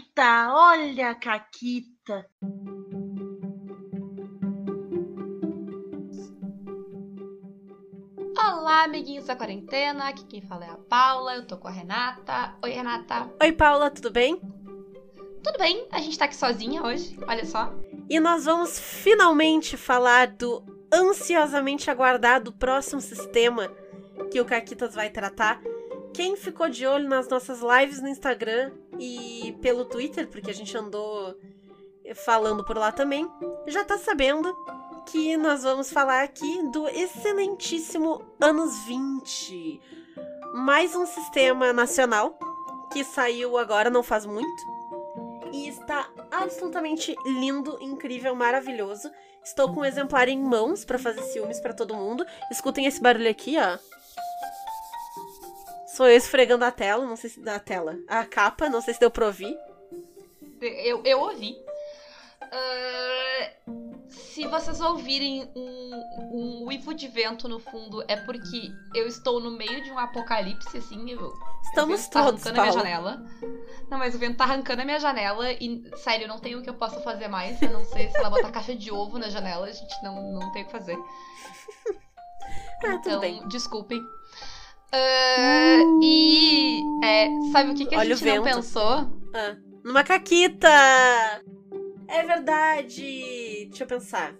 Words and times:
Caquita, 0.00 0.48
olha 0.54 1.10
a 1.10 1.14
Caquita. 1.14 2.26
Olá, 8.38 8.84
amiguinhos 8.84 9.26
da 9.26 9.36
quarentena. 9.36 10.08
Aqui 10.08 10.24
quem 10.24 10.40
fala 10.40 10.64
é 10.64 10.70
a 10.70 10.76
Paula. 10.76 11.34
Eu 11.34 11.46
tô 11.46 11.58
com 11.58 11.68
a 11.68 11.70
Renata. 11.70 12.56
Oi, 12.62 12.70
Renata. 12.70 13.30
Oi, 13.42 13.52
Paula, 13.52 13.90
tudo 13.90 14.10
bem? 14.10 14.40
Tudo 15.42 15.58
bem? 15.58 15.86
A 15.92 16.00
gente 16.00 16.18
tá 16.18 16.24
aqui 16.24 16.36
sozinha 16.36 16.82
hoje, 16.82 17.18
olha 17.26 17.44
só. 17.44 17.70
E 18.08 18.18
nós 18.18 18.46
vamos 18.46 18.78
finalmente 18.78 19.76
falar 19.76 20.28
do 20.28 20.64
ansiosamente 20.92 21.90
aguardado 21.90 22.52
próximo 22.52 23.00
sistema 23.00 23.70
que 24.30 24.40
o 24.40 24.46
Caquitas 24.46 24.94
vai 24.94 25.10
tratar. 25.10 25.60
Quem 26.14 26.36
ficou 26.36 26.68
de 26.68 26.86
olho 26.86 27.08
nas 27.08 27.28
nossas 27.28 27.60
lives 27.60 28.00
no 28.00 28.08
Instagram 28.08 28.72
e 29.00 29.56
pelo 29.62 29.86
Twitter, 29.86 30.28
porque 30.28 30.50
a 30.50 30.54
gente 30.54 30.76
andou 30.76 31.34
falando 32.14 32.62
por 32.62 32.76
lá 32.76 32.92
também, 32.92 33.28
já 33.66 33.84
tá 33.84 33.96
sabendo 33.96 34.54
que 35.06 35.36
nós 35.36 35.62
vamos 35.62 35.90
falar 35.90 36.22
aqui 36.22 36.62
do 36.70 36.86
excelentíssimo 36.88 38.22
Anos 38.38 38.84
20. 38.84 39.80
Mais 40.54 40.94
um 40.94 41.06
sistema 41.06 41.72
nacional 41.72 42.38
que 42.92 43.02
saiu 43.02 43.56
agora, 43.56 43.88
não 43.88 44.02
faz 44.02 44.26
muito. 44.26 44.62
E 45.52 45.68
está 45.68 46.08
absolutamente 46.30 47.14
lindo, 47.24 47.78
incrível, 47.80 48.34
maravilhoso. 48.34 49.10
Estou 49.42 49.72
com 49.72 49.80
um 49.80 49.84
exemplar 49.84 50.28
em 50.28 50.38
mãos 50.38 50.84
para 50.84 50.98
fazer 50.98 51.22
ciúmes 51.22 51.58
para 51.58 51.72
todo 51.72 51.96
mundo. 51.96 52.24
Escutem 52.50 52.86
esse 52.86 53.00
barulho 53.00 53.30
aqui, 53.30 53.56
ó. 53.58 53.78
Sou 56.00 56.08
eu 56.08 56.16
esfregando 56.16 56.64
a 56.64 56.70
tela, 56.70 57.04
não 57.04 57.14
sei 57.14 57.28
se 57.28 57.40
da 57.40 57.58
tela. 57.58 57.98
A 58.08 58.24
capa, 58.24 58.70
não 58.70 58.80
sei 58.80 58.94
se 58.94 59.00
deu 59.00 59.10
pra 59.10 59.26
ouvir. 59.26 59.54
Eu, 60.58 61.02
eu 61.04 61.20
ouvi. 61.20 61.54
Uh, 62.42 64.08
se 64.08 64.46
vocês 64.46 64.80
ouvirem 64.80 65.52
um, 65.54 65.90
um 66.32 66.64
uivo 66.68 66.94
de 66.94 67.06
vento 67.06 67.46
no 67.46 67.60
fundo, 67.60 68.02
é 68.08 68.16
porque 68.16 68.72
eu 68.94 69.06
estou 69.06 69.40
no 69.40 69.50
meio 69.50 69.84
de 69.84 69.90
um 69.90 69.98
apocalipse, 69.98 70.78
assim. 70.78 71.10
Eu, 71.10 71.34
Estamos 71.64 72.06
o 72.06 72.10
tá 72.10 72.24
todos, 72.24 72.46
arrancando 72.46 72.60
a 72.60 72.62
minha 72.62 72.72
janela. 72.72 73.22
Não, 73.90 73.98
mas 73.98 74.14
o 74.14 74.18
vento 74.18 74.38
tá 74.38 74.44
arrancando 74.44 74.80
a 74.80 74.84
minha 74.86 75.00
janela 75.00 75.52
e, 75.52 75.84
sério, 75.98 76.26
não 76.26 76.38
tem 76.38 76.56
o 76.56 76.62
que 76.62 76.70
eu 76.70 76.74
possa 76.78 76.98
fazer 77.02 77.28
mais, 77.28 77.62
a 77.62 77.68
não 77.68 77.84
sei 77.84 78.10
lá, 78.22 78.30
botar 78.30 78.50
caixa 78.50 78.74
de 78.74 78.90
ovo 78.90 79.18
na 79.18 79.28
janela, 79.28 79.66
a 79.66 79.72
gente 79.72 80.02
não, 80.02 80.32
não 80.32 80.50
tem 80.52 80.62
o 80.62 80.64
que 80.64 80.72
fazer. 80.72 80.96
Ah, 82.82 82.96
tudo 82.96 83.08
então, 83.08 83.20
bem. 83.20 83.46
Ah, 84.92 85.78
E 86.02 86.80
é, 87.04 87.28
sabe 87.52 87.70
o 87.70 87.74
que, 87.74 87.86
que 87.86 87.94
a 87.94 88.04
gente 88.04 88.24
não 88.24 88.42
pensou? 88.42 89.10
Ah, 89.34 89.56
numa 89.84 90.02
caquita! 90.02 90.68
É 92.08 92.22
verdade! 92.24 93.66
Deixa 93.68 93.84
eu 93.84 93.86
pensar. 93.86 94.34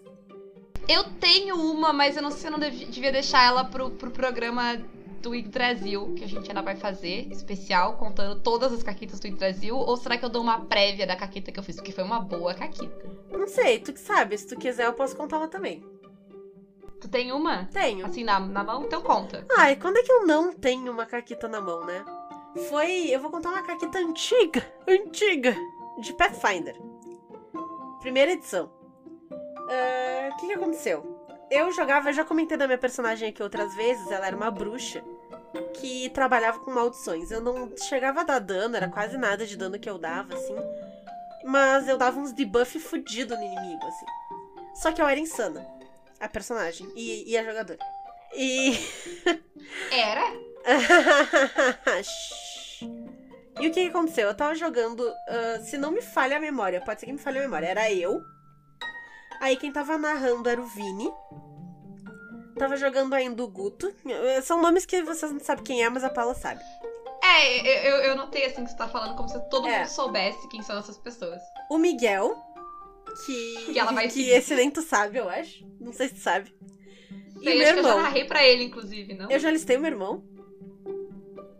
Eu 0.88 1.04
tenho 1.20 1.54
uma, 1.54 1.92
mas 1.92 2.16
eu 2.16 2.22
não 2.22 2.30
sei 2.30 2.40
se 2.40 2.46
eu 2.48 2.50
não 2.50 2.58
dev- 2.58 2.88
devia 2.90 3.12
deixar 3.12 3.46
ela 3.46 3.62
pro, 3.64 3.90
pro 3.90 4.10
programa 4.10 4.76
do 5.22 5.34
Yggdrasil, 5.34 6.14
que 6.14 6.24
a 6.24 6.26
gente 6.26 6.48
ainda 6.48 6.62
vai 6.62 6.74
fazer, 6.74 7.28
especial, 7.30 7.96
contando 7.96 8.40
todas 8.40 8.72
as 8.72 8.82
caquitas 8.82 9.20
do 9.20 9.26
Yggdrasil, 9.28 9.76
ou 9.76 9.96
será 9.96 10.16
que 10.16 10.24
eu 10.24 10.28
dou 10.30 10.42
uma 10.42 10.62
prévia 10.64 11.06
da 11.06 11.14
caquita 11.14 11.52
que 11.52 11.60
eu 11.60 11.62
fiz? 11.62 11.76
Porque 11.76 11.92
foi 11.92 12.02
uma 12.02 12.18
boa 12.18 12.54
caquita. 12.54 13.08
Não 13.30 13.46
sei, 13.46 13.78
tu 13.78 13.92
que 13.92 14.00
sabe. 14.00 14.36
Se 14.36 14.48
tu 14.48 14.56
quiser, 14.58 14.86
eu 14.86 14.94
posso 14.94 15.14
contar 15.14 15.36
uma 15.36 15.46
também. 15.48 15.84
Tu 17.00 17.08
tem 17.08 17.32
uma? 17.32 17.64
Tenho. 17.72 18.04
Assim, 18.06 18.24
na, 18.24 18.38
na 18.40 18.62
mão? 18.62 18.84
Então 18.84 19.00
conta. 19.02 19.46
Ai, 19.56 19.76
quando 19.76 19.96
é 19.96 20.02
que 20.02 20.12
eu 20.12 20.26
não 20.26 20.52
tenho 20.52 20.92
uma 20.92 21.06
caquita 21.06 21.48
na 21.48 21.60
mão, 21.60 21.84
né? 21.84 22.04
Foi. 22.68 23.08
Eu 23.08 23.20
vou 23.20 23.30
contar 23.30 23.50
uma 23.50 23.62
caquita 23.62 23.98
antiga, 23.98 24.62
antiga, 24.86 25.54
de 26.00 26.12
Pathfinder. 26.12 26.76
Primeira 28.00 28.32
edição. 28.32 28.70
Ah, 29.70 30.30
O 30.32 30.36
que, 30.36 30.46
que 30.48 30.52
aconteceu? 30.52 31.18
Eu 31.50 31.72
jogava, 31.72 32.10
eu 32.10 32.12
já 32.12 32.24
comentei 32.24 32.56
da 32.56 32.66
minha 32.66 32.78
personagem 32.78 33.28
aqui 33.28 33.42
outras 33.42 33.74
vezes, 33.74 34.08
ela 34.10 34.26
era 34.26 34.36
uma 34.36 34.50
bruxa 34.50 35.02
que 35.74 36.08
trabalhava 36.10 36.60
com 36.60 36.70
maldições. 36.70 37.30
Eu 37.30 37.40
não 37.40 37.76
chegava 37.76 38.20
a 38.20 38.24
dar 38.24 38.38
dano, 38.38 38.76
era 38.76 38.88
quase 38.88 39.16
nada 39.16 39.44
de 39.44 39.56
dano 39.56 39.78
que 39.78 39.90
eu 39.90 39.98
dava, 39.98 40.34
assim. 40.34 40.54
Mas 41.44 41.88
eu 41.88 41.96
dava 41.96 42.20
uns 42.20 42.32
debuff 42.32 42.78
fudido 42.78 43.36
no 43.36 43.42
inimigo, 43.42 43.84
assim. 43.84 44.06
Só 44.74 44.92
que 44.92 45.02
eu 45.02 45.08
era 45.08 45.18
insana, 45.18 45.66
a 46.20 46.28
personagem 46.28 46.86
e, 46.94 47.30
e 47.32 47.36
a 47.38 47.42
jogadora. 47.44 47.78
E. 48.36 48.72
Era? 49.90 50.32
E 53.60 53.68
o 53.68 53.72
que, 53.72 53.82
que 53.82 53.88
aconteceu? 53.88 54.28
Eu 54.28 54.34
tava 54.34 54.54
jogando, 54.54 55.06
ah, 55.28 55.60
se 55.62 55.76
não 55.76 55.90
me 55.90 56.00
falha 56.00 56.38
a 56.38 56.40
memória, 56.40 56.80
pode 56.80 57.00
ser 57.00 57.06
que 57.06 57.12
me 57.12 57.18
falhe 57.18 57.38
a 57.38 57.42
memória, 57.42 57.66
era 57.66 57.92
eu. 57.92 58.18
Aí 59.38 59.54
quem 59.56 59.70
tava 59.70 59.98
narrando 59.98 60.48
era 60.48 60.58
o 60.58 60.64
Vini. 60.66 61.12
Tava 62.58 62.76
jogando 62.78 63.12
ainda 63.12 63.42
o 63.42 63.48
Guto. 63.48 63.92
São 64.44 64.62
nomes 64.62 64.86
que 64.86 65.02
vocês 65.02 65.30
não 65.30 65.40
sabem 65.40 65.62
quem 65.64 65.82
é, 65.84 65.90
mas 65.90 66.02
a 66.04 66.08
Paula 66.08 66.34
sabe. 66.34 66.62
É, 67.22 67.60
eu, 67.60 67.92
eu, 67.92 67.96
eu 68.04 68.16
notei 68.16 68.46
assim 68.46 68.64
que 68.64 68.70
você 68.70 68.76
tá 68.78 68.88
falando 68.88 69.14
como 69.14 69.28
se 69.28 69.38
todo 69.50 69.68
É. 69.68 69.80
mundo 69.80 69.88
soubesse 69.88 70.48
quem 70.48 70.62
são 70.62 70.78
essas 70.78 70.96
pessoas. 70.96 71.40
O 71.70 71.76
Miguel, 71.76 72.34
que. 73.24 73.72
Que 73.72 73.78
ela 73.78 73.92
vai 73.92 74.06
que 74.06 74.12
seguir. 74.14 74.30
esse 74.30 74.54
nem 74.54 74.70
tu 74.70 74.82
sabe, 74.82 75.18
eu 75.18 75.28
acho. 75.28 75.64
Não 75.80 75.92
sei 75.92 76.08
se 76.08 76.14
tu 76.14 76.20
sabe. 76.20 76.54
E 77.40 77.44
Sei, 77.44 77.54
o 77.54 77.58
meu 77.58 77.72
que 77.72 77.78
eu 77.78 77.82
já 77.82 77.88
irmão? 77.90 78.02
narrei 78.02 78.24
pra 78.24 78.44
ele, 78.44 78.64
inclusive, 78.64 79.14
não? 79.14 79.30
Eu 79.30 79.38
já 79.38 79.50
listei 79.50 79.76
o 79.76 79.80
meu 79.80 79.90
irmão. 79.90 80.24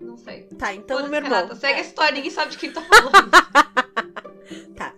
Não 0.01 0.17
sei. 0.17 0.43
Tá, 0.59 0.75
então 0.75 0.99
o 0.99 1.09
meu 1.09 1.15
irmão. 1.23 1.31
Renata, 1.39 1.55
segue 1.57 1.75
a 1.75 1.79
É. 1.79 1.81
história, 1.83 2.13
ninguém 2.15 2.31
sabe 2.31 2.51
de 2.53 2.59
quem 2.59 2.73
tá 2.73 2.83
falando. 2.83 3.31
Tá. 4.77 4.95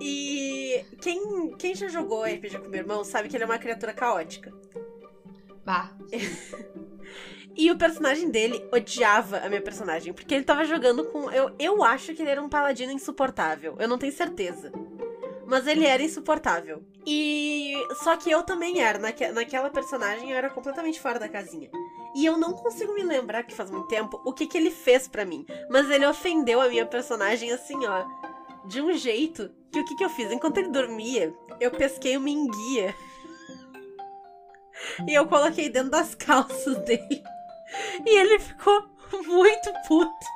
E 0.00 0.84
quem, 1.00 1.54
quem 1.56 1.74
já 1.74 1.88
jogou 1.88 2.24
RPG 2.24 2.58
com 2.58 2.68
meu 2.68 2.80
irmão 2.80 3.04
sabe 3.04 3.28
que 3.28 3.36
ele 3.36 3.44
é 3.44 3.46
uma 3.46 3.58
criatura 3.58 3.92
caótica. 3.92 4.52
bah, 5.64 5.92
E 7.56 7.70
o 7.70 7.78
personagem 7.78 8.30
dele 8.30 8.66
odiava 8.72 9.38
a 9.38 9.48
minha 9.48 9.62
personagem, 9.62 10.12
porque 10.12 10.34
ele 10.34 10.42
tava 10.44 10.64
jogando 10.64 11.04
com. 11.04 11.30
Eu, 11.30 11.54
eu 11.56 11.84
acho 11.84 12.12
que 12.12 12.20
ele 12.20 12.30
era 12.30 12.42
um 12.42 12.48
paladino 12.48 12.90
insuportável. 12.90 13.76
Eu 13.78 13.86
não 13.86 13.96
tenho 13.96 14.12
certeza. 14.12 14.72
Mas 15.46 15.66
ele 15.66 15.86
era 15.86 16.02
insuportável. 16.02 16.82
E. 17.06 17.74
Só 18.02 18.16
que 18.16 18.30
eu 18.30 18.42
também 18.42 18.80
era. 18.80 18.98
Naque, 18.98 19.28
naquela 19.28 19.70
personagem 19.70 20.30
eu 20.30 20.36
era 20.36 20.50
completamente 20.50 21.00
fora 21.00 21.18
da 21.18 21.28
casinha. 21.28 21.70
E 22.14 22.24
eu 22.24 22.36
não 22.38 22.52
consigo 22.52 22.94
me 22.94 23.02
lembrar, 23.02 23.42
que 23.42 23.54
faz 23.54 23.70
muito 23.70 23.88
tempo, 23.88 24.20
o 24.24 24.32
que, 24.32 24.46
que 24.46 24.56
ele 24.56 24.70
fez 24.70 25.08
pra 25.08 25.24
mim. 25.24 25.44
Mas 25.68 25.90
ele 25.90 26.06
ofendeu 26.06 26.60
a 26.60 26.68
minha 26.68 26.86
personagem 26.86 27.52
assim, 27.52 27.84
ó. 27.86 28.04
De 28.66 28.80
um 28.80 28.94
jeito 28.94 29.50
que 29.70 29.80
o 29.80 29.84
que, 29.84 29.96
que 29.96 30.04
eu 30.04 30.08
fiz? 30.08 30.30
Enquanto 30.30 30.58
ele 30.58 30.68
dormia, 30.68 31.34
eu 31.60 31.70
pesquei 31.70 32.16
uma 32.16 32.30
enguia. 32.30 32.94
E 35.06 35.14
eu 35.14 35.26
coloquei 35.26 35.68
dentro 35.68 35.90
das 35.90 36.14
calças 36.14 36.78
dele. 36.78 37.22
E 38.06 38.16
ele 38.16 38.38
ficou 38.38 38.88
muito 39.26 39.72
puto. 39.86 40.26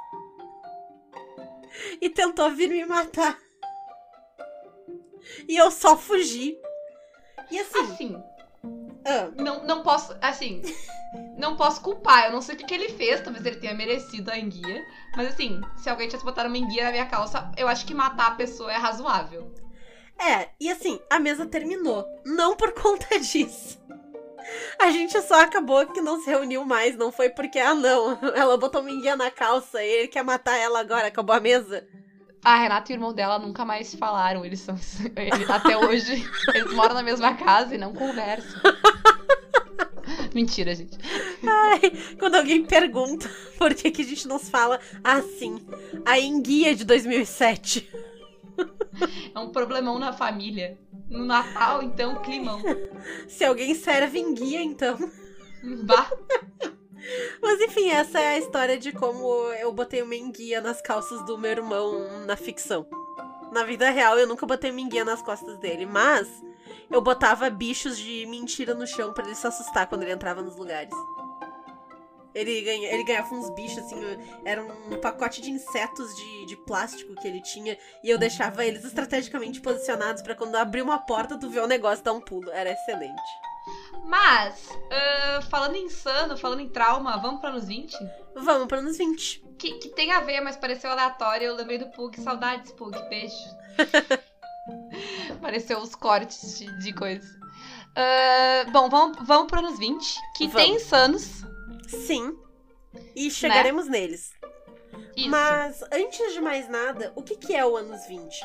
E 2.01 2.11
tentou 2.11 2.51
vir 2.51 2.69
me 2.69 2.85
matar. 2.85 3.39
E 5.49 5.57
eu 5.57 5.71
só 5.71 5.97
fugi. 5.97 6.59
E 7.51 7.59
assim. 7.59 7.79
assim, 7.81 8.23
ah, 9.05 9.31
não, 9.37 9.65
não 9.65 9.83
posso, 9.83 10.15
assim, 10.21 10.61
não 11.37 11.57
posso 11.57 11.81
culpar. 11.81 12.27
Eu 12.27 12.33
não 12.33 12.43
sei 12.43 12.55
o 12.55 12.59
que, 12.59 12.65
que 12.65 12.75
ele 12.75 12.91
fez, 12.91 13.21
talvez 13.21 13.45
ele 13.45 13.57
tenha 13.57 13.75
merecido 13.75 14.31
a 14.31 14.39
enguia. 14.39 14.85
Mas 15.17 15.29
assim, 15.29 15.61
se 15.77 15.89
alguém 15.89 16.09
tivesse 16.09 16.25
botado 16.25 16.49
uma 16.49 16.59
enguia 16.59 16.85
na 16.85 16.91
minha 16.91 17.07
calça, 17.07 17.51
eu 17.57 17.69
acho 17.69 17.87
que 17.87 17.95
matar 17.95 18.29
a 18.29 18.35
pessoa 18.35 18.73
é 18.73 18.77
razoável. 18.77 19.53
é, 20.21 20.49
e 20.61 20.71
assim, 20.71 21.01
a 21.11 21.19
mesa 21.19 21.47
terminou. 21.47 22.05
Não 22.25 22.57
por 22.57 22.73
conta 22.73 23.19
disso. 23.21 23.79
A 24.79 24.91
gente 24.91 25.21
só 25.23 25.43
acabou 25.43 25.87
que 25.87 26.01
não 26.01 26.21
se 26.21 26.29
reuniu 26.31 26.65
mais. 26.65 26.97
Não 26.97 27.13
foi 27.13 27.29
porque, 27.31 27.59
ah, 27.59 27.75
não, 27.75 28.19
ela 28.35 28.57
botou 28.57 28.81
uma 28.81 28.91
enguia 28.91 29.17
na 29.17 29.31
calça 29.31 29.83
e 29.83 29.89
ele 29.89 30.09
quer 30.09 30.25
matar 30.25 30.57
ela 30.57 30.81
agora. 30.81 31.07
Acabou 31.07 31.35
a 31.35 31.41
mesa. 31.41 31.87
A 32.45 32.57
Renata 32.57 32.93
e 32.93 32.95
o 32.95 32.97
irmão 32.97 33.13
dela 33.13 33.39
nunca 33.39 33.65
mais 33.65 33.89
se 33.89 33.97
falaram. 33.97 34.45
Eles 34.45 34.61
são. 34.61 34.77
eles- 35.17 35.51
até 35.51 35.77
hoje, 35.77 36.25
eles 36.55 36.73
moram 36.75 36.95
na 36.95 37.03
mesma 37.03 37.35
casa 37.35 37.75
e 37.75 37.79
não 37.79 37.93
conversam. 37.93 38.61
Mentira, 40.35 40.75
gente. 40.75 40.97
Ai, 41.47 41.81
quando 42.19 42.37
alguém 42.37 42.65
pergunta 42.65 43.29
por 43.57 43.75
que, 43.75 43.91
que 43.91 44.03
a 44.03 44.05
gente 44.05 44.27
não 44.29 44.39
se 44.39 44.51
fala 44.51 44.79
assim, 45.03 45.59
a 46.05 46.19
enguia 46.19 46.75
de 46.75 46.85
2007. 46.85 47.89
É 49.35 49.39
um 49.39 49.51
problemão 49.51 49.99
na 49.99 50.13
família. 50.13 50.79
No 51.09 51.25
Natal, 51.25 51.83
então, 51.83 52.17
climão. 52.23 52.61
Se 53.29 53.45
alguém 53.45 53.75
serve 53.75 54.19
enguia, 54.19 54.61
então. 54.63 54.99
Bah. 55.85 56.11
Mas 57.41 57.61
enfim, 57.61 57.91
essa 57.91 58.19
é 58.21 58.35
a 58.35 58.39
história 58.39 58.79
de 58.79 58.93
como 58.93 59.27
eu 59.53 59.73
botei 59.73 60.03
uma 60.03 60.15
enguia 60.15 60.61
nas 60.61 60.81
calças 60.81 61.25
do 61.25 61.39
meu 61.39 61.51
irmão 61.51 62.27
na 62.27 62.37
ficção. 62.37 62.87
Na 63.53 63.65
vida 63.65 63.89
real, 63.91 64.19
eu 64.19 64.27
nunca 64.27 64.45
botei 64.45 64.71
uma 64.71 64.81
enguia 64.81 65.05
nas 65.05 65.23
costas 65.23 65.59
dele, 65.59 65.87
mas 65.87 66.29
eu 66.91 67.01
botava 67.01 67.49
bichos 67.49 67.99
de 67.99 68.27
mentira 68.27 68.75
no 68.75 68.87
chão 68.87 69.13
pra 69.13 69.25
ele 69.25 69.35
se 69.35 69.47
assustar 69.47 69.87
quando 69.87 70.03
ele 70.03 70.13
entrava 70.13 70.43
nos 70.43 70.57
lugares. 70.57 70.95
Ele, 72.35 72.61
ganha, 72.61 72.93
ele 72.93 73.05
ganhava 73.05 73.35
uns 73.35 73.51
bichos, 73.51 73.79
assim, 73.79 73.97
era 74.45 74.63
um 74.63 75.01
pacote 75.01 75.41
de 75.41 75.51
insetos 75.51 76.15
de, 76.15 76.47
de 76.47 76.57
plástico 76.57 77.15
que 77.15 77.27
ele 77.27 77.43
tinha, 77.43 77.77
e 78.05 78.11
eu 78.11 78.19
deixava 78.19 78.65
eles 78.65 78.85
estrategicamente 78.85 79.61
posicionados 79.61 80.23
para 80.23 80.35
quando 80.35 80.55
abrir 80.55 80.83
uma 80.83 80.99
porta, 80.99 81.39
tu 81.39 81.51
ver 81.51 81.61
o 81.61 81.67
negócio 81.67 82.05
dar 82.05 82.13
um 82.13 82.21
pulo. 82.21 82.51
Era 82.51 82.71
excelente. 82.71 83.48
Mas, 84.05 84.71
uh, 84.71 85.43
falando 85.51 85.77
em 85.77 85.85
insano, 85.85 86.37
falando 86.37 86.61
em 86.61 86.69
trauma, 86.69 87.17
vamos 87.19 87.41
para 87.41 87.51
anos 87.51 87.67
20? 87.67 87.97
Vamos 88.35 88.69
para 88.69 88.79
anos 88.79 88.97
20. 88.97 89.45
Que, 89.59 89.73
que 89.73 89.89
tem 89.91 90.13
a 90.13 90.21
ver, 90.21 90.41
mas 90.41 90.57
pareceu 90.57 90.91
aleatório. 90.91 91.49
Eu 91.49 91.57
lembrei 91.57 91.79
do 91.79 91.87
Pug. 91.91 92.19
Saudades, 92.21 92.73
Pug. 92.73 92.97
Beijo. 93.09 93.35
Pareceu 95.41 95.79
os 95.79 95.95
cortes 95.95 96.59
de, 96.59 96.79
de 96.81 96.93
coisas. 96.93 97.29
Uh, 97.99 98.71
bom, 98.71 98.89
vamos, 98.89 99.19
vamos 99.23 99.49
para 99.49 99.61
anos 99.61 99.79
20, 99.79 100.19
que 100.37 100.47
Vamos. 100.47 100.63
tem 100.63 100.75
insanos. 100.75 101.43
Sim. 101.89 102.37
E 103.15 103.31
chegaremos 103.31 103.87
neles. 103.89 104.33
Isso. 105.17 105.29
Mas, 105.29 105.83
antes 105.93 106.33
de 106.33 106.41
mais 106.41 106.69
nada, 106.69 107.13
o 107.17 107.23
que, 107.23 107.37
que 107.37 107.55
é 107.55 107.65
o 107.67 107.77
anos 107.77 108.07
20? 108.07 108.41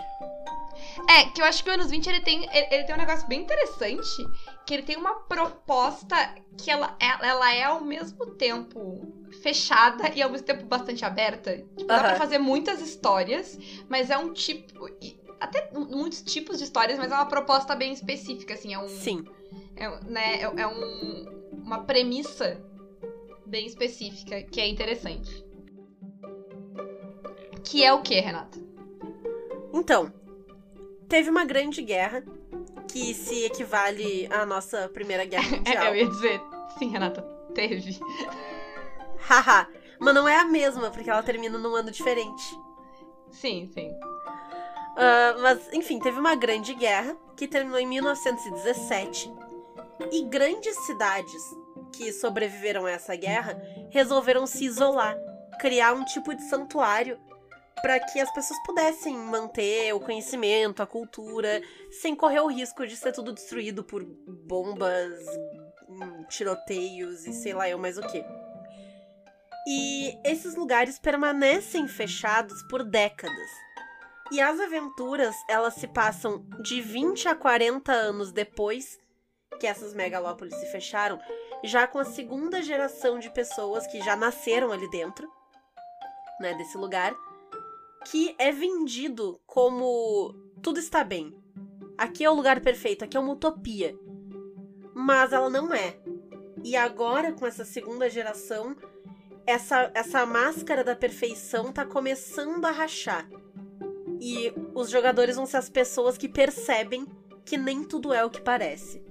É, 1.09 1.25
que 1.25 1.41
eu 1.41 1.45
acho 1.45 1.63
que 1.63 1.69
o 1.69 1.73
anos 1.73 1.89
20 1.89 2.07
ele 2.07 2.21
tem, 2.21 2.43
ele, 2.43 2.67
ele 2.71 2.83
tem 2.83 2.95
um 2.95 2.97
negócio 2.97 3.27
bem 3.27 3.41
interessante, 3.41 4.25
que 4.65 4.73
ele 4.73 4.83
tem 4.83 4.97
uma 4.97 5.15
proposta 5.15 6.15
que 6.57 6.69
ela, 6.69 6.95
ela, 6.99 7.27
ela 7.27 7.53
é 7.53 7.63
ao 7.63 7.81
mesmo 7.81 8.25
tempo 8.35 9.01
fechada 9.41 10.09
e 10.15 10.21
ao 10.21 10.29
mesmo 10.29 10.45
tempo 10.45 10.65
bastante 10.65 11.03
aberta. 11.03 11.57
Tipo, 11.57 11.85
Dá 11.85 11.99
pra 11.99 12.15
fazer 12.15 12.37
muitas 12.37 12.81
histórias, 12.81 13.57
mas 13.89 14.09
é 14.09 14.17
um 14.17 14.33
tipo. 14.33 14.87
Até 15.39 15.69
muitos 15.73 16.21
tipos 16.21 16.57
de 16.57 16.63
histórias, 16.63 16.97
mas 16.97 17.11
é 17.11 17.15
uma 17.15 17.25
proposta 17.25 17.75
bem 17.75 17.91
específica, 17.91 18.53
assim. 18.53 18.73
É 18.73 18.79
um. 18.79 18.87
Sim. 18.87 19.25
É, 19.75 19.89
né, 20.05 20.35
é, 20.35 20.43
é 20.43 20.67
um, 20.67 21.49
uma 21.51 21.83
premissa 21.83 22.63
bem 23.45 23.65
específica 23.65 24.41
que 24.43 24.61
é 24.61 24.67
interessante. 24.67 25.43
Que 27.63 27.83
é 27.83 27.91
o 27.91 28.01
que, 28.01 28.19
Renata? 28.19 28.59
Então, 29.73 30.13
teve 31.07 31.29
uma 31.29 31.45
grande 31.45 31.81
guerra 31.81 32.23
que 32.87 33.13
se 33.13 33.45
equivale 33.45 34.27
à 34.31 34.45
nossa 34.45 34.89
Primeira 34.89 35.25
Guerra 35.25 35.49
Mundial. 35.57 35.83
É, 35.83 35.89
eu 35.89 35.95
ia 35.95 36.07
dizer, 36.07 36.41
sim, 36.77 36.89
Renata, 36.89 37.21
teve. 37.53 37.99
Haha. 39.19 39.67
Mas 39.99 40.13
não 40.13 40.27
é 40.27 40.37
a 40.37 40.45
mesma, 40.45 40.91
porque 40.91 41.09
ela 41.09 41.23
termina 41.23 41.57
num 41.57 41.75
ano 41.75 41.89
diferente. 41.89 42.43
Sim, 43.31 43.69
sim. 43.73 43.89
Ah, 44.97 45.35
mas, 45.39 45.73
enfim, 45.73 45.99
teve 45.99 46.19
uma 46.19 46.35
grande 46.35 46.73
guerra 46.73 47.15
que 47.35 47.47
terminou 47.47 47.79
em 47.79 47.87
1917. 47.87 49.31
E 50.11 50.23
grandes 50.25 50.75
cidades 50.85 51.41
que 51.93 52.11
sobreviveram 52.11 52.85
a 52.85 52.91
essa 52.91 53.15
guerra 53.15 53.61
resolveram 53.89 54.45
se 54.45 54.65
isolar, 54.65 55.15
criar 55.59 55.93
um 55.93 56.03
tipo 56.03 56.33
de 56.33 56.43
santuário 56.43 57.17
para 57.81 57.99
que 57.99 58.19
as 58.19 58.31
pessoas 58.31 58.59
pudessem 58.65 59.15
manter 59.15 59.93
o 59.93 59.99
conhecimento, 59.99 60.81
a 60.81 60.87
cultura, 60.87 61.61
sem 62.01 62.15
correr 62.15 62.41
o 62.41 62.47
risco 62.47 62.85
de 62.85 62.95
ser 62.95 63.11
tudo 63.11 63.33
destruído 63.33 63.83
por 63.83 64.03
bombas, 64.03 65.19
hum, 65.89 66.23
tiroteios 66.29 67.25
e 67.25 67.33
sei 67.33 67.53
lá 67.53 67.67
eu 67.67 67.77
mais 67.77 67.97
o 67.97 68.01
que. 68.01 68.23
E 69.67 70.17
esses 70.25 70.55
lugares 70.55 70.99
permanecem 70.99 71.87
fechados 71.87 72.61
por 72.63 72.83
décadas. 72.83 73.49
E 74.31 74.41
as 74.41 74.59
aventuras, 74.59 75.35
elas 75.49 75.75
se 75.75 75.87
passam 75.87 76.45
de 76.61 76.81
20 76.81 77.27
a 77.27 77.35
40 77.35 77.91
anos 77.91 78.31
depois 78.31 78.99
que 79.59 79.67
essas 79.67 79.93
megalópolis 79.93 80.55
se 80.55 80.65
fecharam, 80.71 81.19
já 81.63 81.87
com 81.87 81.99
a 81.99 82.05
segunda 82.05 82.61
geração 82.61 83.19
de 83.19 83.29
pessoas 83.29 83.87
que 83.87 84.01
já 84.01 84.15
nasceram 84.15 84.71
ali 84.71 84.89
dentro, 84.89 85.31
né, 86.39 86.53
desse 86.55 86.77
lugar, 86.77 87.15
que 88.05 88.35
é 88.37 88.51
vendido 88.51 89.39
como 89.45 90.33
tudo 90.61 90.79
está 90.79 91.03
bem. 91.03 91.33
Aqui 91.97 92.23
é 92.23 92.29
o 92.29 92.33
lugar 92.35 92.59
perfeito, 92.61 93.03
aqui 93.03 93.15
é 93.15 93.19
uma 93.19 93.33
utopia. 93.33 93.97
Mas 94.93 95.33
ela 95.33 95.49
não 95.49 95.73
é. 95.73 95.99
E 96.63 96.75
agora, 96.75 97.33
com 97.33 97.45
essa 97.45 97.65
segunda 97.65 98.09
geração, 98.09 98.75
essa, 99.45 99.91
essa 99.93 100.25
máscara 100.25 100.83
da 100.83 100.95
perfeição 100.95 101.71
tá 101.71 101.85
começando 101.85 102.65
a 102.65 102.71
rachar. 102.71 103.27
E 104.19 104.53
os 104.73 104.89
jogadores 104.89 105.35
vão 105.35 105.45
ser 105.45 105.57
as 105.57 105.69
pessoas 105.69 106.17
que 106.17 106.29
percebem 106.29 107.05
que 107.45 107.57
nem 107.57 107.83
tudo 107.83 108.13
é 108.13 108.23
o 108.23 108.29
que 108.29 108.39
parece. 108.41 109.03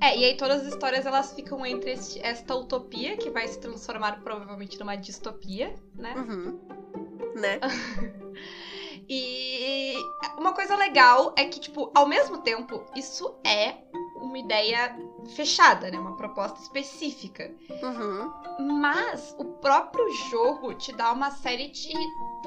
É, 0.00 0.16
e 0.16 0.24
aí 0.24 0.36
todas 0.36 0.62
as 0.62 0.68
histórias 0.68 1.04
elas 1.04 1.32
ficam 1.32 1.66
entre 1.66 1.92
este- 1.92 2.20
esta 2.20 2.54
utopia, 2.54 3.16
que 3.16 3.30
vai 3.30 3.46
se 3.48 3.58
transformar 3.60 4.22
provavelmente 4.22 4.78
numa 4.78 4.96
distopia, 4.96 5.74
né? 5.94 6.14
Uhum. 6.16 6.60
Né? 7.34 7.58
E 9.08 9.94
uma 10.38 10.52
coisa 10.52 10.74
legal 10.74 11.32
é 11.36 11.44
que, 11.44 11.58
tipo, 11.58 11.90
ao 11.94 12.06
mesmo 12.06 12.38
tempo, 12.38 12.80
isso 12.96 13.28
é 13.44 13.74
uma 14.22 14.38
ideia 14.38 14.96
fechada, 15.34 15.90
né? 15.90 15.98
Uma 15.98 16.16
proposta 16.16 16.60
específica. 16.60 17.50
Uhum. 17.82 18.32
Mas 18.80 19.34
o 19.38 19.44
próprio 19.44 20.08
jogo 20.30 20.74
te 20.74 20.92
dá 20.92 21.12
uma 21.12 21.30
série 21.30 21.68
de 21.68 21.92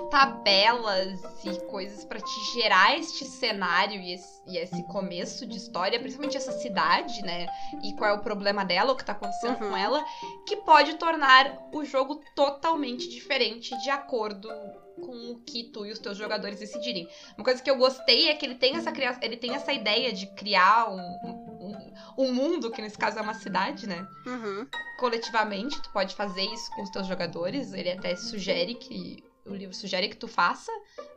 tabelas 0.10 1.22
e 1.44 1.60
coisas 1.68 2.04
pra 2.06 2.20
te 2.20 2.54
gerar 2.54 2.98
este 2.98 3.26
cenário 3.26 4.00
e 4.00 4.14
esse, 4.14 4.42
e 4.48 4.58
esse 4.58 4.84
começo 4.88 5.46
de 5.46 5.58
história, 5.58 6.00
principalmente 6.00 6.38
essa 6.38 6.52
cidade, 6.52 7.22
né? 7.22 7.48
E 7.84 7.94
qual 7.94 8.12
é 8.12 8.14
o 8.14 8.22
problema 8.22 8.64
dela, 8.66 8.94
o 8.94 8.96
que 8.96 9.06
tá 9.06 9.14
acontecendo 9.14 9.62
Uhum. 9.62 9.70
com 9.70 9.78
ela, 9.78 10.04
que 10.46 10.58
pode 10.58 10.96
tornar 10.96 11.58
o 11.74 11.84
jogo 11.86 12.22
totalmente 12.36 13.10
diferente 13.10 13.76
de 13.82 13.90
acordo 13.90 14.50
com 15.02 15.32
o 15.32 15.40
que 15.42 15.66
tu 15.72 15.86
e 15.86 15.92
os 15.92 16.00
teus 16.00 16.18
jogadores 16.18 16.60
decidirem. 16.60 17.08
Uma 17.38 17.44
coisa 17.44 17.62
que 17.62 17.70
eu 17.70 17.78
gostei 17.78 18.30
é 18.30 18.36
que 18.36 18.46
ele 18.46 18.56
tem 18.56 18.76
essa 18.76 18.92
cria... 18.92 19.18
ele 19.22 19.38
tem 19.38 19.54
essa 19.54 19.74
ideia 19.74 20.14
de 20.14 20.28
criar 20.36 20.90
um, 20.90 21.00
um, 21.00 21.94
um 22.18 22.34
mundo, 22.34 22.72
que 22.72 22.82
nesse 22.82 22.98
caso 22.98 23.20
é 23.20 23.22
uma 23.22 23.34
cidade, 23.34 23.88
né? 23.88 24.08
Uhum. 24.26 24.68
coletivamente, 25.00 25.82
tu 25.82 25.92
pode 25.92 26.16
fazer 26.16 26.44
isso 26.44 26.72
com 26.72 26.82
os 26.82 26.90
teus 26.90 27.06
jogadores, 27.08 27.74
ele 27.74 27.92
até 27.92 28.16
sugere 28.16 28.76
que 28.76 29.24
o 29.46 29.54
livro 29.54 29.76
sugere 29.76 30.08
que 30.10 30.18
tu 30.18 30.28
faça, 30.28 30.72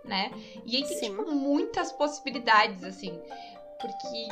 né? 0.04 0.30
E 0.66 0.76
aí 0.76 0.84
tem 0.86 0.98
Sim. 0.98 1.10
tipo 1.10 1.30
muitas 1.30 1.92
possibilidades 1.92 2.82
assim, 2.84 3.18
porque 3.80 4.28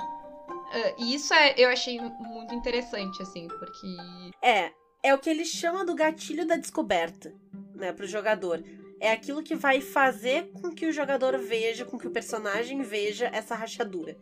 e 0.99 1.15
isso 1.15 1.33
é, 1.33 1.55
eu 1.57 1.69
achei 1.71 2.01
muito 2.01 2.55
interessante 2.55 3.23
assim, 3.23 3.47
porque 3.49 3.97
É, 4.43 4.73
é 5.03 5.15
o 5.15 5.19
que 5.19 5.31
ele 5.31 5.45
chama 5.45 5.85
do 5.85 5.95
gatilho 5.95 6.47
da 6.47 6.57
descoberta, 6.57 7.33
né, 7.75 7.93
pro 7.93 8.07
jogador. 8.07 8.63
É 8.99 9.13
aquilo 9.13 9.43
que 9.43 9.55
vai 9.55 9.81
fazer 9.81 10.51
com 10.53 10.73
que 10.75 10.87
o 10.87 10.93
jogador 10.93 11.37
veja, 11.39 11.85
com 11.85 11.99
que 11.99 12.07
o 12.07 12.11
personagem 12.11 12.83
veja 12.83 13.27
essa 13.33 13.55
rachadura. 13.55 14.17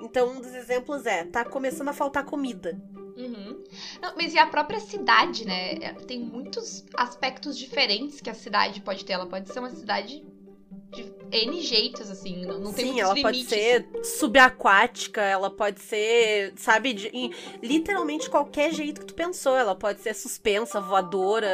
Então, 0.00 0.30
um 0.30 0.40
dos 0.40 0.54
exemplos 0.54 1.06
é, 1.06 1.24
tá 1.24 1.44
começando 1.44 1.88
a 1.88 1.92
faltar 1.92 2.24
comida. 2.24 2.80
Uhum. 3.16 3.62
Não, 4.02 4.16
mas 4.16 4.34
e 4.34 4.38
a 4.38 4.46
própria 4.46 4.80
cidade, 4.80 5.44
né? 5.44 5.74
É, 5.74 5.92
Tem 5.92 6.18
muitos 6.18 6.84
aspectos 6.94 7.56
diferentes 7.56 8.20
que 8.20 8.28
a 8.28 8.34
cidade 8.34 8.80
pode 8.80 9.04
ter. 9.04 9.12
Ela 9.14 9.26
pode 9.26 9.52
ser 9.52 9.60
uma 9.60 9.70
cidade 9.70 10.24
de 10.90 11.12
N 11.30 11.60
jeitos, 11.60 12.10
assim. 12.10 12.44
Não, 12.44 12.58
não 12.58 12.72
tem 12.72 12.92
Sim, 12.92 13.00
ela 13.00 13.14
limites. 13.14 13.44
pode 13.44 13.48
ser 13.48 13.88
subaquática, 14.02 15.20
ela 15.22 15.50
pode 15.50 15.80
ser, 15.80 16.52
sabe, 16.56 16.92
de, 16.92 17.08
em 17.08 17.32
literalmente 17.62 18.28
qualquer 18.28 18.72
jeito 18.72 19.00
que 19.00 19.06
tu 19.06 19.14
pensou. 19.14 19.56
Ela 19.56 19.74
pode 19.74 20.00
ser 20.00 20.14
suspensa, 20.14 20.80
voadora, 20.80 21.48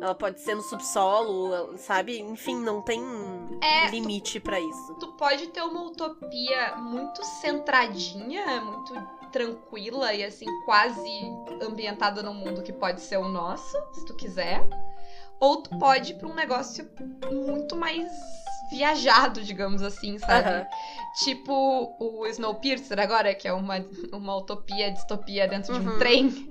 ela 0.00 0.14
pode 0.14 0.40
ser 0.40 0.54
no 0.54 0.62
subsolo, 0.62 1.76
sabe? 1.78 2.20
Enfim, 2.20 2.56
não 2.60 2.82
tem 2.82 3.02
É, 3.62 3.88
limite 3.90 4.38
pra 4.40 4.58
isso. 4.60 4.94
tu 5.00 5.08
pode 5.12 5.46
ter 5.48 5.62
uma 5.62 5.82
utopia 5.84 6.76
muito 6.76 7.22
centradinha, 7.24 8.60
muito 8.60 8.94
tranquila 9.30 10.12
e 10.12 10.24
assim, 10.24 10.46
quase 10.64 11.08
ambientada 11.62 12.22
num 12.22 12.34
mundo 12.34 12.62
que 12.62 12.72
pode 12.72 13.00
ser 13.00 13.16
o 13.18 13.28
nosso, 13.28 13.76
se 13.92 14.04
tu 14.04 14.16
quiser. 14.16 14.66
Ou 15.38 15.62
tu 15.62 15.78
pode 15.78 16.12
ir 16.12 16.18
pra 16.18 16.28
um 16.28 16.34
negócio 16.34 16.86
muito 17.30 17.74
mais 17.76 18.06
viajado, 18.70 19.42
digamos 19.42 19.82
assim, 19.82 20.18
sabe? 20.18 20.48
Aham. 20.48 20.66
Tipo 21.24 21.96
o 21.98 22.26
Snowpiercer 22.26 22.98
agora, 23.00 23.34
que 23.34 23.48
é 23.48 23.52
uma, 23.52 23.74
uma 24.12 24.36
utopia, 24.36 24.90
distopia 24.92 25.48
dentro 25.48 25.72
de 25.74 25.80
um 25.80 25.90
Uhum. 25.92 25.98
trem. 25.98 26.48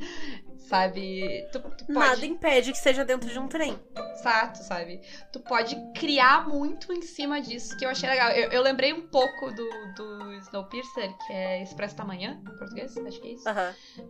Sabe? 0.69 1.47
Tu, 1.51 1.59
tu 1.59 1.85
pode. 1.85 1.93
Nada 1.93 2.25
impede 2.27 2.71
que 2.71 2.77
seja 2.77 3.03
dentro 3.03 3.27
de 3.27 3.39
um 3.39 3.47
trem. 3.47 3.79
Exato, 4.13 4.59
sabe? 4.59 5.01
Tu 5.33 5.39
pode 5.39 5.75
criar 5.95 6.47
muito 6.47 6.93
em 6.93 7.01
cima 7.01 7.41
disso, 7.41 7.75
que 7.75 7.83
eu 7.83 7.89
achei 7.89 8.07
legal. 8.07 8.29
Eu, 8.29 8.51
eu 8.51 8.61
lembrei 8.61 8.93
um 8.93 9.07
pouco 9.07 9.51
do, 9.51 9.93
do 9.95 10.33
Snowpiercer, 10.35 11.11
que 11.25 11.33
é 11.33 11.63
Expresso 11.63 11.95
da 11.95 12.05
Manhã, 12.05 12.39
em 12.41 12.57
português, 12.57 12.95
acho 12.95 13.19
que 13.19 13.27
é 13.29 13.31
isso. 13.31 13.49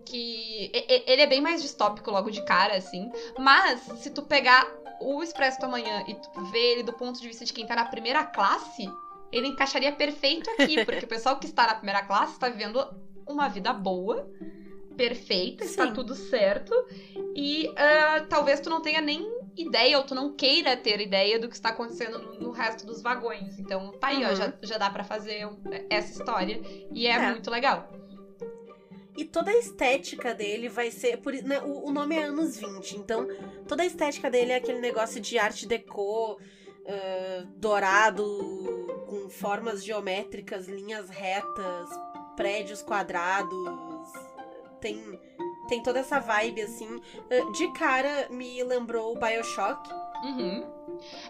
Que 0.05 0.69
ele 1.07 1.21
é 1.21 1.27
bem 1.27 1.39
mais 1.39 1.61
distópico 1.61 2.11
logo 2.11 2.29
de 2.29 2.43
cara, 2.43 2.75
assim. 2.75 3.09
Mas, 3.37 3.79
se 4.01 4.09
tu 4.09 4.23
pegar 4.23 4.67
o 4.99 5.23
Expresso 5.23 5.61
da 5.61 5.67
Manhã 5.69 6.03
e 6.09 6.15
tu 6.15 6.43
ver 6.51 6.73
ele 6.73 6.83
do 6.83 6.91
ponto 6.91 7.21
de 7.21 7.27
vista 7.27 7.45
de 7.45 7.53
quem 7.53 7.65
tá 7.65 7.73
na 7.73 7.85
primeira 7.85 8.25
classe, 8.25 8.91
ele 9.31 9.47
encaixaria 9.47 9.93
perfeito 9.93 10.49
aqui, 10.51 10.75
porque 10.83 11.05
o 11.05 11.07
pessoal 11.07 11.39
que 11.39 11.45
está 11.45 11.67
na 11.67 11.75
primeira 11.75 12.03
classe 12.03 12.33
está 12.33 12.49
vivendo 12.49 12.85
uma 13.25 13.47
vida 13.47 13.71
boa. 13.71 14.29
Perfeita, 14.99 15.63
está 15.63 15.91
tudo 15.91 16.13
certo. 16.13 16.73
E 17.33 17.71
ah, 17.77 18.25
talvez 18.29 18.59
tu 18.59 18.69
não 18.69 18.81
tenha 18.81 18.99
nem 18.99 19.25
ideia, 19.55 19.97
ou 19.97 20.03
tu 20.03 20.13
não 20.13 20.33
queira 20.35 20.75
ter 20.75 20.99
ideia 20.99 21.39
do 21.39 21.47
que 21.47 21.55
está 21.55 21.69
acontecendo 21.69 22.19
no, 22.19 22.33
no 22.41 22.51
resto 22.51 22.85
dos 22.85 23.01
vagões. 23.01 23.57
Então 23.57 23.93
tá 23.93 24.07
aí, 24.07 24.25
ó, 24.25 24.29
Uhum. 24.29 24.35
já, 24.35 24.53
já 24.61 24.77
dá 24.77 24.89
pra 24.89 25.05
fazer 25.05 25.47
essa 25.89 26.11
história. 26.19 26.61
E 26.93 27.07
é, 27.07 27.11
É. 27.11 27.31
muito 27.31 27.49
legal. 27.49 27.89
E 29.17 29.23
toda 29.25 29.51
a 29.51 29.57
estética 29.57 30.33
dele 30.33 30.67
vai 30.69 30.91
ser. 30.91 31.17
Por, 31.17 31.33
né, 31.33 31.59
o, 31.61 31.87
o 31.87 31.91
nome 31.91 32.15
é 32.15 32.23
anos 32.23 32.57
20, 32.57 32.97
então 32.97 33.25
toda 33.67 33.83
a 33.83 33.85
estética 33.85 34.29
dele 34.29 34.51
é 34.51 34.55
aquele 34.55 34.79
negócio 34.79 35.19
de 35.21 35.37
arte 35.37 35.65
deco, 35.65 36.37
ah, 36.87 37.45
dourado, 37.55 38.25
com 39.07 39.29
formas 39.29 39.83
geométricas, 39.83 40.67
linhas 40.67 41.09
retas, 41.09 41.89
prédios 42.37 42.81
quadrados. 42.81 43.98
Tem, 44.81 45.19
tem 45.67 45.83
toda 45.83 45.99
essa 45.99 46.19
vibe 46.19 46.61
assim. 46.61 47.01
Ah, 47.31 47.51
de 47.51 47.71
cara 47.73 48.27
me 48.29 48.63
lembrou 48.63 49.15
o 49.15 49.19
Bioshock. 49.19 49.89
Uhum. 50.23 50.79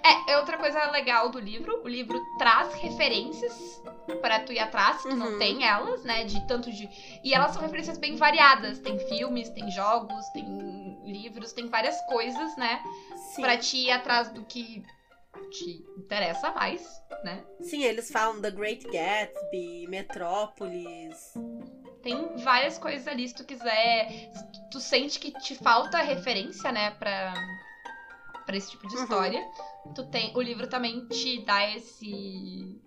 É, 0.04 0.32
é 0.34 0.38
outra 0.40 0.58
coisa 0.58 0.90
legal 0.92 1.30
do 1.30 1.40
livro. 1.40 1.82
O 1.84 1.88
livro 1.88 2.20
traz 2.38 2.74
referências 2.76 3.82
pra 4.22 4.40
tu 4.40 4.52
ir 4.52 4.60
atrás, 4.60 4.98
se 5.02 5.10
tu 5.10 5.16
não 5.16 5.34
Uhum. 5.34 5.40
tem 5.40 5.64
elas, 5.64 6.04
né? 6.04 6.24
De 6.24 6.46
tanto 6.48 6.72
de. 6.72 6.90
E 7.24 7.34
elas 7.34 7.52
são 7.52 7.62
referências 7.62 7.98
bem 7.98 8.16
variadas. 8.16 8.80
Tem 8.80 8.98
filmes, 9.08 9.50
tem 9.50 9.70
jogos, 9.72 10.28
tem 10.30 10.46
livros, 11.06 11.54
tem 11.54 11.68
várias 11.68 12.00
coisas, 12.08 12.56
né? 12.58 12.82
Sim, 13.16 13.42
Pra 13.44 13.58
te 13.58 13.78
ir 13.78 13.92
atrás 13.92 14.32
do 14.32 14.44
que 14.46 14.84
te 15.52 15.86
interessa 15.98 16.52
mais, 16.52 16.82
né? 17.24 17.44
sim, 17.62 17.84
eles 17.84 18.12
falam 18.12 18.42
The 18.42 18.52
Great 18.52 18.86
Gatsby, 18.88 19.88
Metrópolis. 19.88 21.34
Tem 22.02 22.38
várias 22.38 22.78
coisas 22.78 23.08
ali, 23.08 23.28
se 23.28 23.36
tu 23.36 23.44
quiser. 23.44 24.10
Se 24.34 24.70
tu- 24.72 24.80
sente 24.80 25.20
que 25.20 25.32
te 25.40 25.56
falta 25.56 25.98
referência, 26.02 26.72
né, 26.72 26.92
pra, 26.92 27.34
pra 28.46 28.56
esse 28.56 28.72
tipo 28.72 28.88
de 28.88 28.96
Uhum. 28.96 29.04
história. 29.04 29.48
Tu 29.96 30.04
tem. 30.06 30.32
O 30.36 30.42
livro 30.42 30.68
também 30.68 31.06
te 31.08 31.44
dá 31.44 31.68
esse. 31.70 32.82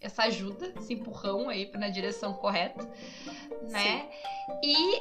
Essa 0.00 0.24
ajuda, 0.24 0.72
esse 0.76 0.92
empurrão 0.94 1.48
aí 1.48 1.70
na 1.74 1.88
direção 1.88 2.34
correta, 2.34 2.82
né? 3.70 4.06
E 4.62 4.96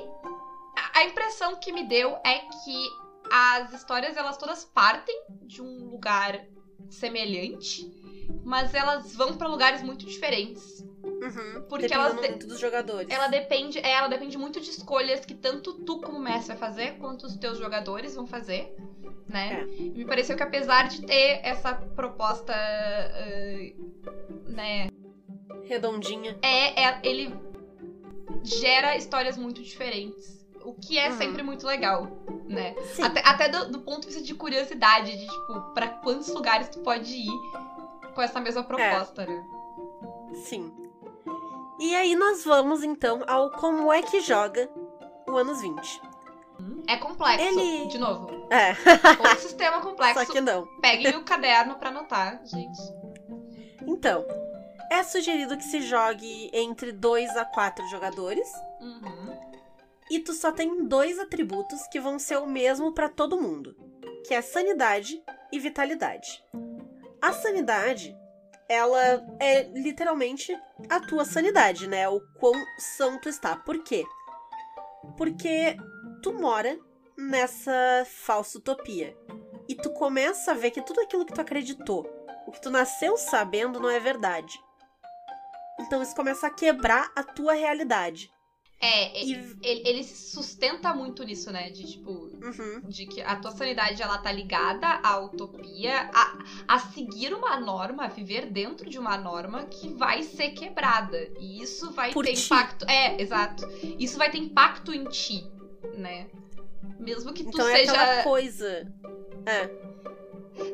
a- 0.77 1.00
a 1.00 1.03
impressão 1.03 1.55
que 1.58 1.72
me 1.74 1.84
deu 1.84 2.17
é 2.24 2.39
que 2.39 2.88
as 3.32 3.74
histórias, 3.74 4.15
elas 4.15 4.38
todas 4.38 4.63
partem 4.63 5.15
de 5.41 5.62
um 5.62 5.89
lugar 5.89 6.46
semelhante, 6.89 7.86
mas 8.43 8.73
elas 8.73 9.15
vão 9.15 9.35
pra 9.35 9.47
lugares 9.47 9.81
muito 9.81 10.05
diferentes. 10.05 10.81
Uhum, 11.03 11.63
Porque 11.69 11.93
elas 11.93 12.15
de- 12.19 12.27
muito 12.27 12.47
dos 12.47 12.59
jogadores. 12.59 13.09
Ela 13.09 13.27
depende, 13.27 13.79
é, 13.79 13.91
ela 13.91 14.07
depende 14.07 14.38
muito 14.38 14.59
de 14.59 14.69
escolhas 14.69 15.25
que 15.25 15.33
tanto 15.33 15.73
tu 15.85 16.00
como 16.01 16.19
mestre 16.19 16.50
vai 16.55 16.57
fazer, 16.57 16.97
quanto 16.97 17.25
os 17.25 17.35
teus 17.38 17.57
jogadores 17.57 18.15
vão 18.15 18.25
fazer, 18.27 18.75
né? 19.27 19.62
É. 19.62 19.65
Me 19.65 20.05
pareceu 20.05 20.35
que 20.35 20.43
apesar 20.43 20.88
de 20.89 21.01
ter 21.05 21.39
essa 21.43 21.73
proposta, 21.73 22.53
eh, 22.55 23.73
né, 24.47 24.89
Redondinha. 25.65 26.38
é, 26.41 26.83
é- 26.83 27.00
ele 27.03 27.33
gera 28.43 28.95
histórias 28.97 29.38
muito 29.38 29.62
diferentes, 29.62 30.45
o 30.63 30.73
que 30.73 30.97
é 30.97 31.09
Uhum. 31.09 31.17
sempre 31.17 31.43
muito 31.43 31.65
legal, 31.65 32.07
né? 32.47 32.75
Sim. 32.93 33.03
Até, 33.03 33.21
até 33.25 33.50
do, 33.50 33.71
do 33.71 33.79
ponto 33.79 34.01
de 34.01 34.07
vista 34.07 34.21
de 34.21 34.33
curiosidade, 34.35 35.12
de 35.17 35.25
tipo, 35.27 35.62
pra 35.73 35.88
quantos 35.88 36.27
lugares 36.29 36.69
tu 36.69 36.79
pode 36.79 37.13
ir 37.13 37.31
com 38.13 38.22
essa 38.22 38.39
mesma 38.39 38.63
proposta, 38.63 39.25
né? 39.25 39.43
Sim. 40.46 40.74
E 41.79 41.96
aí 41.96 42.15
nós 42.15 42.43
vamos 42.43 42.84
então 42.84 43.24
ao 43.27 43.51
como 43.51 43.91
é 43.91 44.01
que 44.01 44.22
joga 44.22 44.70
o 45.27 45.36
anos 45.38 45.62
20. 45.62 46.01
É 46.88 46.98
complexo, 46.98 47.43
Ele- 47.46 47.88
de 47.88 47.98
novo. 47.98 48.29
É, 48.50 48.72
Outro 49.20 49.39
sistema 49.41 49.82
complexo. 49.82 50.25
só 50.25 50.32
que 50.32 50.39
não. 50.39 50.67
Peguem 50.82 51.15
o 51.17 51.24
caderno 51.24 51.75
pra 51.75 51.89
anotar, 51.89 52.41
gente. 52.46 52.79
Então, 53.88 54.24
é 54.91 55.01
sugerido 55.03 55.58
que 55.58 55.63
se 55.63 55.82
jogue 55.82 56.50
entre 56.53 56.91
2 56.91 57.36
a 57.36 57.43
4 57.46 57.86
jogadores 57.89 58.48
Uhum. 58.79 59.38
e 60.12 60.20
tu 60.20 60.34
só 60.34 60.51
tem 60.51 60.86
dois 60.86 61.17
atributos 61.20 61.86
que 61.88 62.00
vão 62.00 62.20
ser 62.20 62.38
o 62.38 62.46
mesmo 62.46 62.93
pra 62.93 63.10
todo 63.10 63.41
mundo, 63.41 63.75
que 64.27 64.34
é 64.34 64.41
sanidade 64.41 65.22
e 65.51 65.60
vitalidade. 65.60 66.43
A 67.24 67.32
sanidade, 67.32 68.13
ela 68.68 69.25
é 69.39 69.63
literalmente 69.63 70.53
a 70.89 71.00
tua 71.00 71.24
sanidade, 71.24 71.88
né? 71.88 72.10
O 72.10 72.20
quão 72.38 72.53
são 72.77 73.18
tu 73.18 73.30
está. 73.30 73.56
Por 73.56 73.82
quê? 73.82 74.06
Porque 75.15 75.77
tu 76.22 76.34
mora 76.34 76.77
nessa 77.18 77.72
falsa 78.06 78.58
utopia. 78.58 79.18
E 79.70 79.74
tu 79.74 79.89
começa 79.92 80.51
a 80.51 80.53
ver 80.53 80.72
que 80.72 80.82
tudo 80.82 81.00
aquilo 81.00 81.25
que 81.25 81.32
tu 81.34 81.39
acreditou, 81.39 82.06
o 82.46 82.51
que 82.51 82.62
tu 82.62 82.70
nasceu 82.70 83.15
sabendo, 83.15 83.80
não 83.80 83.89
é 83.89 84.01
verdade. 84.01 84.60
Então 85.80 86.03
isso 86.03 86.13
começa 86.13 86.48
a 86.48 86.53
quebrar 86.53 87.10
a 87.15 87.24
tua 87.24 87.53
realidade. 87.53 88.32
É, 88.85 89.23
E- 89.23 89.31
ele, 89.63 89.81
ele 89.87 90.03
se 90.03 90.31
sustenta 90.31 90.93
muito 90.93 91.23
nisso, 91.23 91.49
né? 91.53 91.69
De 91.69 91.85
tipo. 91.85 92.11
Uhum. 92.11 92.81
De 92.83 93.05
que 93.05 93.21
a 93.21 93.37
tua 93.37 93.51
sanidade 93.51 94.01
ela 94.01 94.17
tá 94.17 94.29
ligada 94.29 94.85
à 95.01 95.17
utopia, 95.19 96.09
a, 96.13 96.37
a 96.67 96.79
seguir 96.79 97.33
uma 97.33 97.57
norma, 97.61 98.03
a 98.03 98.07
viver 98.09 98.47
dentro 98.47 98.89
de 98.89 98.99
uma 98.99 99.17
norma 99.17 99.63
que 99.63 99.87
vai 99.87 100.21
ser 100.23 100.49
quebrada. 100.49 101.17
E 101.39 101.63
isso 101.63 101.91
vai 101.91 102.11
Por 102.11 102.25
ter 102.25 102.33
ti. 102.33 102.45
impacto. 102.45 102.85
É, 102.89 103.21
exato. 103.21 103.65
Isso 103.97 104.17
vai 104.17 104.29
ter 104.29 104.39
impacto 104.39 104.93
em 104.93 105.05
ti, 105.05 105.49
né? 105.95 106.27
Mesmo 106.99 107.31
que 107.31 107.43
tu 107.45 107.49
Então 107.51 107.67
é 107.69 107.77
seja. 107.77 107.91
aquela 107.93 108.23
coisa. 108.23 108.93
É. 109.45 109.93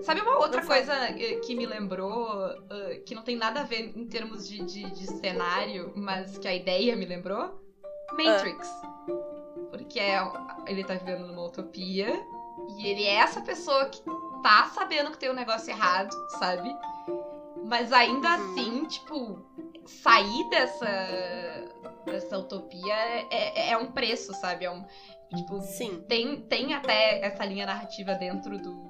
Sabe 0.01 0.21
uma 0.21 0.39
outra 0.39 0.65
coisa 0.65 0.93
eh, 0.93 1.35
que 1.45 1.55
me 1.55 1.65
lembrou, 1.67 2.49
eh, 2.71 3.01
que 3.05 3.13
não 3.13 3.21
tem 3.21 3.35
nada 3.35 3.61
a 3.61 3.63
ver 3.63 3.93
em 3.95 4.05
termos 4.07 4.47
de, 4.47 4.63
de, 4.65 4.89
de 4.89 5.05
cenário, 5.19 5.93
mas 5.95 6.37
que 6.39 6.47
a 6.47 6.55
ideia 6.55 6.95
me 6.95 7.05
lembrou? 7.05 7.61
Matrix. 8.13 8.67
Porque 9.71 9.99
é, 9.99 10.19
ele 10.67 10.83
tá 10.83 10.95
vivendo 10.95 11.25
numa 11.27 11.43
utopia 11.43 12.21
e 12.77 12.87
ele 12.87 13.03
é 13.05 13.15
essa 13.15 13.41
pessoa 13.41 13.85
que 13.85 14.01
tá 14.43 14.65
sabendo 14.73 15.11
que 15.11 15.17
tem 15.17 15.29
um 15.29 15.33
negócio 15.33 15.69
errado, 15.69 16.11
sabe? 16.39 16.69
Mas 17.65 17.91
ainda 17.91 18.27
Uhum. 18.27 18.51
assim, 18.51 18.85
tipo, 18.85 19.45
sair 19.85 20.49
dessa, 20.49 20.87
dessa 22.05 22.37
utopia 22.37 22.93
é, 23.31 23.71
é 23.71 23.77
um 23.77 23.91
preço, 23.91 24.33
sabe? 24.35 24.65
É 24.65 24.71
um, 24.71 24.83
tipo, 25.35 25.61
Sim. 25.61 26.03
tem, 26.07 26.41
tem 26.41 26.73
até 26.73 27.23
essa 27.25 27.45
linha 27.45 27.65
narrativa 27.65 28.15
dentro 28.15 28.57
do. 28.57 28.89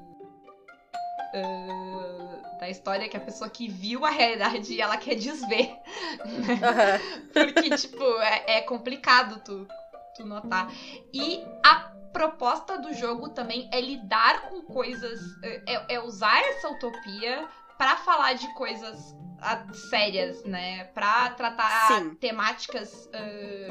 ah, 1.34 2.19
da 2.60 2.70
história 2.70 3.08
que 3.08 3.16
a 3.16 3.22
pessoa 3.22 3.50
que 3.50 3.68
viu 3.68 4.06
a 4.06 4.10
realidade 4.10 4.80
ela 4.80 4.98
quer 4.98 5.16
desver. 5.16 5.72
Aham. 6.20 7.00
Porque, 7.34 7.70
tipo, 7.78 8.04
é, 8.22 8.58
é 8.58 8.62
complicado 8.62 9.42
tu, 9.44 9.68
tu 10.16 10.26
notar. 10.26 10.72
E 11.14 11.42
a 11.64 11.76
proposta 12.12 12.78
do 12.78 12.94
jogo 12.94 13.30
também 13.30 13.70
é 13.72 13.80
lidar 13.80 14.50
com 14.50 14.62
coisas. 14.62 15.20
É, 15.66 15.96
é 15.96 16.00
usar 16.00 16.40
essa 16.42 16.70
utopia 16.70 17.48
pra 17.80 17.96
falar 17.96 18.34
de 18.34 18.54
coisas 18.56 19.16
ah, 19.42 19.66
sérias, 19.90 20.44
né? 20.44 20.84
Pra 20.94 21.30
tratar 21.30 21.88
Sim. 21.88 22.14
temáticas. 22.16 23.10
ah, 23.14 23.18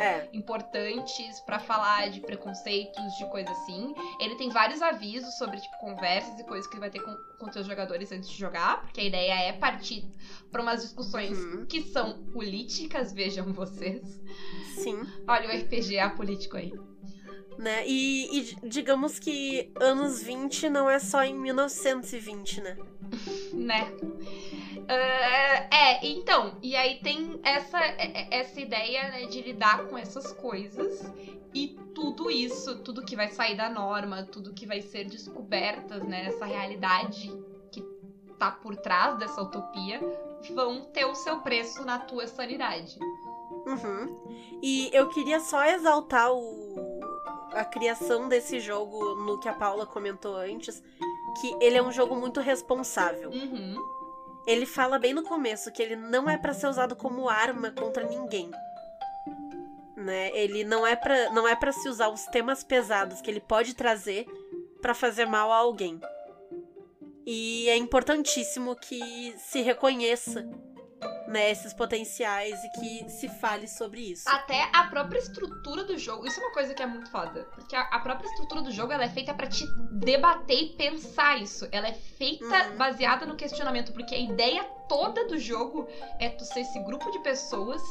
É. 0.03 0.29
importantes 0.33 1.39
pra 1.41 1.59
falar 1.59 2.09
de 2.09 2.21
preconceitos, 2.23 3.05
de 3.19 3.29
coisa 3.31 3.51
assim. 3.51 3.95
Ele 4.19 4.35
tem 4.37 4.49
vários 4.49 4.81
avisos 4.81 5.37
sobre 5.37 5.61
tipo 5.61 5.77
conversas 5.79 6.41
e 6.41 6.45
coisas 6.45 6.67
que 6.67 6.73
ele 6.73 6.81
vai 6.81 6.89
ter 6.91 7.01
com, 7.01 7.15
com 7.39 7.53
seus 7.53 7.67
jogadores 7.67 8.11
antes 8.11 8.31
de 8.31 8.37
jogar, 8.39 8.81
porque 8.81 9.03
a 9.03 9.05
ideia 9.05 9.35
é 9.49 9.53
partir 9.53 10.11
pra 10.51 10.63
umas 10.63 10.81
discussões 10.81 11.37
Uhum. 11.39 11.67
que 11.67 11.83
são 11.83 12.25
políticas, 12.33 13.13
vejam 13.13 13.53
vocês. 13.53 14.03
Sim. 14.75 15.03
Olha 15.27 15.51
o 15.51 15.53
RPG 15.55 15.99
apolítico 15.99 16.57
aí. 16.57 16.73
Né? 17.59 17.85
E, 17.87 18.39
e 18.41 18.57
digamos 18.69 19.19
que 19.19 19.71
anos 19.79 20.23
20 20.23 20.71
não 20.71 20.89
é 20.89 20.99
só 20.99 21.23
em 21.25 21.35
1920, 21.35 22.63
né? 22.63 22.77
Né? 23.59 23.93
Ah, 24.89 25.69
é, 25.71 26.07
então, 26.07 26.57
e 26.63 26.75
aí 26.75 26.99
tem 27.01 27.39
essa, 27.43 27.79
é- 27.79 28.29
é- 28.29 28.41
essa 28.41 28.61
ideia 28.61 29.11
né, 29.11 29.27
de 29.27 29.43
lidar 29.43 29.87
com 29.87 29.99
essas 29.99 30.33
coisas 30.33 31.05
e 31.55 31.77
tudo 31.95 32.31
isso, 32.31 32.79
tudo 32.83 33.05
que 33.05 33.17
vai 33.17 33.29
sair 33.29 33.57
da 33.57 33.69
norma, 33.69 34.23
tudo 34.23 34.55
que 34.55 34.67
vai 34.67 34.81
ser 34.81 35.05
descobertas, 35.05 36.03
né, 36.05 36.27
essa 36.27 36.47
realidade 36.47 37.31
que 37.71 37.83
tá 38.39 38.51
por 38.51 38.77
trás 38.77 39.19
dessa 39.19 39.43
utopia, 39.43 40.01
vão 40.55 40.85
ter 40.85 41.05
o 41.05 41.15
seu 41.15 41.41
preço 41.41 41.85
na 41.85 41.99
tua 41.99 42.27
sanidade. 42.27 42.97
Uhum. 43.67 44.61
E 44.63 44.89
eu 44.93 45.09
queria 45.09 45.41
só 45.41 45.65
exaltar 45.65 46.33
o, 46.33 47.01
a 47.53 47.65
criação 47.65 48.29
desse 48.29 48.61
jogo 48.61 49.17
no 49.17 49.39
que 49.39 49.49
a 49.49 49.53
Paula 49.53 49.85
comentou 49.85 50.37
antes, 50.37 50.83
que 51.41 51.55
ele 51.61 51.77
é 51.77 51.83
um 51.83 51.93
jogo 51.93 52.17
muito 52.17 52.41
responsável. 52.41 53.31
Uhum. 53.31 53.77
Ele 54.47 54.65
fala 54.65 54.99
bem 54.99 55.13
no 55.13 55.23
começo 55.23 55.71
que 55.73 55.83
ele 55.83 55.97
não 55.97 56.29
é 56.29 56.37
pra 56.39 56.55
ser 56.55 56.69
usado 56.69 56.97
como 56.97 57.29
arma 57.29 57.71
contra 57.71 58.07
ninguém. 58.07 58.51
né? 59.97 60.31
Ele 60.33 60.65
não 60.65 60.87
é 60.87 60.97
para 60.97 61.31
não 61.31 61.47
é 61.47 61.55
para 61.55 61.73
se 61.73 61.89
usar 61.89 62.09
os 62.09 62.25
temas 62.27 62.63
pesados 62.65 63.21
que 63.21 63.31
ele 63.31 63.41
pode 63.41 63.75
trazer 63.75 64.27
para 64.81 64.95
fazer 64.95 65.27
mal 65.27 65.53
a 65.53 65.57
alguém. 65.57 66.01
E 67.27 67.69
é 67.69 67.77
importantíssimo 67.77 68.75
que 68.77 69.35
se 69.37 69.61
reconheça 69.61 70.49
né, 71.27 71.51
esses 71.51 71.73
potenciais 71.75 72.59
e 72.65 72.71
que 72.71 73.11
se 73.11 73.29
fale 73.29 73.69
sobre 73.69 74.01
isso. 74.01 74.29
Até 74.29 74.69
a 74.73 74.85
própria 74.85 75.19
estrutura 75.19 75.85
do 75.85 75.99
jogo, 75.99 76.27
isso 76.27 76.41
é 76.41 76.45
uma 76.45 76.53
coisa 76.53 76.75
que 76.75 76.83
é 76.83 76.87
muito 76.87 77.11
foda. 77.11 77.45
Porque 77.55 77.77
a, 77.77 77.83
a 77.83 78.01
própria 78.01 78.27
estrutura 78.29 78.63
do 78.63 78.71
jogo 78.71 78.93
ela 78.93 79.05
é 79.05 79.09
feita 79.09 79.35
para 79.35 79.47
te 79.47 79.67
debater 79.93 80.59
e 80.63 80.69
pensar 80.77 81.41
isso. 81.41 81.69
Ela 81.71 81.89
é 81.89 81.93
feita 81.93 82.45
Uhum. 82.69 82.77
baseada 82.77 83.27
no 83.27 83.37
questionamento, 83.37 83.93
porque 83.93 84.15
a 84.15 84.19
ideia 84.19 84.65
toda 84.89 85.27
do 85.27 85.39
jogo 85.39 85.87
é 86.19 86.29
tu 86.31 86.45
ser 86.45 86.61
esse 86.61 86.79
grupo 86.81 87.11
de 87.11 87.19
pessoas 87.21 87.83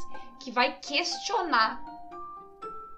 que 0.42 0.50
vai 0.50 0.78
questionar 0.80 1.80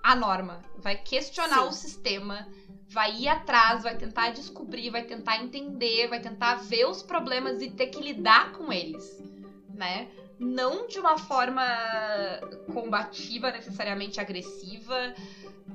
a 0.02 0.16
norma, 0.16 0.64
vai 0.78 0.96
questionar 0.96 1.62
Sim. 1.62 1.68
o 1.68 1.72
sistema, 1.72 2.48
vai 2.88 3.14
ir 3.16 3.28
atrás, 3.28 3.82
vai 3.82 3.96
tentar 3.96 4.30
descobrir, 4.30 4.90
vai 4.90 5.02
tentar 5.04 5.36
entender, 5.42 6.08
vai 6.08 6.20
tentar 6.20 6.54
ver 6.56 6.86
os 6.86 7.02
problemas 7.02 7.60
e 7.60 7.70
ter 7.70 7.88
que 7.88 8.00
lidar 8.00 8.52
com 8.52 8.72
eles, 8.72 9.04
né? 9.80 10.08
Não 10.38 10.86
de 10.86 10.98
uma 11.00 11.16
forma 11.18 11.62
combativa, 12.72 13.50
necessariamente 13.50 14.20
agressiva, 14.20 15.14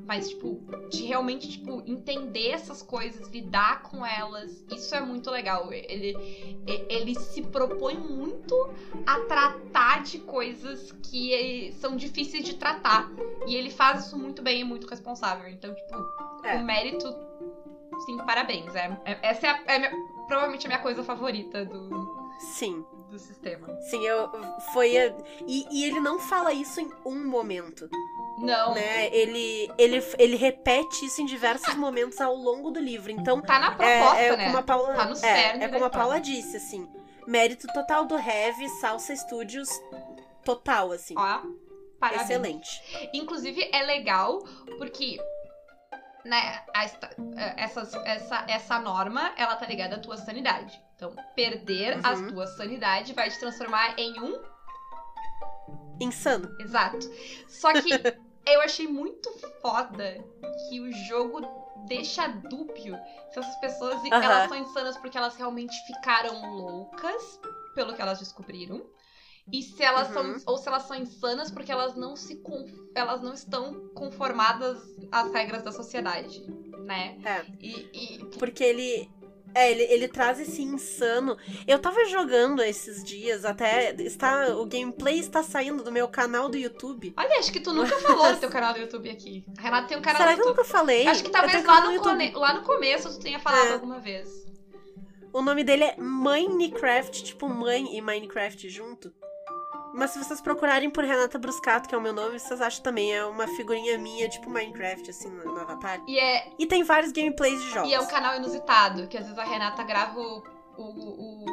mas 0.06 0.30
tipo, 0.30 0.60
de 0.90 1.04
realmente 1.04 1.48
tipo 1.50 1.82
entender 1.86 2.50
essas 2.50 2.82
coisas, 2.84 3.28
lidar 3.30 3.82
com 3.82 4.06
elas. 4.06 4.64
Isso 4.72 4.94
é 4.96 5.02
muito 5.02 5.30
legal. 5.32 5.72
Ele 5.74 6.16
ele 6.68 7.16
se 7.20 7.42
propõe 7.42 7.96
muito 7.98 8.56
a 9.06 9.20
tratar 9.22 10.04
de 10.04 10.20
coisas 10.20 10.92
que 11.04 11.34
eh, 11.34 11.72
são 11.74 11.96
difíceis 11.96 12.44
de 12.44 12.56
tratar. 12.56 13.10
E 13.48 13.56
ele 13.56 13.70
faz 13.72 14.06
isso 14.06 14.18
muito 14.18 14.42
bem 14.42 14.62
e 14.62 14.64
muito 14.64 14.88
responsável. 14.88 15.48
Então, 15.50 15.74
tipo, 15.74 15.96
É. 16.44 16.56
o 16.58 16.64
mérito, 16.64 17.08
sim, 18.06 18.18
parabéns. 18.26 18.74
É, 18.76 18.98
é- 19.06 19.20
essa 19.24 19.48
é, 19.48 19.50
a- 19.50 19.64
é 19.68 19.76
a 19.76 19.80
minha- 19.80 19.92
provavelmente 20.28 20.66
a 20.66 20.70
minha 20.70 20.82
coisa 20.82 21.04
favorita 21.04 21.64
do, 21.66 21.90
Sim. 22.40 22.84
Do 23.10 23.20
sistema. 23.20 23.68
Sim, 23.90 24.06
eu 24.06 24.30
foi 24.74 24.98
a- 24.98 25.14
e, 25.48 25.66
e 25.72 25.86
ele 25.86 26.00
não 26.00 26.20
fala 26.20 26.52
isso 26.54 26.80
em 26.82 26.90
um 27.06 27.26
momento, 27.28 27.90
Não, 28.40 28.74
né? 28.74 29.08
Ele 29.16 29.70
ele 29.78 30.04
ele 30.20 30.36
repete 30.36 31.06
isso 31.06 31.22
em 31.22 31.26
diversos 31.26 31.74
momentos 31.76 32.20
ao 32.20 32.36
longo 32.36 32.72
do 32.72 32.80
livro. 32.80 33.12
Então, 33.12 33.42
tá 33.42 33.60
na 33.60 33.68
é, 33.68 33.76
proposta, 33.76 34.18
é 34.22 34.38
né? 34.38 34.46
como 34.46 34.58
a 34.58 34.64
Paula, 34.64 34.94
Tá 34.94 35.06
no 35.06 35.26
é, 35.26 35.64
é 35.64 35.68
como 35.70 35.86
a. 35.86 35.90
Paula 35.90 36.20
disse, 36.20 36.58
assim, 36.58 36.88
mérito 37.26 37.68
total 37.74 38.06
do 38.06 38.16
Heavy 38.18 38.68
Salsa 38.82 39.16
Studios 39.16 39.70
total, 40.44 40.92
assim. 40.92 41.16
Ó, 41.18 41.42
parabéns. 42.00 42.30
Excelente. 42.30 43.10
Inclusive, 43.14 43.70
é 43.72 43.84
legal 43.84 44.40
porque, 44.78 45.18
né, 46.26 46.64
a 46.74 46.86
eh, 46.86 47.54
essas- 47.58 47.94
essa, 48.06 48.44
essa 48.48 48.80
norma, 48.80 49.32
ela 49.38 49.56
tá 49.56 49.66
ligada 49.66 49.96
à 49.96 50.00
tua 50.00 50.18
sanidade. 50.18 50.82
Então, 50.96 51.16
perder 51.36 51.96
Uhum. 51.96 52.02
as 52.04 52.22
tuas 52.32 52.50
sanidade 52.58 53.14
vai 53.14 53.30
te 53.30 53.40
transformar 53.40 53.98
em 54.00 54.20
um 54.20 54.42
Insano. 56.00 56.54
Exato. 56.60 57.00
Só 57.48 57.72
que 57.74 57.90
eu 58.46 58.62
achei 58.62 58.88
muito 58.88 59.30
foda 59.62 60.18
que 60.70 60.80
o 60.82 60.92
jogo 60.92 61.42
deixa 61.88 62.28
dúbio 62.28 62.98
se 63.32 63.40
essas 63.40 63.56
pessoas 63.58 64.02
Aham. 64.12 64.24
elas 64.24 64.50
são 64.50 64.58
insanas 64.58 64.98
porque 64.98 65.18
elas 65.18 65.36
realmente 65.38 65.78
ficaram 65.86 66.56
loucas 66.58 67.40
pelo 67.74 67.94
que 67.94 68.02
elas 68.02 68.20
descobriram. 68.20 68.82
E 69.52 69.62
se 69.62 69.84
elas 69.84 70.08
Uhum. 70.16 70.40
são 70.40 70.54
ou 70.54 70.58
se 70.58 70.68
elas 70.68 70.84
são 70.84 70.96
insanas 70.98 71.52
porque 71.52 71.72
elas 71.72 71.96
não 71.96 72.16
se 72.16 72.38
con- 72.38 72.66
elas 72.96 73.22
não 73.22 73.34
estão 73.34 73.90
conformadas 73.94 74.80
às 75.12 75.32
regras 75.32 75.62
da 75.64 75.72
sociedade, 75.72 76.42
né? 76.84 77.18
É. 77.24 77.46
E, 77.60 77.90
e 77.94 78.26
Porque 78.40 78.64
ele. 78.64 79.10
É, 79.58 79.72
ele, 79.72 79.84
ele 79.84 80.08
traz 80.10 80.38
esse 80.38 80.62
insano. 80.62 81.38
Eu 81.66 81.80
tava 81.80 82.04
jogando 82.06 82.62
esses 82.62 83.02
dias, 83.04 83.46
até. 83.46 83.94
Está, 84.02 84.50
o 84.58 84.66
gameplay 84.66 85.18
está 85.20 85.42
saindo 85.44 85.82
do 85.82 85.92
meu 85.94 86.10
canal 86.10 86.50
do 86.50 86.58
YouTube. 86.58 87.14
olha, 87.16 87.40
acho 87.40 87.54
que 87.54 87.62
tu 87.62 87.72
nunca 87.72 87.98
falou 88.02 88.34
do 88.34 88.40
teu 88.40 88.50
canal 88.50 88.74
do 88.74 88.80
YouTube 88.80 89.10
aqui. 89.10 89.46
A 89.58 89.62
Renata 89.62 89.88
tem 89.88 89.98
um 89.98 90.02
canal 90.02 90.18
Será 90.22 90.32
do 90.32 90.36
que 90.36 90.42
eu 90.42 90.48
YouTube. 90.48 90.66
nunca 90.66 90.78
falei? 90.78 91.08
Acho 91.08 91.24
que 91.24 91.30
talvez 91.30 91.64
lá 91.64 91.82
no, 91.86 91.92
YouTube. 91.94 92.10
come- 92.12 92.32
lá 92.36 92.54
no 92.56 92.64
começo 92.64 93.10
tu 93.14 93.20
tenha 93.22 93.40
falado 93.40 93.68
É. 93.70 93.74
alguma 93.74 94.00
vez. 94.00 94.28
O 95.32 95.42
nome 95.42 95.64
dele 95.64 95.84
é 95.86 95.96
Minecraft, 95.98 97.24
tipo 97.24 97.48
mãe 97.48 97.96
e 97.96 98.02
Minecraft 98.02 98.68
junto. 98.70 99.14
Mas 99.98 100.12
se 100.12 100.20
vocês 100.20 100.42
procurarem 100.42 100.90
por 100.90 101.04
Renata 101.06 101.38
Bruscato, 101.40 101.88
que 101.88 101.96
é 101.96 101.98
o 101.98 102.02
meu 102.02 102.12
nome, 102.14 102.38
vocês 102.40 102.60
acham 102.62 102.84
também. 102.84 103.14
É 103.16 103.24
uma 103.26 103.48
figurinha 103.48 103.98
minha, 103.98 104.28
tipo 104.28 104.50
Minecraft, 104.50 105.10
assim, 105.10 105.30
no, 105.30 105.44
no 105.46 105.60
avatar. 105.62 106.02
E 106.08 106.20
é, 106.20 106.52
E 106.60 106.66
tem 106.66 106.84
vários 106.84 107.12
gameplays 107.14 107.62
de 107.62 107.70
jogos. 107.72 107.90
e 107.90 107.94
é 107.94 108.00
um 108.02 108.06
canal 108.08 108.36
inusitado, 108.36 109.08
que 109.08 109.18
às 109.18 109.24
vezes 109.24 109.40
a 109.40 109.44
Renata 109.46 109.84
grava 109.84 110.20
o, 110.20 110.44
o- 110.78 111.46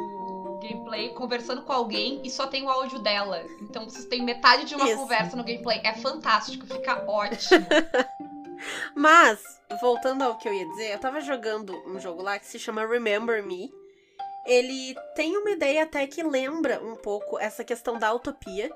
o 0.55 0.59
gameplay 0.61 1.09
conversando 1.13 1.61
com 1.63 1.71
alguém 1.73 2.21
e 2.23 2.29
só 2.29 2.45
tem 2.47 2.63
o 2.63 2.69
áudio 2.69 2.99
dela. 2.99 3.41
Então 3.61 3.85
vocês 3.89 4.05
têm 4.05 4.21
metade 4.23 4.65
de 4.65 4.75
uma 4.75 4.85
Isso. 4.89 4.97
conversa 4.97 5.35
no 5.37 5.43
gameplay. 5.43 5.79
É 5.83 5.93
fantástico, 5.93 6.65
fica 6.67 7.03
ótimo. 7.09 7.65
Mas, 8.95 9.39
voltando 9.81 10.21
ao 10.23 10.37
que 10.37 10.47
eu 10.47 10.53
ia 10.53 10.65
dizer, 10.67 10.91
eu 10.93 10.99
tava 10.99 11.19
jogando 11.21 11.73
um 11.87 11.99
jogo 11.99 12.21
lá 12.21 12.37
que 12.39 12.45
se 12.45 12.57
chama 12.59 12.85
Remember 12.85 13.43
Me. 13.45 13.69
Ele 14.45 14.95
tem 15.15 15.37
uma 15.37 15.51
ideia 15.51 15.83
até 15.83 16.05
que 16.05 16.21
lembra 16.23 16.81
um 16.83 16.95
pouco 16.95 17.39
essa 17.39 17.63
questão 17.63 17.97
da 17.97 18.13
utopia. 18.13 18.71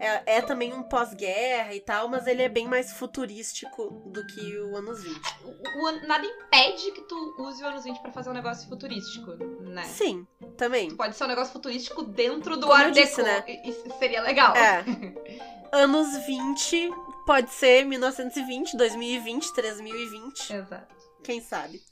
É, 0.00 0.36
é 0.36 0.40
também 0.40 0.72
um 0.72 0.82
pós-guerra 0.84 1.74
e 1.74 1.80
tal, 1.80 2.08
mas 2.08 2.26
ele 2.26 2.40
é 2.40 2.48
bem 2.48 2.66
mais 2.68 2.92
futurístico 2.92 3.90
do 4.06 4.24
que 4.28 4.56
o 4.58 4.76
anos 4.76 5.02
20. 5.02 5.20
O- 5.44 5.84
o- 5.86 6.06
nada 6.06 6.24
impede 6.24 6.92
que 6.92 7.02
tu 7.02 7.34
use 7.40 7.62
o 7.62 7.66
anos 7.66 7.82
20 7.84 7.98
pra 8.00 8.12
fazer 8.12 8.30
um 8.30 8.32
negócio 8.32 8.68
futurístico, 8.68 9.32
né? 9.64 9.82
Sim, 9.84 10.24
também. 10.56 10.94
Pode 10.96 11.16
ser 11.16 11.24
um 11.24 11.28
negócio 11.28 11.52
futurístico 11.52 12.02
dentro 12.04 12.56
do 12.56 12.66
Como 12.68 12.72
Art 12.80 12.94
Deco. 12.94 13.22
né? 13.22 13.44
Isso 13.64 13.84
seria 13.98 14.22
legal. 14.22 14.54
É. 14.56 14.84
Anos 15.70 16.16
20 16.24 16.90
pode 17.26 17.50
ser 17.50 17.84
1920, 17.84 18.74
2020, 18.74 19.52
3020. 19.52 20.50
Exato. 20.54 20.94
quem 21.22 21.42
sabe. 21.42 21.82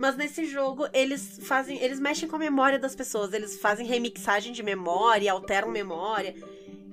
Mas 0.00 0.16
nesse 0.16 0.46
jogo, 0.46 0.88
eles 0.94 1.38
fazem. 1.42 1.78
Eles 1.78 2.00
mexem 2.00 2.26
com 2.26 2.36
a 2.36 2.38
memória 2.38 2.78
das 2.78 2.94
pessoas. 2.94 3.34
Eles 3.34 3.60
fazem 3.60 3.86
remixagem 3.86 4.50
de 4.50 4.62
memória, 4.62 5.30
alteram 5.30 5.70
memória. 5.70 6.34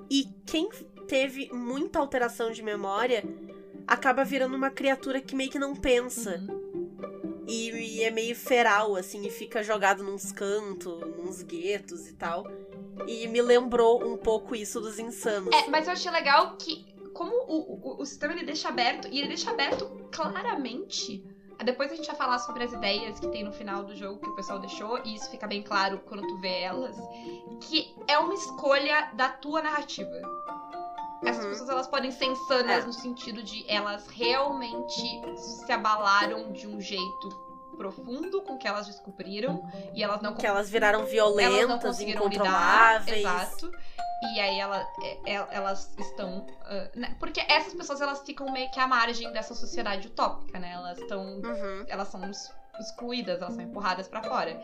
E 0.09 0.27
quem 0.45 0.67
teve 1.07 1.49
muita 1.53 1.99
alteração 1.99 2.51
de 2.51 2.61
memória 2.61 3.23
acaba 3.87 4.25
virando 4.25 4.57
uma 4.57 4.69
criatura 4.69 5.21
que 5.21 5.37
meio 5.37 5.49
que 5.49 5.57
não 5.57 5.73
pensa. 5.73 6.43
Uhum. 6.49 7.45
E, 7.47 7.69
e 7.69 8.03
é 8.03 8.11
meio 8.11 8.35
feral, 8.35 8.97
assim, 8.97 9.25
e 9.25 9.29
fica 9.31 9.63
jogado 9.63 10.03
nos 10.03 10.33
cantos, 10.33 10.99
nos 11.15 11.41
guetos 11.43 12.09
e 12.09 12.13
tal. 12.13 12.45
E 13.07 13.25
me 13.27 13.41
lembrou 13.41 14.05
um 14.05 14.17
pouco 14.17 14.53
isso 14.53 14.81
dos 14.81 14.99
insanos. 14.99 15.55
É, 15.55 15.69
mas 15.69 15.87
eu 15.87 15.93
achei 15.93 16.11
legal 16.11 16.57
que, 16.57 16.85
como 17.13 17.33
o, 17.33 17.99
o, 17.99 18.01
o 18.01 18.05
sistema 18.05 18.33
ele 18.33 18.43
deixa 18.43 18.67
aberto, 18.67 19.07
e 19.07 19.19
ele 19.19 19.29
deixa 19.29 19.49
aberto 19.49 19.85
claramente. 20.11 21.23
Depois 21.63 21.91
a 21.91 21.95
gente 21.95 22.05
vai 22.07 22.15
falar 22.15 22.39
sobre 22.39 22.63
as 22.63 22.71
ideias 22.71 23.19
que 23.19 23.27
tem 23.29 23.43
no 23.43 23.51
final 23.51 23.83
do 23.83 23.95
jogo 23.95 24.19
que 24.19 24.29
o 24.29 24.35
pessoal 24.35 24.59
deixou, 24.59 24.99
e 25.03 25.15
isso 25.15 25.29
fica 25.31 25.47
bem 25.47 25.61
claro 25.63 25.99
quando 26.05 26.21
tu 26.27 26.37
vê 26.39 26.61
elas. 26.61 26.95
Que 27.61 27.93
é 28.07 28.17
uma 28.19 28.33
escolha 28.33 29.09
da 29.13 29.29
tua 29.29 29.61
narrativa. 29.61 30.09
Essas 31.25 31.43
Uhum. 31.43 31.49
pessoas 31.49 31.69
elas 31.69 31.87
podem 31.87 32.11
ser 32.11 32.25
insanas 32.25 32.83
É. 32.83 32.85
no 32.85 32.93
sentido 32.93 33.41
de 33.41 33.65
elas 33.67 34.05
realmente 34.07 35.01
se 35.35 35.71
abalaram 35.71 36.51
de 36.51 36.67
um 36.67 36.79
jeito 36.79 37.47
profundo 37.75 38.41
com 38.41 38.53
o 38.53 38.57
que 38.57 38.67
elas 38.67 38.85
descobriram 38.87 39.63
e 39.93 40.03
elas 40.03 40.21
não 40.21 40.33
Que 40.35 40.45
elas 40.45 40.69
viraram 40.69 40.99
elas 40.99 41.11
não 41.11 41.31
violentas, 41.33 41.81
conseguiram 41.81 42.27
lidar. 42.27 42.35
incontroláveis. 43.03 43.17
Exato. 43.17 43.71
E 44.23 44.39
aí 44.39 44.59
ela, 44.59 44.85
é- 45.03 45.33
é- 45.35 45.47
elas 45.51 45.93
estão. 45.99 46.45
ah, 46.65 46.89
né, 46.95 47.15
Porque 47.19 47.39
essas 47.47 47.73
pessoas 47.73 48.01
elas 48.01 48.21
ficam 48.21 48.51
meio 48.51 48.69
que 48.71 48.79
à 48.79 48.87
margem 48.87 49.31
dessa 49.31 49.53
sociedade 49.53 50.07
utópica, 50.07 50.57
né? 50.59 50.71
Elas 50.73 50.97
estão. 50.97 51.23
Uhum. 51.23 51.85
Elas 51.87 52.07
são 52.07 52.23
ex- 52.25 52.51
excluídas, 52.79 53.41
elas 53.41 53.53
são 53.55 53.63
empurradas 53.63 54.07
pra 54.07 54.21
fora. 54.23 54.59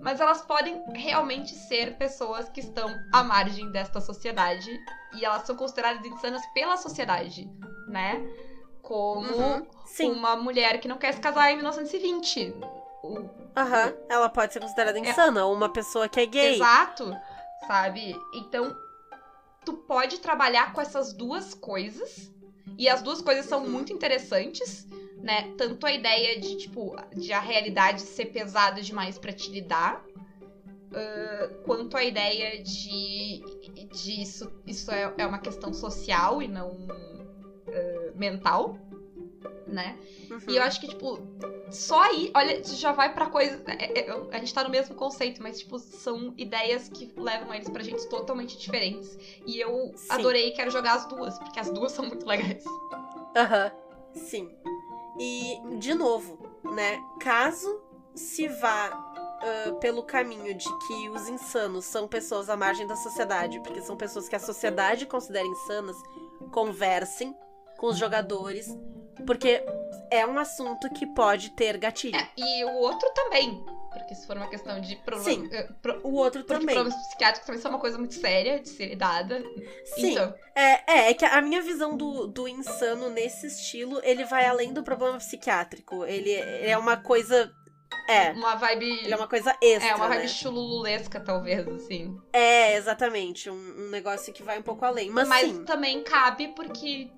Mas 0.00 0.20
elas 0.20 0.42
podem 0.42 0.82
realmente 0.92 1.54
ser 1.54 1.96
pessoas 1.96 2.48
que 2.48 2.60
estão 2.60 2.88
à 3.12 3.22
margem 3.22 3.70
desta 3.70 4.00
sociedade. 4.00 4.70
E 5.14 5.24
elas 5.24 5.42
são 5.42 5.54
consideradas 5.56 6.04
insanas 6.04 6.42
pela 6.52 6.76
sociedade, 6.76 7.48
né? 7.88 8.20
Como 8.82 9.26
Uhum. 9.26 9.66
Uma 10.12 10.36
mulher 10.36 10.78
que 10.80 10.88
não 10.88 10.98
quer 10.98 11.14
se 11.14 11.20
casar 11.20 11.50
em 11.52 11.56
1920. 11.56 12.54
O- 13.02 13.28
Aham, 13.56 13.94
ela 14.08 14.28
pode 14.28 14.52
ser 14.52 14.60
considerada 14.60 14.98
insana, 14.98 15.44
ou 15.46 15.54
uma 15.54 15.68
pessoa 15.72 16.08
que 16.08 16.20
é 16.20 16.26
gay. 16.26 16.54
Exato, 16.56 17.16
sabe? 17.66 18.14
Então, 18.34 18.76
tu 19.66 19.74
pode 19.74 20.20
trabalhar 20.20 20.72
com 20.72 20.80
essas 20.80 21.12
duas 21.12 21.52
coisas. 21.52 22.32
E 22.78 22.88
as 22.88 23.02
duas 23.02 23.20
coisas 23.20 23.46
são 23.46 23.68
muito 23.68 23.92
interessantes, 23.92 24.86
né? 25.22 25.52
Tanto 25.58 25.84
a 25.86 25.92
ideia 25.92 26.40
de, 26.40 26.56
tipo, 26.56 26.96
de 27.14 27.32
a 27.32 27.40
realidade 27.40 28.00
ser 28.02 28.26
pesada 28.26 28.80
demais 28.80 29.18
pra 29.18 29.32
te 29.32 29.50
lidar. 29.50 30.02
ah, 30.94 31.48
quanto 31.64 31.96
a 31.96 32.04
ideia 32.04 32.62
de, 32.62 33.42
de 33.92 34.22
isso, 34.22 34.50
isso 34.66 34.90
é, 34.90 35.12
é 35.18 35.26
uma 35.26 35.38
questão 35.38 35.72
social 35.72 36.40
e 36.40 36.48
não 36.48 36.86
mental, 38.14 38.78
né? 39.66 39.98
Uhum. 40.30 40.40
E 40.48 40.56
eu 40.56 40.62
acho 40.62 40.80
que, 40.80 40.88
tipo, 40.88 41.18
só 41.70 42.00
aí, 42.02 42.30
olha, 42.34 42.62
já 42.64 42.92
vai 42.92 43.12
pra 43.14 43.26
coisa. 43.26 43.62
é- 43.66 44.00
é- 44.00 44.10
a 44.32 44.38
gente 44.38 44.52
tá 44.54 44.62
no 44.64 44.70
mesmo 44.70 44.94
conceito, 44.94 45.42
mas, 45.42 45.58
tipo, 45.60 45.78
são 45.78 46.34
ideias 46.36 46.88
que 46.88 47.12
levam 47.16 47.52
eles 47.54 47.68
pra 47.68 47.82
gente 47.82 48.06
totalmente 48.08 48.56
diferentes. 48.58 49.18
E 49.46 49.58
eu 49.60 49.92
Sim. 49.96 50.06
adorei 50.12 50.48
e 50.48 50.52
quero 50.52 50.70
jogar 50.70 50.94
as 50.94 51.06
duas, 51.06 51.38
porque 51.38 51.58
as 51.60 51.70
duas 51.70 51.92
são 51.92 52.06
muito 52.06 52.26
legais. 52.26 52.64
Aham. 53.36 53.70
Sim. 54.14 54.50
E, 55.18 55.60
de 55.78 55.94
novo, 55.94 56.38
né? 56.64 56.98
Caso 57.20 57.80
se 58.14 58.48
vá 58.48 58.88
ah, 59.42 59.72
pelo 59.80 60.02
caminho 60.02 60.54
de 60.54 60.78
que 60.86 61.08
os 61.10 61.28
insanos 61.28 61.84
são 61.84 62.08
pessoas 62.08 62.48
à 62.48 62.56
margem 62.56 62.86
da 62.86 62.96
sociedade, 62.96 63.60
porque 63.60 63.82
são 63.82 63.96
pessoas 63.96 64.28
que 64.28 64.34
a 64.34 64.38
sociedade 64.40 65.04
considera 65.06 65.46
insanas, 65.46 65.96
conversem 66.50 67.36
com 67.78 67.88
os 67.88 67.98
jogadores, 67.98 68.66
porque 69.24 69.62
é 70.10 70.26
um 70.26 70.38
assunto 70.38 70.88
que 70.90 71.06
pode 71.06 71.50
ter 71.50 71.76
gatilho. 71.78 72.16
É, 72.16 72.28
e 72.36 72.64
o 72.64 72.72
outro 72.74 73.08
também. 73.14 73.64
Porque 73.92 74.14
se 74.14 74.26
for 74.26 74.36
uma 74.36 74.48
questão 74.48 74.78
de 74.78 74.94
problema. 74.96 75.24
Sim. 75.30 75.48
eh, 75.50 75.68
pro- 75.80 76.00
O 76.04 76.12
outro 76.16 76.44
também. 76.44 76.66
problemas 76.74 76.94
psiquiátricos 77.06 77.46
também 77.46 77.62
são 77.62 77.70
uma 77.70 77.80
coisa 77.80 77.96
muito 77.96 78.14
séria 78.14 78.60
de 78.60 78.68
ser 78.68 78.94
dada. 78.94 79.42
Sim. 79.94 80.12
Então, 80.12 80.34
É, 80.54 80.92
é, 80.92 81.10
é 81.10 81.14
que 81.14 81.24
a 81.24 81.40
minha 81.40 81.62
visão 81.62 81.96
do, 81.96 82.26
do 82.26 82.46
insano 82.46 83.08
nesse 83.08 83.46
estilo, 83.46 83.98
ele 84.04 84.24
vai 84.26 84.44
além 84.46 84.72
do 84.72 84.82
problema 84.82 85.16
psiquiátrico. 85.16 86.04
Ele 86.04 86.30
é 86.34 86.76
uma 86.76 86.98
coisa. 86.98 87.50
É. 88.08 88.30
uma 88.32 88.54
vibe. 88.54 88.86
Ele 88.86 89.12
é 89.12 89.16
uma 89.16 89.28
coisa 89.28 89.56
extra. 89.60 89.90
É, 89.90 89.94
uma 89.94 90.08
vibe 90.08 90.22
né? 90.22 90.28
chulululesca, 90.28 91.20
talvez, 91.20 91.66
assim. 91.68 92.16
É, 92.32 92.76
exatamente. 92.76 93.50
Um, 93.50 93.54
um 93.54 93.90
negócio 93.90 94.32
que 94.32 94.42
vai 94.42 94.58
um 94.58 94.62
pouco 94.62 94.84
além. 94.84 95.10
Mas, 95.10 95.28
Mas 95.28 95.50
sim. 95.50 95.64
também 95.64 96.02
cabe 96.02 96.48
porque 96.48 97.10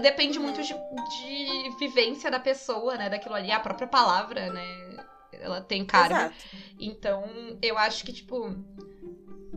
depende 0.00 0.38
muito 0.38 0.62
de, 0.62 0.74
de 0.74 1.76
vivência 1.78 2.30
da 2.30 2.38
pessoa, 2.38 2.96
né? 2.96 3.08
Daquilo 3.08 3.34
ali. 3.34 3.50
A 3.50 3.60
própria 3.60 3.88
palavra, 3.88 4.52
né? 4.52 4.96
Ela 5.32 5.60
tem 5.60 5.84
carga. 5.84 6.16
Exato. 6.16 6.34
Então, 6.78 7.24
eu 7.60 7.76
acho 7.76 8.04
que, 8.04 8.12
tipo. 8.12 8.54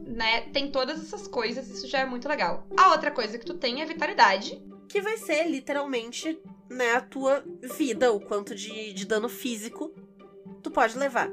Né, 0.04 0.42
tem 0.52 0.70
todas 0.70 1.00
essas 1.00 1.26
coisas, 1.26 1.70
isso 1.70 1.88
já 1.88 2.00
é 2.00 2.06
muito 2.06 2.28
legal. 2.28 2.68
A 2.76 2.92
outra 2.92 3.12
coisa 3.12 3.38
que 3.38 3.46
tu 3.46 3.54
tem 3.54 3.82
é 3.82 3.86
vitalidade. 3.86 4.62
Que 4.90 5.00
vai 5.00 5.16
ser 5.16 5.48
literalmente, 5.48 6.38
né, 6.70 6.96
a 6.96 7.02
tua 7.02 7.42
vida, 7.78 8.12
o 8.12 8.20
quanto 8.20 8.54
de, 8.54 8.92
de 8.92 9.06
dano 9.06 9.30
físico 9.30 9.91
tu 10.62 10.72
pode 10.72 10.98
levar. 10.98 11.30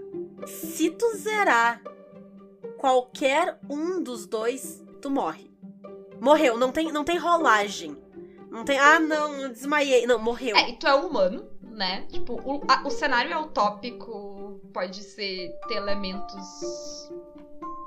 Se 0.46 0.90
tu 0.90 1.16
zerar 1.16 1.82
qualquer 2.78 3.58
um 3.68 4.02
dos 4.02 4.26
dois, 4.26 4.82
tu 5.00 5.10
morre. 5.10 5.50
Morreu, 6.20 6.56
não 6.58 6.72
tem, 6.72 6.90
não 6.92 7.04
tem 7.04 7.18
rolagem. 7.18 7.96
Não 8.50 8.64
tem, 8.64 8.78
ah, 8.78 8.98
não, 8.98 9.50
desmaiei. 9.52 10.06
Não, 10.06 10.18
morreu. 10.18 10.56
É, 10.56 10.70
e 10.70 10.76
tu 10.76 10.86
é 10.86 10.94
humano, 10.94 11.46
né? 11.62 12.06
Tipo, 12.10 12.34
o, 12.34 12.62
a- 12.66 12.82
o 12.86 12.90
cenário 12.90 13.32
é 13.32 13.38
utópico, 13.38 14.60
pode 14.72 15.02
ser 15.02 15.50
ter 15.68 15.74
elementos 15.76 17.10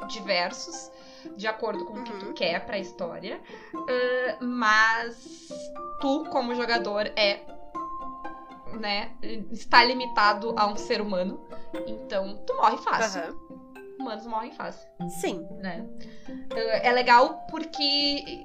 diversos, 0.08 0.92
de 1.36 1.48
acordo 1.48 1.86
com 1.86 1.94
o 2.00 2.04
que 2.04 2.14
tu 2.20 2.28
Uhum. 2.28 2.34
quer 2.34 2.66
pra 2.66 2.78
história. 2.80 3.42
Ah, 3.76 4.38
mas 4.44 5.50
tu, 6.00 6.26
como 6.32 6.56
jogador, 6.56 7.08
é. 7.16 7.40
Né? 8.80 9.12
Está 9.52 9.84
limitado 9.84 10.54
a 10.58 10.68
um 10.68 10.76
ser 10.76 11.02
humano. 11.02 11.46
Então, 11.88 12.38
tu 12.46 12.56
morre 12.56 12.78
fácil. 12.78 13.22
Aham. 13.22 13.62
Humanos 14.00 14.26
morrem 14.26 14.52
fácil 14.52 14.90
Sim. 15.20 15.46
né? 15.60 15.86
É 16.56 16.88
é 16.88 16.92
legal 16.92 17.46
porque 17.52 18.44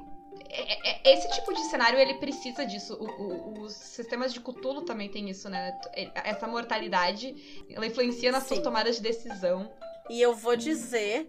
é- 0.50 0.90
é- 1.10 1.14
esse 1.14 1.30
tipo 1.30 1.50
de 1.54 1.60
cenário 1.70 1.98
ele 1.98 2.14
precisa 2.14 2.66
disso. 2.66 2.94
O- 2.94 3.22
o- 3.22 3.60
os 3.62 3.72
sistemas 3.72 4.34
de 4.34 4.40
Cthulhu 4.40 4.82
também 4.82 5.08
tem 5.08 5.30
isso, 5.30 5.48
né? 5.48 5.72
Essa 6.14 6.46
mortalidade 6.46 7.64
ela 7.70 7.86
influencia 7.86 8.30
nas 8.30 8.42
suas 8.42 8.58
Sim. 8.58 8.64
tomadas 8.64 8.96
de 8.96 9.02
decisão. 9.02 9.70
E 10.10 10.20
eu 10.20 10.34
vou 10.34 10.56
dizer 10.56 11.26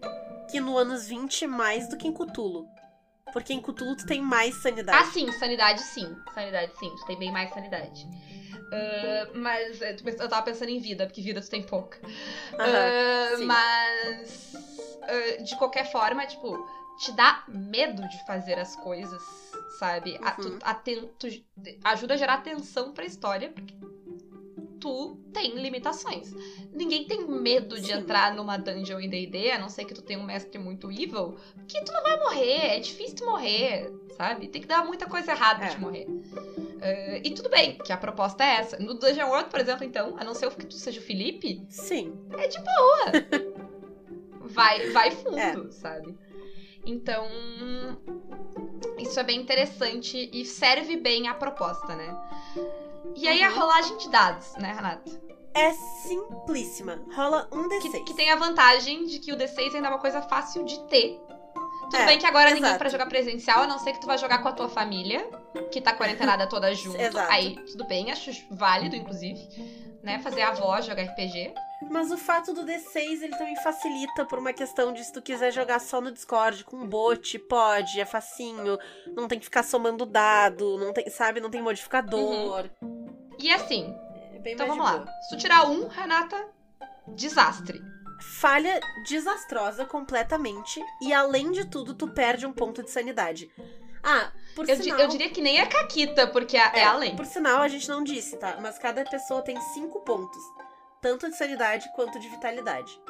que 0.50 0.60
no 0.60 0.76
anos 0.76 1.08
20 1.08 1.46
mais 1.46 1.88
do 1.88 1.96
que 1.96 2.06
em 2.06 2.12
Cthulhu. 2.12 2.68
Porque 3.32 3.54
em 3.54 3.60
Cthulhu 3.62 3.96
tu 3.96 4.04
tem 4.06 4.20
mais 4.20 4.56
Ah, 4.58 4.60
sanidade. 4.62 5.08
sim, 5.08 5.32
sanidade 5.32 5.80
sim. 5.80 6.14
Sanidade 6.34 6.72
sim, 6.78 6.90
tu 6.96 7.06
tem 7.06 7.18
bem 7.18 7.32
mais 7.32 7.50
sanidade. 7.52 8.06
Ah, 8.70 9.28
mas 9.34 9.78
pensa- 10.02 10.24
eu 10.24 10.28
tava 10.28 10.42
pensando 10.42 10.68
em 10.70 10.78
vida, 10.80 11.06
porque 11.06 11.22
vida 11.22 11.40
tu 11.40 11.48
tem 11.50 11.62
pouca. 11.62 11.98
Aham, 12.58 12.68
Ah, 12.68 13.38
mas 13.44 14.54
ah, 15.02 15.42
de 15.42 15.56
qualquer 15.56 15.90
forma, 15.90 16.26
tipo, 16.26 16.56
te 16.98 17.12
dá 17.12 17.44
medo 17.48 18.06
de 18.08 18.22
fazer 18.24 18.58
as 18.58 18.76
coisas, 18.76 19.22
sabe? 19.78 20.18
A- 20.22 20.32
tu- 20.32 20.48
Uhum. 20.48 20.58
a 20.62 20.74
ten- 20.74 21.08
tu 21.18 21.26
ajuda 21.84 22.14
a 22.14 22.16
gerar 22.16 22.34
atenção 22.34 22.92
pra 22.92 23.04
história, 23.04 23.50
porque 23.50 23.74
tu 24.80 25.16
tem 25.32 25.54
limitações. 25.54 26.32
Ninguém 26.72 27.04
tem 27.06 27.26
medo 27.26 27.76
de 27.80 27.86
Sim. 27.86 27.92
entrar 27.94 28.34
numa 28.34 28.56
dungeon 28.58 29.00
em 29.00 29.08
D&D, 29.08 29.50
a 29.50 29.58
não 29.58 29.68
ser 29.68 29.84
que 29.84 29.94
tu 29.94 30.02
tenha 30.02 30.18
um 30.18 30.24
mestre 30.24 30.58
muito 30.58 30.90
evil, 30.92 31.36
que 31.66 31.82
tu 31.82 31.92
não 31.92 32.02
vai 32.02 32.18
morrer, 32.18 32.76
é 32.76 32.80
difícil 32.80 33.16
tu 33.16 33.24
morrer, 33.24 33.90
sabe? 34.16 34.46
Tem 34.48 34.60
que 34.60 34.68
dar 34.68 34.84
muita 34.84 35.06
coisa 35.06 35.32
errada 35.32 35.60
pra 35.60 35.68
É. 35.68 35.70
te 35.70 35.80
morrer. 35.80 36.06
Ah, 36.80 37.20
e 37.24 37.30
tudo 37.34 37.48
bem, 37.50 37.76
que 37.78 37.92
a 37.92 37.96
proposta 37.96 38.44
é 38.44 38.56
essa. 38.56 38.78
No 38.78 38.94
Dungeon 38.94 39.28
World, 39.28 39.50
por 39.50 39.60
exemplo, 39.60 39.84
então, 39.84 40.16
a 40.18 40.24
não 40.24 40.34
ser 40.34 40.48
que 40.54 40.66
tu 40.66 40.74
seja 40.74 41.00
o 41.00 41.02
Felipe, 41.02 41.64
Sim. 41.68 42.18
é 42.36 42.46
de 42.48 42.58
boa. 42.58 43.58
vai, 44.40 44.86
vai 44.90 45.10
fundo, 45.10 45.38
É. 45.38 45.70
sabe? 45.72 46.16
Então, 46.86 47.26
isso 48.98 49.18
é 49.20 49.24
bem 49.24 49.40
interessante 49.40 50.28
e 50.32 50.44
serve 50.44 50.96
bem 50.96 51.28
à 51.28 51.34
proposta, 51.34 51.94
né? 51.94 52.16
E 53.16 53.26
aí 53.28 53.42
a 53.42 53.48
Uhum. 53.50 53.58
rolagem 53.58 53.96
de 53.98 54.08
dados, 54.10 54.54
né, 54.56 54.72
Renata? 54.72 55.28
É 55.54 55.72
simplíssima. 55.72 57.02
Rola 57.14 57.48
um 57.52 57.68
Que, 57.80 57.88
D6. 57.90 58.04
que 58.04 58.14
tem 58.14 58.30
a 58.30 58.36
vantagem 58.36 59.06
de 59.06 59.18
que 59.18 59.32
o 59.32 59.36
D6 59.36 59.74
ainda 59.74 59.88
é 59.88 59.90
uma 59.90 59.98
coisa 59.98 60.22
fácil 60.22 60.64
de 60.64 60.78
ter. 60.88 61.20
Tudo 61.90 61.96
É, 61.96 62.06
bem 62.06 62.18
que 62.18 62.26
agora 62.26 62.50
ninguém 62.50 62.64
exato. 62.64 62.78
pra 62.78 62.88
jogar 62.88 63.06
presencial, 63.06 63.62
a 63.62 63.66
não 63.66 63.78
ser 63.78 63.92
que 63.92 64.00
tu 64.00 64.06
vai 64.06 64.18
jogar 64.18 64.38
com 64.42 64.48
a 64.48 64.52
tua 64.52 64.68
família, 64.68 65.26
que 65.72 65.80
tá 65.80 65.94
quarentenada 65.94 66.46
toda 66.46 66.72
junto. 66.74 67.00
Exato. 67.00 67.32
Aí, 67.32 67.56
tudo 67.70 67.84
bem, 67.86 68.10
acho 68.10 68.30
válido, 68.50 68.94
inclusive, 68.96 69.40
né? 70.02 70.18
Fazer 70.20 70.42
a 70.42 70.48
avó 70.48 70.80
jogar 70.80 71.02
RPG. 71.04 71.54
Mas 71.90 72.10
o 72.10 72.18
fato 72.18 72.52
do 72.52 72.64
D6 72.66 73.22
ele 73.22 73.36
também 73.36 73.54
facilita 73.62 74.24
por 74.26 74.38
uma 74.38 74.52
questão 74.52 74.92
de 74.92 75.02
se 75.04 75.12
tu 75.12 75.22
quiser 75.22 75.52
jogar 75.52 75.78
só 75.78 76.00
no 76.00 76.10
Discord 76.10 76.64
com 76.64 76.76
um 76.76 76.86
bot, 76.86 77.38
pode, 77.38 78.00
é 78.00 78.04
facinho, 78.04 78.76
não 79.16 79.28
tem 79.28 79.38
que 79.38 79.44
ficar 79.44 79.62
somando 79.62 80.04
dado, 80.04 80.76
não 80.76 80.92
tem, 80.92 81.08
sabe, 81.08 81.40
não 81.40 81.50
tem 81.50 81.62
modificador. 81.62 82.68
E 83.38 83.50
assim, 83.52 83.94
É 84.44 84.52
então 84.52 84.66
vamos 84.66 84.84
lá. 84.84 85.06
Se 85.22 85.28
tu 85.30 85.36
tirar 85.38 85.70
um, 85.70 85.86
Renata, 85.86 86.48
desastre. 87.14 87.80
Falha 88.20 88.80
desastrosa 89.06 89.84
completamente 89.84 90.80
e 91.02 91.12
além 91.12 91.52
de 91.52 91.64
tudo 91.66 91.94
tu 91.94 92.08
perde 92.08 92.46
um 92.46 92.52
ponto 92.52 92.82
de 92.82 92.90
sanidade. 92.90 93.50
Ah, 94.02 94.32
por 94.54 94.68
Eu, 94.68 94.76
di- 94.76 94.84
sinal, 94.84 95.00
eu 95.00 95.08
diria 95.08 95.30
que 95.30 95.40
nem 95.40 95.60
a 95.60 95.66
Caquita, 95.66 96.26
porque 96.28 96.56
é, 96.56 96.70
é 96.74 96.84
além. 96.84 97.16
Por 97.16 97.26
sinal, 97.26 97.62
a 97.62 97.68
gente 97.68 97.88
não 97.88 98.02
disse, 98.02 98.36
tá? 98.36 98.58
Mas 98.60 98.78
cada 98.78 99.04
pessoa 99.04 99.42
tem 99.42 99.60
cinco 99.72 100.00
pontos. 100.00 100.40
Tanto 101.02 101.28
de 101.28 101.36
sanidade 101.36 101.88
quanto 101.94 102.18
de 102.18 102.28
vitalidade. 102.28 103.00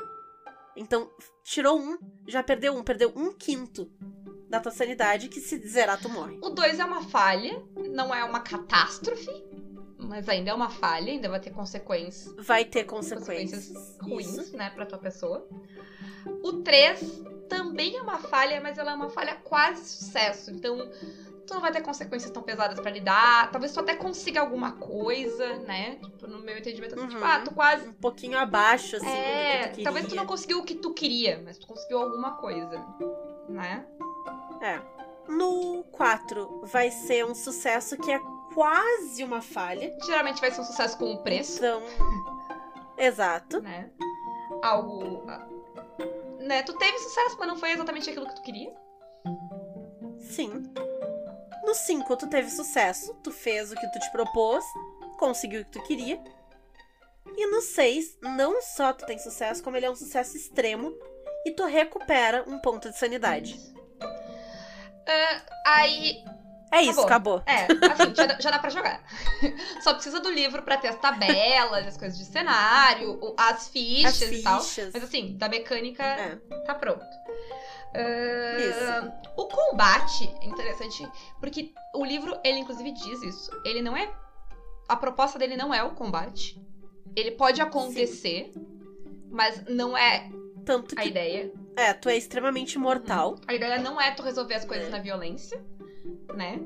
Então, 0.77 1.11
tirou 1.43 1.79
um, 1.79 1.99
já 2.27 2.43
perdeu 2.43 2.75
um. 2.75 2.83
Perdeu 2.83 3.13
um 3.17 3.33
quinto 3.33 3.91
da 4.49 4.61
tua 4.61 4.73
sanidade, 4.73 5.29
que 5.29 5.41
se 5.41 5.59
zerar, 5.69 6.01
tu 6.01 6.09
morre. 6.09 6.39
O 6.43 6.51
2 6.51 6.79
é 6.81 6.85
uma 6.85 7.03
falha, 7.03 7.63
não 7.91 8.15
é 8.15 8.25
uma 8.25 8.41
catástrofe, 8.41 9.31
mas 10.09 10.29
ainda 10.29 10.51
é 10.51 10.55
uma 10.55 10.71
falha, 10.71 11.13
ainda 11.13 11.29
vai 11.29 11.39
ter 11.41 11.51
consequências 11.51 12.35
Vai 12.45 12.65
ter 12.65 12.85
consequências. 12.85 13.67
consequências 13.69 13.97
ruins, 14.01 14.39
Isso. 14.47 14.57
né, 14.57 14.71
pra 14.71 14.87
tua 14.87 14.99
pessoa. 14.99 15.47
O 16.43 16.55
3 16.63 17.23
também 17.49 17.97
é 17.97 18.03
uma 18.03 18.19
falha, 18.19 18.61
mas 18.61 18.79
ela 18.79 18.93
é 18.93 18.95
uma 18.95 19.09
falha 19.11 19.37
quase 19.45 19.85
sucesso. 19.89 20.51
Então, 20.51 20.77
tu 21.47 21.55
não 21.55 21.61
vai 21.61 21.73
ter 21.73 21.81
consequências 21.81 22.31
tão 22.31 22.43
pesadas 22.43 22.79
pra 22.81 22.91
lidar. 22.91 23.51
Talvez 23.51 23.73
tu 23.73 23.81
até 23.81 23.95
consiga 23.95 24.41
alguma 24.41 24.73
coisa, 24.73 25.57
né? 25.61 25.97
Tipo, 25.97 26.27
no 26.27 26.41
meu 26.41 26.59
entendimento, 26.59 26.95
assim, 26.95 27.05
Uhum. 27.05 27.09
tipo, 27.11 27.25
ah, 27.25 27.41
tu 27.41 27.55
quase. 27.55 27.89
Um 27.89 27.93
pouquinho 27.95 28.39
abaixo, 28.39 28.97
assim, 28.97 29.07
é, 29.07 29.69
tu 29.69 29.83
talvez 29.83 30.07
tu 30.07 30.15
não 30.15 30.27
conseguiu 30.27 30.59
o 30.59 30.65
que 30.65 30.75
tu 30.75 30.93
queria, 30.93 31.41
mas 31.45 31.59
tu 31.59 31.67
conseguiu 31.67 31.99
alguma 31.99 32.33
coisa, 32.37 32.85
né? 33.49 33.87
É. 34.61 34.81
No 35.31 35.85
4, 35.93 36.63
vai 36.65 36.91
ser 36.91 37.25
um 37.25 37.35
sucesso 37.35 37.97
que 37.99 38.11
é 38.11 38.19
quase 38.59 39.23
uma 39.23 39.41
falha. 39.41 39.97
Geralmente 40.05 40.41
vai 40.41 40.51
ser 40.51 40.63
um 40.63 40.65
sucesso 40.65 40.99
com 40.99 41.13
o 41.13 41.23
preço, 41.23 41.59
Então. 41.59 41.81
Exato. 42.99 43.61
né? 43.61 43.89
Algo. 44.61 45.25
ah, 45.29 45.47
Né? 46.41 46.65
Tu 46.65 46.77
teve 46.77 46.99
sucesso, 46.99 47.37
mas 47.39 47.47
não 47.47 47.57
foi 47.57 47.71
exatamente 47.71 48.11
aquilo 48.11 48.27
que 48.27 48.35
tu 48.35 48.43
queria. 48.43 48.75
Sim. 50.19 50.73
No 51.63 51.73
5, 51.73 52.17
tu 52.17 52.27
teve 52.29 52.51
sucesso, 52.51 53.15
tu 53.23 53.31
fez 53.31 53.71
o 53.71 53.77
que 53.77 53.93
tu 53.93 54.01
te 54.01 54.11
propôs, 54.11 54.65
conseguiu 55.21 55.61
o 55.61 55.65
que 55.65 55.71
tu 55.71 55.83
queria. 55.85 56.21
E 57.37 57.47
no 57.47 57.61
6, 57.61 58.19
não 58.23 58.61
só 58.61 58.93
tu 58.93 59.07
tem 59.07 59.21
sucesso, 59.21 59.63
como 59.63 59.77
ele 59.77 59.87
é 59.87 59.91
um 59.91 59.95
sucesso 59.95 60.37
extremo 60.37 60.93
e 61.47 61.53
tu 61.53 61.65
recupera 61.65 62.43
um 62.49 62.59
ponto 62.59 62.91
de 62.91 62.99
sanidade. 62.99 63.57
Ah, 65.07 65.43
aí, 65.65 66.25
É 66.71 66.83
isso, 66.83 67.01
acabou. 67.01 67.43
É, 67.47 67.63
assim, 67.93 68.15
já, 68.15 68.27
dá- 68.27 68.37
já 68.41 68.51
dá 68.51 68.59
pra 68.59 68.69
jogar. 68.71 69.03
Só 69.83 69.95
precisa 69.95 70.21
do 70.21 70.31
livro 70.31 70.63
pra 70.63 70.77
ter 70.77 70.89
as 70.89 70.97
tabelas, 70.99 71.87
as 71.87 71.97
coisas 71.97 72.19
de 72.19 72.25
cenário, 72.25 73.19
as 73.37 73.69
fichas, 73.69 74.23
As 74.23 74.31
e 74.33 74.43
tal. 74.43 74.61
fichas. 74.61 74.91
Mas 74.93 75.03
assim, 75.05 75.37
da 75.39 75.49
mecânica 75.49 76.03
É. 76.05 76.37
tá 76.67 76.75
pronto. 76.75 77.05
Ahn, 77.95 79.11
o 79.37 79.47
combate 79.47 80.29
é 80.43 80.47
interessante 80.47 81.09
porque 81.41 81.73
o 81.95 82.05
livro, 82.05 82.39
ele 82.45 82.59
inclusive 82.59 82.93
diz 82.93 83.23
isso. 83.23 83.51
Ele 83.65 83.81
não 83.83 83.97
é. 83.97 84.11
A 84.89 84.97
proposta 84.97 85.39
dele 85.39 85.57
não 85.57 85.73
é 85.73 85.83
o 85.83 85.91
combate. 85.91 86.61
Ele 87.17 87.31
pode 87.33 87.61
acontecer, 87.61 88.53
mas 89.31 89.65
não 89.69 89.97
é 89.97 90.29
Tanto 90.65 90.95
a 90.99 91.03
que, 91.03 91.09
ideia. 91.09 91.51
é, 91.77 91.93
tu 91.95 92.09
é 92.09 92.17
extremamente 92.17 92.79
mortal. 92.79 93.37
A 93.47 93.55
ideia 93.55 93.79
não 93.79 94.01
é 94.01 94.11
tu 94.13 94.23
resolver 94.23 94.55
as 94.55 94.65
coisas 94.65 94.89
É. 94.89 94.91
na 94.91 94.99
violência, 94.99 95.63
né? 96.35 96.61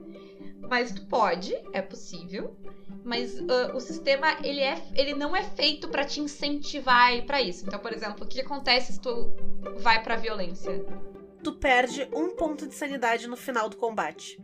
Mas 0.68 0.92
tu 0.92 1.04
pode, 1.06 1.54
é 1.72 1.82
possível. 1.82 2.56
Mas 3.04 3.36
ah, 3.38 3.72
o 3.74 3.80
sistema, 3.80 4.36
ele, 4.42 4.60
é, 4.60 4.80
ele 4.94 5.14
não 5.14 5.34
é 5.34 5.42
feito 5.42 5.88
pra 5.88 6.04
te 6.04 6.20
incentivar 6.20 7.08
a 7.08 7.14
ir 7.14 7.26
pra 7.26 7.42
isso. 7.42 7.64
Então, 7.66 7.78
por 7.78 7.92
exemplo, 7.92 8.24
o 8.24 8.28
que 8.28 8.40
acontece 8.40 8.92
se 8.92 9.00
tu 9.00 9.32
vai 9.78 10.02
pra 10.02 10.16
violência? 10.16 10.84
Tu 11.42 11.52
perde 11.52 12.08
um 12.14 12.36
ponto 12.36 12.66
de 12.66 12.74
sanidade 12.74 13.26
no 13.26 13.36
final 13.36 13.68
do 13.68 13.76
combate. 13.76 14.40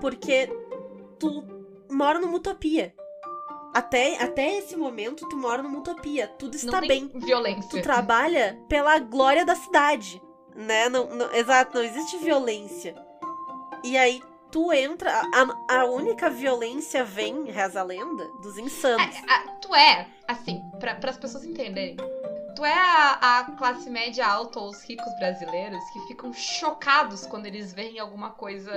Porque 0.00 0.48
tu 1.18 1.44
mora 1.90 2.18
numa 2.18 2.36
utopia. 2.36 2.94
Até, 3.74 4.22
até 4.22 4.56
esse 4.56 4.74
momento, 4.74 5.28
tu 5.28 5.36
mora 5.36 5.62
numa 5.62 5.78
utopia. 5.78 6.26
Tudo 6.28 6.56
está 6.56 6.80
não 6.80 6.88
bem. 6.88 7.10
violência. 7.14 7.68
Tu 7.68 7.82
trabalha 7.82 8.58
pela 8.68 8.98
glória 8.98 9.44
da 9.44 9.54
cidade, 9.54 10.20
né? 10.54 10.88
Não, 10.88 11.14
não- 11.14 11.30
exato, 11.34 11.76
não 11.76 11.84
existe 11.84 12.16
violência. 12.16 12.94
E 13.84 13.96
aí 13.96 14.22
tu 14.50 14.72
entra. 14.72 15.12
A, 15.68 15.80
a 15.80 15.84
única 15.86 16.28
violência 16.30 17.04
vem, 17.04 17.44
reza 17.50 17.80
a 17.80 17.84
lenda, 17.84 18.24
dos 18.42 18.58
insanos. 18.58 19.14
É, 19.16 19.32
a- 19.32 19.48
tu 19.60 19.74
é, 19.74 20.08
assim, 20.26 20.60
para 20.80 21.10
as 21.10 21.16
pessoas 21.16 21.44
entenderem. 21.44 21.96
Tu 22.54 22.64
é 22.64 22.72
a, 22.72 23.38
a 23.40 23.44
classe 23.52 23.90
média 23.90 24.26
alta 24.26 24.58
ou 24.58 24.70
os 24.70 24.82
ricos 24.82 25.12
brasileiros 25.18 25.82
que 25.92 26.00
ficam 26.06 26.32
chocados 26.32 27.26
quando 27.26 27.44
eles 27.46 27.72
veem 27.74 27.98
alguma 27.98 28.30
coisa 28.30 28.72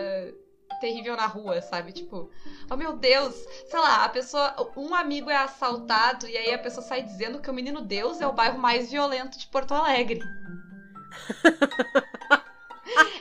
terrível 0.81 1.15
na 1.15 1.25
rua, 1.25 1.61
sabe? 1.61 1.93
Tipo, 1.93 2.29
oh 2.69 2.75
meu 2.75 2.93
Deus, 2.93 3.33
sei 3.69 3.79
lá, 3.79 4.03
a 4.03 4.09
pessoa, 4.09 4.53
um 4.75 4.93
amigo 4.93 5.29
é 5.29 5.35
assaltado 5.37 6.27
e 6.27 6.37
aí 6.37 6.53
a 6.53 6.59
pessoa 6.59 6.85
sai 6.85 7.01
dizendo 7.03 7.39
que 7.41 7.49
o 7.49 7.53
Menino 7.53 7.81
Deus 7.81 8.19
é 8.21 8.27
o 8.27 8.33
bairro 8.33 8.59
mais 8.59 8.91
violento 8.91 9.39
de 9.39 9.47
Porto 9.47 9.73
Alegre. 9.73 10.19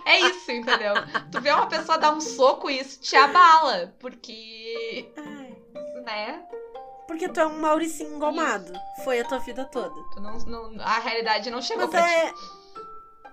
É 0.05 0.21
isso, 0.21 0.51
entendeu? 0.51 0.95
Tu 1.31 1.41
vê 1.41 1.51
uma 1.51 1.67
pessoa 1.67 1.99
dar 1.99 2.13
um 2.13 2.21
soco 2.21 2.71
e 2.71 2.81
isso 2.81 3.01
te 3.01 3.15
abala, 3.17 3.95
porque, 3.99 5.11
Ai, 5.17 5.57
né? 6.05 6.43
porque 7.07 7.29
tu 7.29 7.41
é 7.41 7.47
um 7.47 7.59
Mauricinho 7.59 8.15
engomado. 8.17 8.73
Foi 9.05 9.21
a 9.21 9.25
tua 9.25 9.39
vida 9.39 9.65
toda. 9.67 9.95
Tu 10.15 10.21
não, 10.21 10.39
não- 10.71 10.85
a 10.85 10.99
realidade 10.99 11.51
não 11.51 11.61
chegou 11.63 11.89
Mas 11.89 11.91
pra 11.91 12.03
ti. 12.33 12.35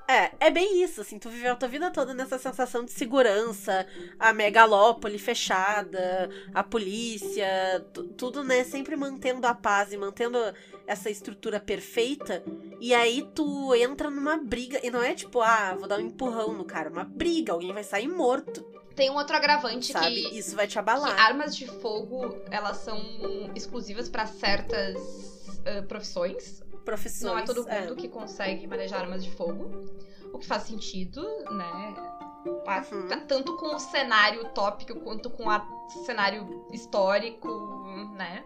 É. 0.07 0.13
É, 0.25 0.31
é 0.39 0.49
bem 0.51 0.81
isso, 0.83 1.01
assim, 1.01 1.17
tu 1.19 1.29
viveu 1.29 1.51
a 1.53 1.55
tua 1.55 1.67
vida 1.67 1.91
toda 1.91 2.13
nessa 2.13 2.37
sensação 2.37 2.83
de 2.85 2.91
segurança, 2.91 3.85
a 4.19 4.33
megalópole 4.33 5.17
fechada, 5.17 6.29
a 6.53 6.63
polícia, 6.63 7.85
tu- 7.93 8.03
tudo, 8.03 8.43
né, 8.43 8.63
sempre 8.63 8.95
mantendo 8.95 9.45
a 9.47 9.53
paz 9.53 9.91
e 9.93 9.97
mantendo 9.97 10.37
essa 10.87 11.09
estrutura 11.09 11.59
perfeita, 11.59 12.43
e 12.79 12.93
aí 12.93 13.27
tu 13.33 13.73
entra 13.75 14.09
numa 14.09 14.37
briga, 14.37 14.79
e 14.83 14.89
não 14.91 15.01
é 15.01 15.13
tipo, 15.13 15.41
ah, 15.41 15.75
vou 15.77 15.87
dar 15.87 15.97
um 15.97 16.01
empurrão 16.01 16.53
no 16.53 16.65
cara, 16.65 16.89
uma 16.89 17.03
briga, 17.03 17.53
alguém 17.53 17.73
vai 17.73 17.83
sair 17.83 18.07
morto, 18.07 18.63
Tem 18.95 19.09
um 19.09 19.15
outro 19.15 19.35
agravante 19.35 19.91
sabe? 19.91 20.05
que, 20.29 20.37
Isso 20.37 20.55
vai 20.55 20.67
te 20.67 20.79
abalar. 20.79 21.19
armas 21.19 21.55
de 21.55 21.67
fogo, 21.67 22.37
elas 22.49 22.77
são 22.77 22.97
exclusivas 23.55 24.07
pra 24.07 24.25
certas 24.25 24.95
ah, 25.65 25.81
profissões. 25.87 26.63
Profissões. 26.85 27.23
Não 27.33 27.37
é 27.39 27.43
todo 27.43 27.67
é. 27.67 27.81
mundo 27.81 27.95
que 27.95 28.07
consegue 28.07 28.67
manejar 28.67 29.01
armas 29.01 29.23
de 29.23 29.31
fogo. 29.31 29.85
O 30.31 30.37
que 30.37 30.45
faz 30.45 30.63
sentido, 30.63 31.21
né? 31.51 31.95
Pa- 32.63 32.85
Uhum. 32.91 33.07
t- 33.07 33.17
Tanto 33.25 33.57
com 33.57 33.75
o 33.75 33.79
cenário 33.79 34.45
tópico 34.49 34.99
quanto 34.99 35.29
com 35.31 35.45
o 35.47 35.89
cenário 36.05 36.65
histórico, 36.71 37.49
né? 38.15 38.43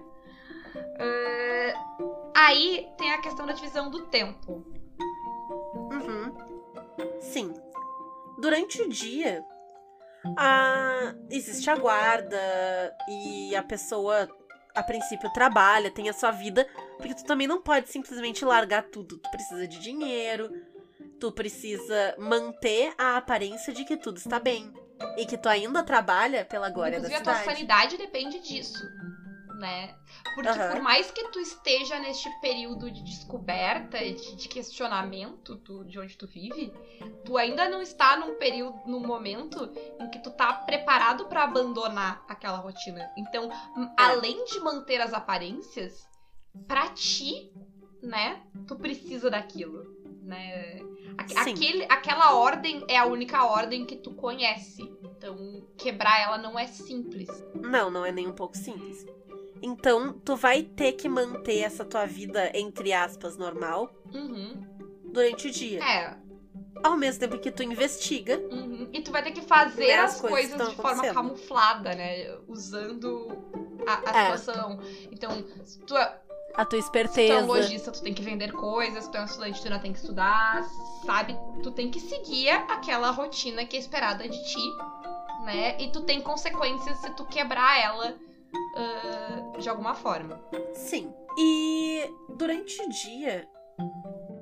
Ah, 0.99 2.31
aí 2.47 2.87
tem 2.97 3.11
a 3.11 3.21
questão 3.21 3.45
da 3.45 3.53
divisão 3.53 3.89
do 3.89 4.05
tempo. 4.07 4.63
Uhum. 5.91 6.33
Sim. 7.19 7.53
Durante 8.39 8.81
o 8.81 8.87
dia, 8.89 9.43
a... 10.37 11.13
existe 11.29 11.69
a 11.69 11.75
guarda 11.75 12.39
e 13.09 13.53
a 13.55 13.63
pessoa, 13.63 14.29
a 14.73 14.83
princípio, 14.83 15.29
trabalha, 15.33 15.91
tem 15.91 16.07
a 16.07 16.13
sua 16.13 16.31
vida, 16.31 16.65
porque 16.99 17.15
tu 17.15 17.23
também 17.25 17.47
não 17.47 17.61
pode 17.61 17.89
simplesmente 17.89 18.43
largar 18.45 18.83
tudo. 18.83 19.17
Tu 19.17 19.29
precisa 19.31 19.67
de 19.67 19.79
dinheiro, 19.79 20.49
tu 21.19 21.31
precisa 21.31 22.15
manter 22.17 22.93
a 22.97 23.17
aparência 23.17 23.73
de 23.73 23.85
que 23.85 23.97
tudo 23.97 24.17
está 24.17 24.39
bem. 24.39 24.71
E 25.17 25.25
que 25.25 25.37
tu 25.37 25.47
ainda 25.47 25.81
trabalha 25.81 26.43
pela 26.43 26.69
glória 26.69 26.97
Inclusive, 26.97 27.23
da 27.23 27.31
a 27.31 27.33
tua 27.33 27.39
cidade. 27.41 27.57
sanidade 27.57 27.97
depende 27.97 28.39
disso, 28.41 28.83
né? 29.57 29.95
Porque 30.35 30.49
Aham. 30.49 30.71
por 30.73 30.81
mais 30.81 31.09
que 31.09 31.23
tu 31.29 31.39
esteja 31.39 31.97
neste 31.99 32.29
período 32.41 32.91
de 32.91 33.01
descoberta 33.03 33.97
e 34.03 34.13
de, 34.15 34.35
de 34.35 34.47
questionamento 34.49 35.55
do- 35.55 35.85
de 35.85 35.97
onde 35.99 36.17
tu 36.17 36.27
vive, 36.27 36.73
tu 37.23 37.37
ainda 37.37 37.69
não 37.69 37.81
está 37.81 38.17
num 38.17 38.35
período, 38.35 38.77
num 38.85 38.99
momento 38.99 39.71
em 40.01 40.09
que 40.09 40.19
tu 40.19 40.31
tá 40.31 40.51
preparado 40.53 41.27
pra 41.27 41.43
abandonar 41.45 42.21
aquela 42.27 42.57
rotina. 42.57 43.09
Então, 43.17 43.49
É. 43.49 43.89
além 43.95 44.43
de 44.45 44.59
manter 44.59 44.99
as 44.99 45.13
aparências, 45.13 46.08
pra 46.67 46.89
ti, 46.89 47.51
né, 48.01 48.41
tu 48.67 48.75
precisa 48.75 49.29
daquilo, 49.29 49.83
né? 50.23 50.79
Aque- 51.17 51.33
Sim. 51.43 51.51
Aquele, 51.51 51.85
aquela 51.89 52.35
ordem 52.35 52.83
é 52.87 52.97
a 52.97 53.05
única 53.05 53.43
ordem 53.45 53.85
que 53.85 53.97
tu 53.97 54.13
conhece. 54.13 54.81
Então, 55.03 55.67
quebrar 55.77 56.17
ela 56.21 56.37
não 56.37 56.57
é 56.57 56.65
simples. 56.65 57.27
Não, 57.55 57.91
não 57.91 58.05
é 58.05 58.11
nem 58.11 58.25
um 58.27 58.31
pouco 58.33 58.55
simples. 58.55 59.05
Então, 59.61 60.13
tu 60.13 60.37
vai 60.37 60.63
ter 60.63 60.93
que 60.93 61.09
manter 61.09 61.59
essa 61.59 61.83
tua 61.83 62.05
vida, 62.05 62.49
entre 62.57 62.93
aspas, 62.93 63.35
normal 63.37 63.91
Uhum. 64.13 64.61
durante 65.11 65.49
o 65.49 65.51
dia. 65.51 65.83
É. 65.83 66.17
Ao 66.81 66.95
mesmo 66.95 67.19
tempo 67.19 67.37
que 67.39 67.51
tu 67.51 67.61
investiga 67.61 68.37
uhum. 68.37 68.87
E 68.93 69.01
tu 69.01 69.11
vai 69.11 69.21
ter 69.21 69.31
que 69.33 69.41
fazer 69.41 69.87
Né, 69.87 69.95
as 69.95 70.15
as 70.15 70.21
coisas 70.21 70.51
coisas, 70.51 70.69
de 70.69 70.75
forma 70.81 71.03
camuflada, 71.13 71.93
né? 71.93 72.37
Usando 72.47 73.27
a, 73.85 74.09
a 74.09 74.17
É. 74.31 74.37
situação. 74.37 74.79
Então, 75.11 75.45
se 75.65 75.79
tu, 75.79 75.93
a 76.55 76.65
tua 76.65 76.81
se 76.81 76.91
tu 76.91 76.97
é 76.97 77.01
esperteza. 77.01 77.39
um 77.39 77.47
lojista, 77.47 77.91
tu 77.91 78.01
tem 78.01 78.13
que 78.13 78.21
vender 78.21 78.51
coisas. 78.51 79.05
Se 79.05 79.11
tu 79.11 79.17
é 79.17 79.21
um 79.21 79.25
estudante, 79.25 79.61
tu 79.61 79.67
ainda 79.67 79.79
tem 79.79 79.93
que 79.93 79.99
estudar, 79.99 80.63
sabe? 81.05 81.37
Tu 81.63 81.71
tem 81.71 81.89
que 81.89 81.99
seguir 81.99 82.49
aquela 82.49 83.11
rotina 83.11 83.65
que 83.65 83.77
é 83.77 83.79
esperada 83.79 84.27
de 84.27 84.43
ti, 84.45 84.75
né? 85.45 85.79
E 85.81 85.91
tu 85.91 86.01
tem 86.01 86.21
consequências 86.21 86.97
se 86.97 87.09
tu 87.11 87.25
quebrar 87.25 87.79
ela 87.79 88.15
ah, 88.75 89.57
de 89.57 89.69
alguma 89.69 89.93
forma. 89.95 90.39
Sim. 90.73 91.13
E 91.37 92.09
durante 92.29 92.81
o 92.81 92.89
dia, 92.89 93.47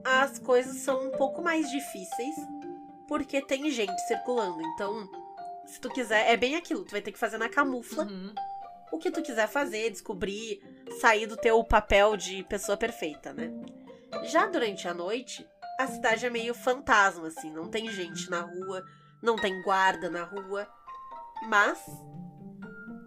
as 0.04 0.40
coisas 0.40 0.78
são 0.78 1.08
um 1.08 1.12
pouco 1.12 1.42
mais 1.42 1.70
difíceis 1.70 2.36
porque 3.08 3.42
tem 3.42 3.70
gente 3.70 4.00
circulando. 4.08 4.62
Então, 4.62 5.10
se 5.66 5.80
tu 5.80 5.90
quiser, 5.90 6.32
é 6.32 6.38
bem 6.38 6.56
aquilo, 6.56 6.84
tu 6.84 6.92
vai 6.92 7.02
ter 7.02 7.12
que 7.12 7.20
fazer 7.20 7.38
na 7.38 7.50
camufla 7.50 8.06
Uhum. 8.06 8.34
O 8.92 8.98
que 8.98 9.12
tu 9.12 9.22
quiser 9.22 9.48
fazer, 9.48 9.90
descobrir, 9.90 10.62
sair 11.00 11.28
do 11.28 11.38
teu 11.38 11.64
papel 11.64 12.16
de 12.16 12.44
pessoa 12.44 12.78
perfeita, 12.78 13.34
né? 13.34 13.52
Já 14.24 14.46
durante 14.48 14.88
a 14.88 14.94
noite, 14.94 15.48
a 15.80 15.88
cidade 15.88 16.26
é 16.26 16.30
meio 16.30 16.54
fantasma, 16.54 17.28
assim, 17.28 17.52
não 17.52 17.70
tem 17.70 17.90
gente 17.92 18.30
na 18.30 18.42
rua, 18.42 18.84
não 19.22 19.36
tem 19.36 19.62
guarda 19.62 20.10
na 20.10 20.24
rua, 20.24 20.68
mas 21.44 21.80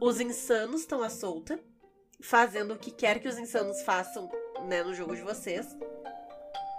os 0.01 0.21
insanos 0.21 0.83
estão 0.83 1.03
à 1.03 1.11
solta, 1.11 1.59
fazendo 2.23 2.75
o 2.75 2.79
que 2.79 2.91
quer 2.91 3.19
que 3.21 3.29
os 3.29 3.39
insanos 3.39 3.83
façam, 3.83 4.31
né, 4.67 4.83
no 4.83 4.95
jogo 4.95 5.17
de 5.17 5.23
vocês. 5.23 5.67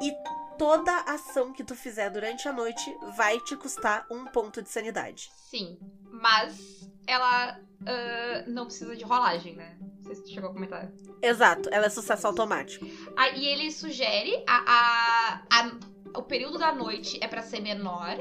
E 0.01 0.13
toda 0.57 0.95
ação 1.01 1.51
que 1.51 1.63
tu 1.63 1.75
fizer 1.75 2.09
durante 2.09 2.47
a 2.47 2.53
noite 2.53 2.95
vai 3.15 3.39
te 3.39 3.55
custar 3.55 4.05
um 4.09 4.25
ponto 4.25 4.61
de 4.61 4.69
sanidade. 4.69 5.31
Sim, 5.49 5.77
mas 6.03 6.89
ela 7.07 7.59
ah, 7.85 8.43
não 8.47 8.65
precisa 8.65 8.95
de 8.95 9.03
rolagem, 9.03 9.55
né? 9.55 9.77
Não 9.79 10.03
sei 10.03 10.15
se 10.15 10.23
tu 10.23 10.29
chegou 10.29 10.49
a 10.49 10.53
comentar. 10.53 10.91
Exato, 11.21 11.69
ela 11.71 11.85
é 11.85 11.89
sucesso 11.89 12.25
automático. 12.27 12.85
Ah, 13.15 13.29
e 13.29 13.45
ele 13.45 13.71
sugere 13.71 14.43
a, 14.47 14.63
a, 14.67 15.41
a- 15.59 16.19
o 16.19 16.23
período 16.23 16.57
da 16.57 16.73
noite 16.73 17.17
é 17.21 17.27
pra 17.27 17.41
ser 17.41 17.61
menor 17.61 18.17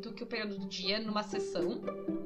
do 0.00 0.12
que 0.12 0.22
o 0.22 0.26
período 0.26 0.58
do 0.58 0.66
dia 0.66 1.00
numa 1.00 1.22
sessão. 1.22 1.80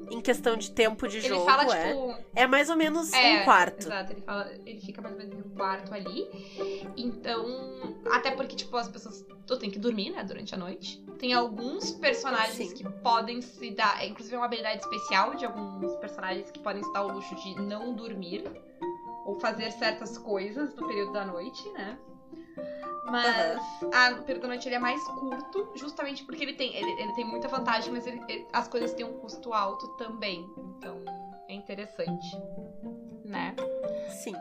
Em 0.09 0.21
questão 0.21 0.55
de 0.55 0.71
tempo 0.71 1.07
de 1.07 1.17
Ele 1.17 1.27
jogo, 1.27 1.45
fala, 1.45 1.75
é. 1.75 1.93
tipo. 1.93 2.15
É 2.35 2.47
mais 2.47 2.69
ou 2.69 2.75
menos 2.75 3.11
É, 3.13 3.41
um 3.41 3.43
quarto. 3.45 3.87
Exato, 3.87 4.13
ele 4.13 4.21
fala, 4.21 4.51
ele 4.65 4.79
fica 4.79 5.01
mais 5.01 5.15
ou 5.15 5.21
menos 5.21 5.33
em 5.35 5.41
um 5.47 5.55
quarto 5.55 5.93
ali. 5.93 6.27
Então, 6.95 7.45
até 8.11 8.31
porque, 8.31 8.55
tipo, 8.55 8.75
as 8.77 8.87
pessoas. 8.87 9.25
Tu 9.45 9.57
tem 9.57 9.69
que 9.69 9.79
dormir, 9.79 10.11
né, 10.11 10.23
durante 10.23 10.55
a 10.55 10.57
noite. 10.57 11.03
Tem 11.19 11.33
alguns 11.33 11.91
personagens 11.91 12.69
Sim. 12.69 12.75
que 12.75 12.89
podem 13.01 13.41
se 13.41 13.71
dar. 13.71 14.05
Inclusive, 14.05 14.35
é 14.35 14.37
uma 14.37 14.45
habilidade 14.45 14.81
especial 14.81 15.35
de 15.35 15.45
alguns 15.45 15.95
personagens 15.97 16.49
que 16.51 16.59
podem 16.59 16.83
se 16.83 16.93
dar 16.93 17.05
o 17.05 17.13
luxo 17.13 17.35
de 17.35 17.55
não 17.61 17.93
dormir. 17.93 18.43
Ou 19.25 19.39
fazer 19.39 19.71
certas 19.71 20.17
coisas 20.17 20.75
no 20.75 20.85
período 20.85 21.13
da 21.13 21.25
noite, 21.25 21.67
né? 21.71 21.97
Mas 23.05 23.61
no 24.15 24.23
período 24.23 24.43
da 24.43 24.47
noite 24.49 24.67
ele 24.67 24.75
é 24.75 24.79
mais 24.79 25.03
curto, 25.03 25.71
justamente 25.75 26.23
porque 26.23 26.43
ele 26.43 26.53
tem, 26.53 26.75
ele, 26.75 26.91
ele 27.01 27.13
tem 27.13 27.25
muita 27.25 27.47
vantagem, 27.47 27.91
mas 27.91 28.07
ele- 28.07 28.21
ele- 28.29 28.47
as 28.53 28.67
coisas 28.67 28.93
têm 28.93 29.05
um 29.05 29.19
custo 29.19 29.53
alto 29.53 29.87
também. 29.97 30.41
Então 30.77 31.03
é 31.49 31.53
interessante, 31.53 32.27
né? 33.25 33.55
Sim. 34.23 34.33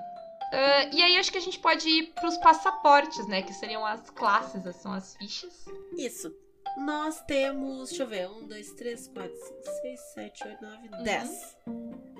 Ah, 0.54 0.84
e 0.92 1.02
aí 1.02 1.16
acho 1.18 1.32
que 1.32 1.38
a 1.38 1.42
gente 1.42 1.58
pode 1.58 1.88
ir 1.88 2.12
pros 2.14 2.36
passaportes, 2.38 3.26
né? 3.26 3.42
Que 3.42 3.52
seriam 3.52 3.84
as 3.84 4.08
classes, 4.10 4.64
as- 4.66 4.76
são 4.76 4.92
as 4.92 5.16
fichas. 5.16 5.64
Isso. 5.96 6.32
Nós 6.76 7.20
temos, 7.22 7.88
deixa 7.90 8.02
eu 8.04 8.06
ver, 8.06 8.28
um, 8.30 8.46
dois, 8.46 8.72
três, 8.72 9.06
quatro, 9.08 9.34
cinco, 9.36 9.62
seis, 9.82 10.00
sete, 10.14 10.46
oito, 10.48 10.62
nove, 10.64 10.88
Uhum. 10.88 11.02
dez. 11.02 11.56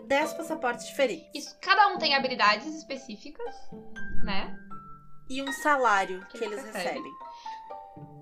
Dez 0.07 0.33
passaportes 0.35 0.87
diferentes. 0.89 1.27
Isso, 1.35 1.57
cada 1.61 1.89
um 1.89 1.99
tem 1.99 2.15
habilidades 2.15 2.67
específicas, 2.75 3.55
né? 4.25 4.55
E 5.33 5.43
um 5.43 5.51
salário 5.53 6.27
que, 6.31 6.39
Que 6.39 6.45
eles 6.45 6.63
recebem. 6.63 6.89
recebem. 6.89 7.13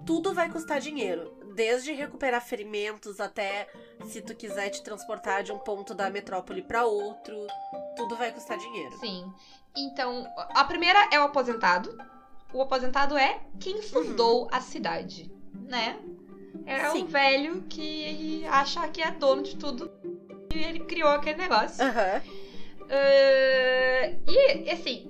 Tudo 0.06 0.32
vai 0.32 0.48
custar 0.48 0.80
dinheiro. 0.80 1.36
Desde 1.54 1.92
recuperar 1.92 2.40
ferimentos 2.40 3.18
até 3.20 3.68
se 4.06 4.22
tu 4.22 4.34
quiser 4.34 4.70
te 4.70 4.82
transportar 4.82 5.42
de 5.42 5.50
um 5.50 5.58
ponto 5.58 5.92
da 5.92 6.08
metrópole 6.08 6.62
pra 6.62 6.84
outro. 6.84 7.34
Tudo 7.96 8.16
vai 8.16 8.30
custar 8.32 8.56
dinheiro. 8.58 8.96
Sim. 9.00 9.32
Então, 9.76 10.24
a 10.54 10.64
primeira 10.64 11.08
é 11.12 11.18
o 11.18 11.24
aposentado. 11.24 11.96
O 12.52 12.62
aposentado 12.62 13.16
é 13.18 13.40
quem 13.58 13.82
fundou 13.82 14.48
a 14.52 14.60
cidade, 14.60 15.30
né? 15.54 15.98
É 16.66 16.90
Sim. 16.90 17.02
um 17.02 17.06
velho 17.06 17.62
que 17.62 18.44
acha 18.46 18.86
que 18.88 19.02
é 19.02 19.10
dono 19.10 19.42
de 19.42 19.56
tudo 19.56 19.90
e 20.54 20.58
ele 20.62 20.80
criou 20.80 21.08
aquele 21.10 21.38
negócio. 21.38 21.84
Aham. 21.84 22.22
Ah, 22.88 24.12
e, 24.26 24.70
assim, 24.70 25.09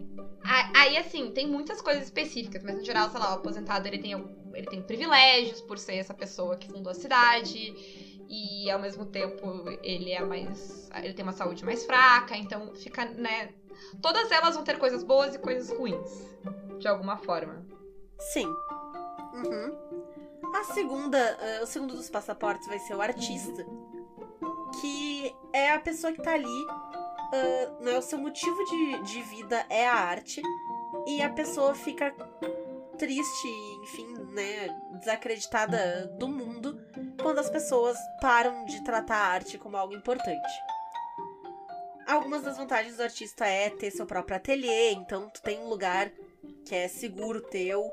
aí, 0.74 0.96
assim, 0.96 1.30
tem 1.30 1.46
muitas 1.46 1.80
coisas 1.80 2.04
específicas, 2.04 2.62
mas 2.62 2.76
no 2.76 2.84
geral, 2.84 3.08
sei 3.10 3.20
lá, 3.20 3.30
o 3.30 3.34
aposentado 3.34 3.86
ele 3.86 3.98
tem, 3.98 4.12
ele 4.54 4.66
tem 4.66 4.82
privilégios 4.82 5.60
por 5.60 5.78
ser 5.78 5.94
essa 5.94 6.12
pessoa 6.12 6.56
que 6.56 6.66
fundou 6.68 6.90
a 6.90 6.94
cidade. 6.94 8.18
E 8.28 8.70
ao 8.70 8.78
mesmo 8.78 9.04
tempo 9.06 9.64
ele 9.82 10.12
é 10.12 10.24
mais. 10.24 10.88
ele 11.02 11.12
tem 11.12 11.24
uma 11.24 11.32
saúde 11.32 11.64
mais 11.64 11.84
fraca, 11.84 12.36
então 12.36 12.72
fica, 12.74 13.04
né? 13.04 13.52
Todas 14.00 14.30
elas 14.30 14.54
vão 14.54 14.62
ter 14.62 14.78
coisas 14.78 15.02
boas 15.02 15.34
e 15.34 15.38
coisas 15.38 15.70
ruins. 15.76 16.28
De 16.78 16.86
alguma 16.86 17.16
forma. 17.16 17.66
Sim. 18.32 18.46
Uhum. 19.34 20.00
A 20.54 20.64
segunda, 20.64 21.18
eh, 21.18 21.60
o 21.62 21.66
segundo 21.66 21.94
dos 21.94 22.10
passaportes 22.10 22.66
vai 22.66 22.78
ser 22.78 22.94
o 22.94 23.00
artista, 23.00 23.64
que 24.80 25.34
é 25.52 25.72
a 25.72 25.78
pessoa 25.80 26.12
que 26.12 26.22
tá 26.22 26.32
ali, 26.32 26.66
ah, 27.32 27.76
né, 27.80 27.98
o 27.98 28.02
seu 28.02 28.18
motivo 28.18 28.64
de, 28.64 29.02
de 29.02 29.22
vida 29.22 29.64
é 29.68 29.86
a 29.86 29.94
arte, 29.94 30.42
e 31.06 31.22
a 31.22 31.30
pessoa 31.30 31.74
fica 31.74 32.14
triste, 32.98 33.48
enfim, 33.82 34.14
né, 34.32 34.68
desacreditada 34.98 36.06
do 36.18 36.28
mundo 36.28 36.78
quando 37.22 37.38
as 37.38 37.48
pessoas 37.48 37.96
param 38.20 38.64
de 38.66 38.82
tratar 38.84 39.16
a 39.16 39.28
arte 39.28 39.56
como 39.56 39.76
algo 39.76 39.94
importante. 39.94 40.52
Algumas 42.06 42.42
das 42.42 42.56
vantagens 42.56 42.96
do 42.96 43.02
artista 43.02 43.46
é 43.46 43.70
ter 43.70 43.90
seu 43.90 44.04
próprio 44.04 44.36
ateliê, 44.36 44.92
então 44.92 45.30
tu 45.30 45.40
tem 45.40 45.60
um 45.60 45.68
lugar 45.68 46.10
que 46.66 46.74
é 46.74 46.88
seguro 46.88 47.40
teu. 47.40 47.90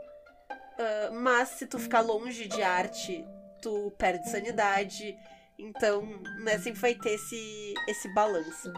Ah, 0.78 1.12
mas 1.12 1.50
se 1.50 1.68
tu 1.68 1.80
ficar 1.80 2.02
longe 2.02 2.48
de 2.48 2.62
arte, 2.62 3.26
tu 3.62 3.92
perde 3.98 4.30
sanidade. 4.30 5.18
Então, 5.58 6.04
né, 6.44 6.58
sempre 6.58 6.80
vai 6.80 6.96
ter 6.96 7.14
esse, 7.14 7.74
esse 7.88 8.14
balanço. 8.14 8.72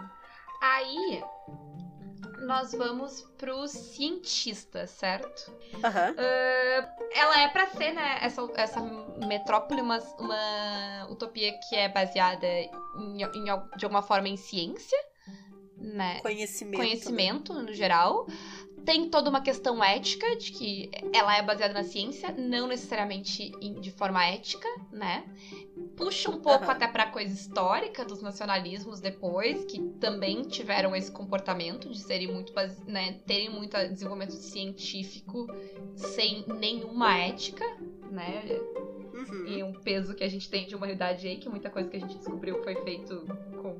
Aí 0.61 1.23
nós 2.39 2.71
vamos 2.71 3.21
pro 3.37 3.67
cientista, 3.67 4.87
certo? 4.87 5.51
Aham. 5.83 6.15
Ela 7.13 7.41
é 7.41 7.47
pra 7.49 7.67
ser, 7.67 7.91
né, 7.93 8.17
essa, 8.21 8.41
essa 8.55 8.81
metrópole, 8.81 9.81
uma, 9.81 9.99
uma 10.17 11.07
utopia 11.09 11.57
que 11.67 11.75
é 11.75 11.87
baseada 11.89 12.47
em, 12.47 13.21
em 13.23 13.43
de 13.77 13.85
alguma 13.85 14.01
forma 14.01 14.27
em 14.27 14.37
ciência, 14.37 14.97
né? 15.77 16.19
Conhecimento. 16.21 16.77
Conhecimento, 16.77 17.53
no 17.53 17.73
geral. 17.73 18.25
Tem 18.85 19.09
toda 19.09 19.29
uma 19.29 19.41
questão 19.41 19.83
ética 19.83 20.35
de 20.37 20.51
que 20.51 20.89
ela 21.13 21.35
é 21.35 21.41
baseada 21.41 21.73
na 21.73 21.83
ciência, 21.83 22.31
não 22.37 22.65
necessariamente 22.67 23.51
em- 23.61 23.79
de 23.79 23.91
forma 23.91 24.25
ética, 24.25 24.67
né? 24.91 25.23
Puxa 25.99 26.29
um 26.29 26.37
pouco 26.37 26.63
Aham. 26.63 26.71
até 26.71 26.87
pra 26.87 27.05
coisa 27.05 27.33
histórica 27.33 28.05
dos 28.05 28.21
nacionalismos 28.21 29.01
depois, 29.01 29.65
que 29.65 29.81
também 29.99 30.43
tiveram 30.43 30.95
esse 30.95 31.11
comportamento 31.11 31.89
de 31.89 31.99
serem 31.99 32.27
muito, 32.31 32.53
né, 32.87 33.17
terem 33.27 33.49
muito 33.49 33.75
desenvolvimento 33.75 34.31
científico 34.31 35.45
sem 35.97 36.45
nenhuma 36.47 37.17
ética, 37.17 37.65
né? 38.09 38.45
Uhum. 39.13 39.45
E 39.45 39.61
um 39.61 39.73
peso 39.73 40.15
que 40.15 40.23
a 40.23 40.29
gente 40.29 40.49
tem 40.49 40.65
de 40.65 40.73
humanidade 40.73 41.27
aí, 41.27 41.35
que 41.35 41.49
muita 41.49 41.69
coisa 41.69 41.89
que 41.89 41.97
a 41.97 41.99
gente 41.99 42.15
descobriu 42.15 42.63
foi 42.63 42.75
feito 42.75 43.25
com 43.61 43.75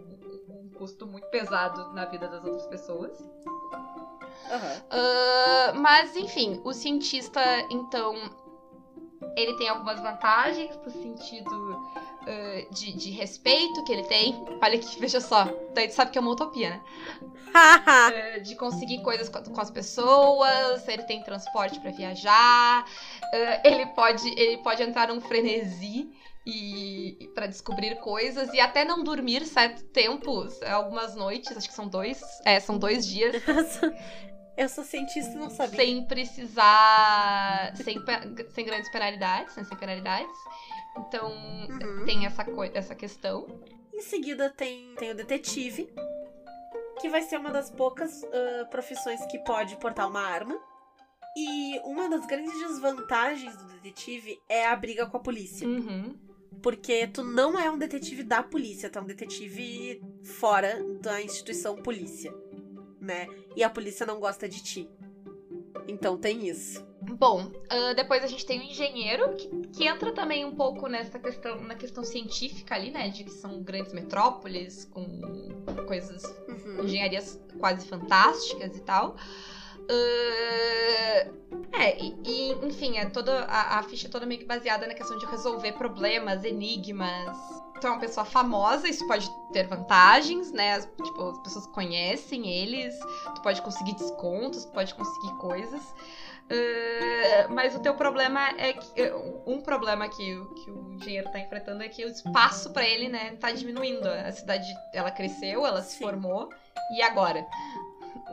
um 0.49 0.69
custo 0.77 1.08
muito 1.08 1.27
pesado 1.27 1.93
na 1.93 2.03
vida 2.03 2.27
das 2.27 2.43
outras 2.43 2.67
pessoas. 2.67 3.17
Aham. 4.51 4.82
Ah, 4.89 5.71
mas, 5.73 6.17
enfim, 6.17 6.60
o 6.65 6.73
cientista, 6.73 7.39
então, 7.69 8.13
ele 9.38 9.53
tem 9.53 9.69
algumas 9.69 10.01
vantagens 10.01 10.75
no 10.75 10.89
sentido 10.89 11.79
ah, 12.30 12.65
de, 12.72 12.94
de 12.94 13.10
respeito 13.10 13.84
que 13.84 13.92
ele 13.92 14.04
tem. 14.04 14.36
Olha 14.62 14.76
aqui, 14.76 14.98
veja 15.02 15.20
só. 15.20 15.46
Daí 15.74 15.88
tu 15.88 15.96
sabe 15.96 16.12
que 16.12 16.18
é 16.18 16.22
uma 16.22 16.32
utopia, 16.32 16.70
né? 16.70 16.82
Ah, 17.54 18.38
de 18.46 18.56
conseguir 18.56 19.02
coisas 19.02 19.28
com, 19.28 19.42
com 19.42 19.60
as 19.60 19.72
pessoas, 19.72 20.88
ele 20.88 21.04
tem 21.04 21.24
transporte 21.24 21.80
pra 21.80 21.89
viajar, 21.89 22.86
ah, 23.34 23.62
ele, 23.63 23.88
pode, 23.88 24.30
ele 24.39 24.58
pode 24.60 24.84
entrar 24.84 25.08
num 25.08 25.20
frenesi 25.20 26.08
e 26.46 27.30
para 27.34 27.48
descobrir 27.48 27.96
coisas 28.00 28.54
e 28.54 28.60
até 28.60 28.86
não 28.86 29.04
dormir 29.04 29.46
certo 29.46 29.84
tempo, 29.86 30.48
algumas 30.68 31.15
noites, 31.15 31.56
acho 31.56 31.68
que 31.68 31.74
são 31.74 31.88
dois, 31.88 32.22
é, 32.46 32.60
são 32.60 32.78
dois 32.78 33.06
dias 33.06 33.36
Eu 34.60 34.68
sou 34.68 34.84
cientista 34.84 35.32
e 35.32 35.38
não 35.38 35.50
sabia. 35.50 35.78
sem 35.78 36.04
precisar. 36.04 37.74
Sem, 37.78 37.96
sem 38.54 38.65
grandes 38.65 38.92
penalidades, 38.92 39.56
né, 39.56 39.63
sem 39.63 39.78
penalidades. 39.78 40.38
Então, 40.98 41.32
Uhum. 41.70 42.06
tem 42.06 42.26
essa, 42.26 42.46
essa 42.74 42.96
questão. 42.96 43.48
Em 43.94 44.02
seguida 44.02 44.50
tem, 44.50 44.96
tem 44.96 45.12
o 45.12 45.15
detetive, 45.15 45.89
que 47.00 47.10
vai 47.10 47.22
ser 47.22 47.38
uma 47.38 47.52
das 47.52 47.70
poucas 47.70 48.24
ah, 48.24 48.65
profissões 48.65 49.26
que 49.26 49.39
pode 49.39 49.76
portar 49.78 50.08
uma 50.08 50.22
arma. 50.22 50.60
E 51.38 51.80
uma 51.84 52.10
das 52.10 52.26
grandes 52.26 52.58
desvantagens 52.60 53.56
do 53.56 53.65
detetive 53.65 54.42
é 54.50 54.65
a 54.65 54.76
briga 54.76 55.06
com 55.06 55.18
a 55.18 55.20
polícia. 55.20 55.68
Uhum. 55.68 56.18
Porque 56.62 57.08
tu 57.08 57.24
não 57.24 57.58
é 57.58 57.70
um 57.70 57.78
detetive 57.78 58.24
da 58.24 58.44
polícia, 58.44 58.89
tu 58.89 59.00
é 59.00 59.02
um 59.02 59.06
detetive 59.06 60.02
fora 60.24 60.84
da 61.00 61.22
instituição 61.22 61.76
polícia, 61.78 62.34
né? 63.00 63.28
E 63.56 63.63
a 63.63 63.70
polícia 63.70 64.06
não 64.06 64.20
gosta 64.20 64.50
de 64.50 64.62
ti. 64.62 64.89
Então 65.88 66.18
tem 66.18 66.48
isso. 66.50 66.86
Bom, 67.02 67.52
ah, 67.70 67.94
depois 67.94 68.24
a 68.24 68.28
gente 68.28 68.46
tem 68.46 68.60
o 68.60 68.64
engenheiro, 68.64 69.36
que, 69.36 69.48
que 69.74 69.88
entra 69.88 70.12
também 70.14 70.46
um 70.46 70.56
pouco 70.56 70.88
nessa 70.88 71.18
questão, 71.20 71.62
na 71.62 71.76
questão 71.76 72.04
científica 72.04 72.76
ali, 72.76 72.92
né? 72.92 73.10
De 73.10 73.24
que 73.24 73.32
são 73.32 73.62
grandes 73.62 73.94
metrópoles, 73.94 74.86
com 74.86 75.06
coisas 75.88 76.24
Uhum. 76.48 76.84
engenharias 76.84 77.40
quase 77.60 77.88
fantásticas 77.88 78.76
e 78.76 78.82
tal. 78.82 79.16
Ah, 79.90 81.84
é, 81.84 81.98
e, 82.02 82.16
e, 82.24 82.52
enfim, 82.66 82.98
é 82.98 83.06
toda, 83.06 83.46
a, 83.46 83.80
a 83.80 83.84
ficha 83.84 84.08
é 84.08 84.10
toda 84.10 84.26
meio 84.26 84.42
que 84.42 84.46
baseada 84.46 84.86
na 84.86 84.94
questão 84.94 85.18
de 85.18 85.26
resolver 85.26 85.72
problemas, 85.74 86.44
enigmas. 86.44 87.38
Tu 87.80 87.88
é 87.88 87.90
uma 87.90 88.00
pessoa 88.00 88.26
famosa, 88.26 88.90
isso 88.90 89.08
pode 89.08 89.30
ter 89.54 89.66
vantagens, 89.68 90.52
né? 90.52 90.74
As, 90.76 90.86
tipo, 91.02 91.30
as 91.30 91.40
pessoas 91.40 91.66
conhecem 91.68 92.46
eles, 92.52 92.94
tu 93.36 93.42
pode 93.42 93.62
conseguir 93.62 93.93
descontos, 93.93 94.66
tu 94.66 94.72
pode 94.74 94.93
conseguir 94.93 95.34
coisas. 95.38 95.82
Ah, 96.52 97.47
mas 97.50 97.76
o 97.76 97.80
teu 97.80 97.93
problema 97.95 98.50
é 98.58 98.74
que. 98.74 99.12
Um 99.45 99.62
problema 99.62 100.08
que, 100.10 100.36
o- 100.36 100.54
que 100.56 100.72
o 100.72 100.93
engenheiro 100.93 101.32
tá 101.32 101.39
enfrentando 101.39 101.84
é 101.84 101.89
que 101.89 102.04
o 102.06 102.10
espaço 102.10 102.72
pra 102.72 102.88
ele, 102.88 103.08
né, 103.10 103.36
tá 103.39 103.52
diminuindo. 103.52 104.08
A 104.08 104.32
cidade, 104.32 104.68
ela 104.93 105.12
cresceu, 105.12 105.66
ela 105.66 105.82
se 105.82 105.97
Sim. 105.97 106.04
formou, 106.04 106.50
e 106.95 107.02
agora? 107.02 107.45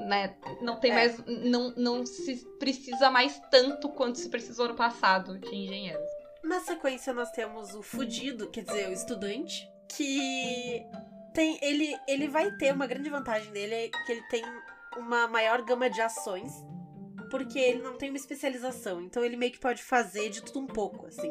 Né, 0.07 0.35
não 0.61 0.77
tem 0.77 0.91
É. 0.91 0.95
mais. 0.95 1.25
Não, 1.27 1.73
não 1.77 2.05
se 2.07 2.37
precisa 2.59 3.11
mais 3.11 3.41
tanto 3.51 3.89
quanto 3.91 4.19
se 4.19 4.29
precisou 4.29 4.69
no 4.69 4.75
passado 4.75 5.39
de 5.39 5.55
engenheiros. 5.55 6.07
Na 6.43 6.61
sequência, 6.61 7.13
nós 7.13 7.31
temos 7.33 7.75
o 7.75 7.83
fudido, 7.83 8.49
quer 8.51 8.63
dizer, 8.65 8.89
o 8.89 8.93
estudante, 8.93 9.69
que 9.89 10.87
tem. 11.35 11.59
Ele, 11.63 11.97
ele 12.07 12.29
vai 12.29 12.51
ter 12.53 12.73
uma 12.73 12.87
grande 12.87 13.11
vantagem 13.11 13.51
dele, 13.53 13.75
é 13.75 13.89
que 13.89 14.13
ele 14.13 14.23
tem 14.29 14.43
uma 14.97 15.27
maior 15.27 15.63
gama 15.63 15.91
de 15.91 16.01
ações, 16.01 16.53
porque 17.31 17.59
ele 17.59 17.83
não 17.83 17.97
tem 17.97 18.11
uma 18.11 18.17
especialização. 18.19 19.01
Então 19.03 19.25
ele 19.25 19.37
meio 19.37 19.53
que 19.53 19.59
pode 19.59 19.83
fazer 19.83 20.29
de 20.31 20.43
tudo 20.43 20.61
um 20.61 20.67
pouco, 20.67 21.07
assim. 21.07 21.31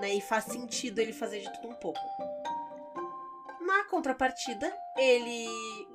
né? 0.00 0.14
E 0.14 0.20
faz 0.20 0.44
sentido 0.44 0.98
ele 0.98 1.12
fazer 1.12 1.40
de 1.40 1.52
tudo 1.54 1.68
um 1.68 1.74
pouco. 1.74 2.00
Na 3.60 3.84
contrapartida, 3.84 4.72
ele 4.96 5.46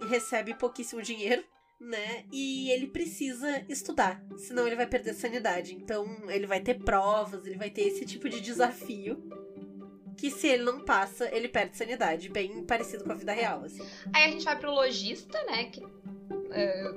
recebe 0.10 0.54
pouquíssimo 0.56 1.02
dinheiro, 1.02 1.44
né? 1.80 2.26
E 2.32 2.72
ele 2.72 2.88
precisa 2.88 3.64
estudar, 3.70 4.22
senão 4.38 4.66
ele 4.66 4.76
vai 4.76 4.88
perder 4.88 5.14
sanidade. 5.14 5.76
Então, 5.76 6.06
ele 6.30 6.48
vai 6.48 6.60
ter 6.60 6.80
provas, 6.84 7.46
ele 7.46 7.58
vai 7.58 7.70
ter 7.70 7.84
esse 7.84 8.06
tipo 8.06 8.28
de 8.28 8.42
desafio. 8.42 9.24
Que 10.18 10.30
se 10.30 10.48
ele 10.48 10.64
não 10.64 10.84
passa, 10.84 11.34
ele 11.34 11.48
perde 11.48 11.78
sanidade. 11.78 12.28
Bem 12.28 12.66
parecido 12.66 13.06
com 13.06 13.12
a 13.12 13.16
vida 13.16 13.32
real, 13.32 13.64
assim. 13.64 13.82
Aí 14.14 14.26
a 14.26 14.32
gente 14.32 14.44
vai 14.44 14.60
pro 14.60 14.72
lojista, 14.72 15.42
né? 15.46 15.66
Que 15.66 15.82
é, 16.52 16.92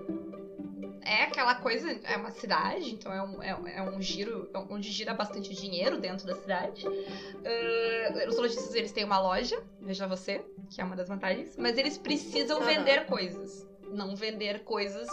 é 1.05 1.22
aquela 1.24 1.55
coisa, 1.55 1.90
é 2.05 2.16
uma 2.16 2.30
cidade, 2.30 2.92
então 2.92 3.12
é 3.12 3.22
um, 3.22 3.42
é, 3.42 3.50
é 3.76 3.82
um 3.82 4.00
giro 4.00 4.48
onde 4.70 4.90
gira 4.90 5.12
bastante 5.14 5.55
dinheiro 5.55 5.98
dentro 5.98 6.26
da 6.26 6.34
cidade. 6.34 6.86
Uh, 6.86 8.28
os 8.28 8.36
lojistas 8.36 8.74
eles 8.74 8.92
têm 8.92 9.05
uma 9.05 9.18
loja, 9.18 9.61
veja 9.80 10.07
você, 10.07 10.44
que 10.70 10.80
é 10.80 10.84
uma 10.84 10.96
das 10.96 11.09
vantagens, 11.09 11.57
mas 11.57 11.76
eles 11.76 11.98
precisam 11.98 12.61
vender 12.61 13.07
coisas. 13.07 13.66
Não 13.82 14.16
vender 14.16 14.64
coisas 14.64 15.07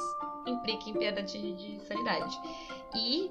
implica 0.47 0.89
em 0.89 0.93
perda 0.93 1.21
de, 1.21 1.53
de 1.53 1.85
sanidade. 1.85 2.39
E 2.95 3.29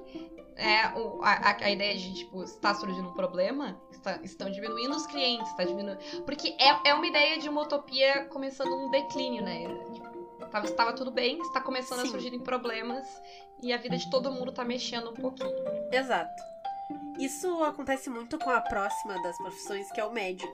é, 0.55 0.89
o- 0.95 1.21
a, 1.23 1.31
a- 1.51 1.57
a 1.65 1.71
ideia 1.71 1.97
de, 1.97 2.13
tipo, 2.13 2.43
está 2.43 2.75
surgindo 2.75 3.09
um 3.09 3.13
problema, 3.13 3.79
está- 3.91 4.19
estão 4.23 4.49
diminuindo 4.51 4.95
os 4.95 5.05
clientes, 5.07 5.49
está 5.49 5.63
diminuindo. 5.63 5.99
Porque 6.23 6.49
é, 6.59 6.89
é 6.89 6.93
uma 6.93 7.07
ideia 7.07 7.39
de 7.39 7.49
uma 7.49 7.61
utopia 7.61 8.25
começando 8.25 8.71
um 8.71 8.91
declínio, 8.91 9.43
né? 9.43 9.63
Tipo, 9.93 10.18
tava, 10.49 10.65
estava 10.65 10.93
tudo 10.93 11.11
bem, 11.11 11.39
está 11.39 11.61
começando 11.61 12.01
Sim. 12.01 12.07
a 12.07 12.11
surgirem 12.11 12.39
problemas 12.39 13.05
e 13.61 13.73
a 13.73 13.77
vida 13.77 13.97
de 13.97 14.09
todo 14.09 14.31
mundo 14.31 14.51
tá 14.51 14.63
mexendo 14.63 15.11
um 15.11 15.13
pouquinho. 15.13 15.55
Exato. 15.91 16.41
Isso 17.19 17.63
acontece 17.63 18.09
muito 18.09 18.37
com 18.39 18.49
a 18.49 18.61
próxima 18.61 19.21
das 19.21 19.37
profissões, 19.37 19.91
que 19.91 19.99
é 19.99 20.05
o 20.05 20.11
médico. 20.11 20.51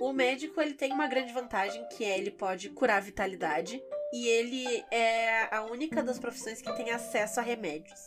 O 0.00 0.12
médico 0.12 0.60
ele 0.60 0.74
tem 0.74 0.92
uma 0.92 1.06
grande 1.06 1.32
vantagem, 1.32 1.86
que 1.88 2.04
é 2.04 2.18
ele 2.18 2.30
pode 2.30 2.70
curar 2.70 2.98
a 2.98 3.00
vitalidade 3.00 3.82
e 4.12 4.26
ele 4.26 4.84
é 4.90 5.54
a 5.54 5.62
única 5.62 6.02
das 6.02 6.18
profissões 6.18 6.62
que 6.62 6.72
tem 6.72 6.90
acesso 6.90 7.38
a 7.38 7.42
remédios. 7.42 8.00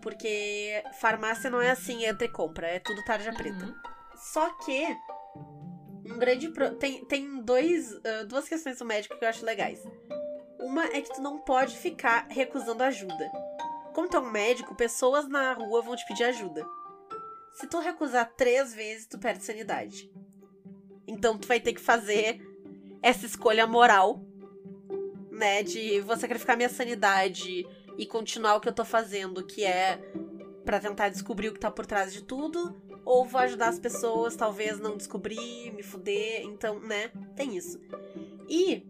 Porque 0.00 0.82
farmácia 1.00 1.50
não 1.50 1.60
é 1.60 1.70
assim, 1.70 2.04
entra 2.04 2.26
e 2.26 2.30
compra, 2.30 2.68
é 2.68 2.78
tudo 2.78 3.04
tarja 3.04 3.32
preta. 3.32 3.64
Uhum. 3.64 3.74
Só 4.16 4.50
que 4.64 4.96
um 6.04 6.18
grande 6.18 6.48
pro- 6.50 6.74
tem 6.76 7.04
tem 7.04 7.40
dois 7.42 7.92
ah, 8.04 8.24
duas 8.24 8.48
questões 8.48 8.78
do 8.78 8.84
médico 8.84 9.16
que 9.18 9.24
eu 9.24 9.28
acho 9.28 9.44
legais. 9.44 9.82
Uma 10.60 10.84
é 10.86 11.00
que 11.00 11.12
tu 11.14 11.20
não 11.20 11.38
pode 11.40 11.76
ficar 11.76 12.26
recusando 12.28 12.82
ajuda. 12.82 13.30
Como 13.92 14.08
tu 14.08 14.16
é 14.16 14.20
um 14.20 14.30
médico, 14.30 14.74
pessoas 14.74 15.28
na 15.28 15.52
rua 15.52 15.82
vão 15.82 15.94
te 15.94 16.06
pedir 16.06 16.24
ajuda. 16.24 16.66
Se 17.54 17.66
tu 17.68 17.78
recusar 17.78 18.32
três 18.36 18.74
vezes, 18.74 19.06
tu 19.06 19.18
perde 19.18 19.44
sanidade. 19.44 20.10
Então 21.06 21.38
tu 21.38 21.46
vai 21.46 21.60
ter 21.60 21.72
que 21.74 21.80
fazer 21.80 22.40
essa 23.02 23.26
escolha 23.26 23.66
moral, 23.66 24.24
né? 25.30 25.62
De 25.62 26.00
vou 26.00 26.16
sacrificar 26.16 26.56
minha 26.56 26.68
sanidade 26.68 27.66
e 27.96 28.06
continuar 28.06 28.56
o 28.56 28.60
que 28.60 28.68
eu 28.68 28.72
tô 28.72 28.84
fazendo, 28.84 29.44
que 29.46 29.64
é 29.64 29.98
pra 30.64 30.80
tentar 30.80 31.10
descobrir 31.10 31.48
o 31.50 31.52
que 31.52 31.60
tá 31.60 31.70
por 31.70 31.84
trás 31.86 32.12
de 32.12 32.22
tudo, 32.22 32.74
ou 33.04 33.24
vou 33.24 33.40
ajudar 33.40 33.68
as 33.68 33.78
pessoas, 33.78 34.34
talvez 34.36 34.78
não 34.80 34.96
descobrir, 34.96 35.72
me 35.72 35.82
fuder, 35.82 36.42
então, 36.44 36.78
né? 36.80 37.10
Tem 37.36 37.56
isso. 37.56 37.78
E 38.48 38.86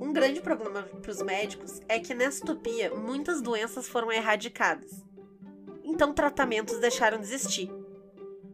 um 0.00 0.12
grande 0.12 0.40
problema 0.40 0.82
pros 1.00 1.22
médicos 1.22 1.80
é 1.88 1.98
que 1.98 2.14
nessa 2.14 2.42
utopia 2.42 2.94
muitas 2.94 3.40
doenças 3.40 3.88
foram 3.88 4.10
erradicadas. 4.10 5.04
Então 5.84 6.12
tratamentos 6.12 6.78
deixaram 6.78 7.18
de 7.18 7.24
existir. 7.24 7.70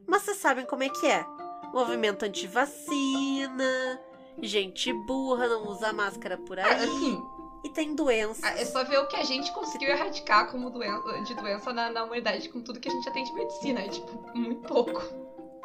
Mas 0.07 0.23
vocês 0.23 0.39
sabem 0.39 0.65
como 0.65 0.83
é 0.83 0.89
que 0.89 1.07
é. 1.07 1.25
Movimento 1.73 2.23
anti-vacina, 2.25 4.01
gente 4.41 4.93
burra, 4.93 5.47
não 5.47 5.69
usa 5.69 5.93
máscara 5.93 6.39
por 6.39 6.59
É, 6.59 6.63
aí. 6.63 6.85
assim, 6.85 7.23
E 7.65 7.69
tem 7.71 7.95
doenças. 7.95 8.43
é 8.45 8.65
só 8.65 8.85
ver 8.85 8.99
o 8.99 9.07
que 9.09 9.17
a 9.17 9.25
gente 9.25 9.51
conseguiu 9.53 9.89
erradicar 9.89 10.51
como 10.51 10.71
doença, 10.71 11.21
de 11.23 11.35
doença 11.35 11.73
na, 11.73 11.91
na 11.91 12.05
humanidade 12.05 12.49
com 12.49 12.61
tudo 12.63 12.79
que 12.81 12.89
a 12.89 12.93
gente 12.93 13.05
já 13.05 13.11
tem 13.11 13.25
de 13.25 13.33
medicina. 13.33 13.81
É, 13.81 13.89
tipo, 13.89 14.39
muito 14.39 14.63
pouco. 14.69 15.03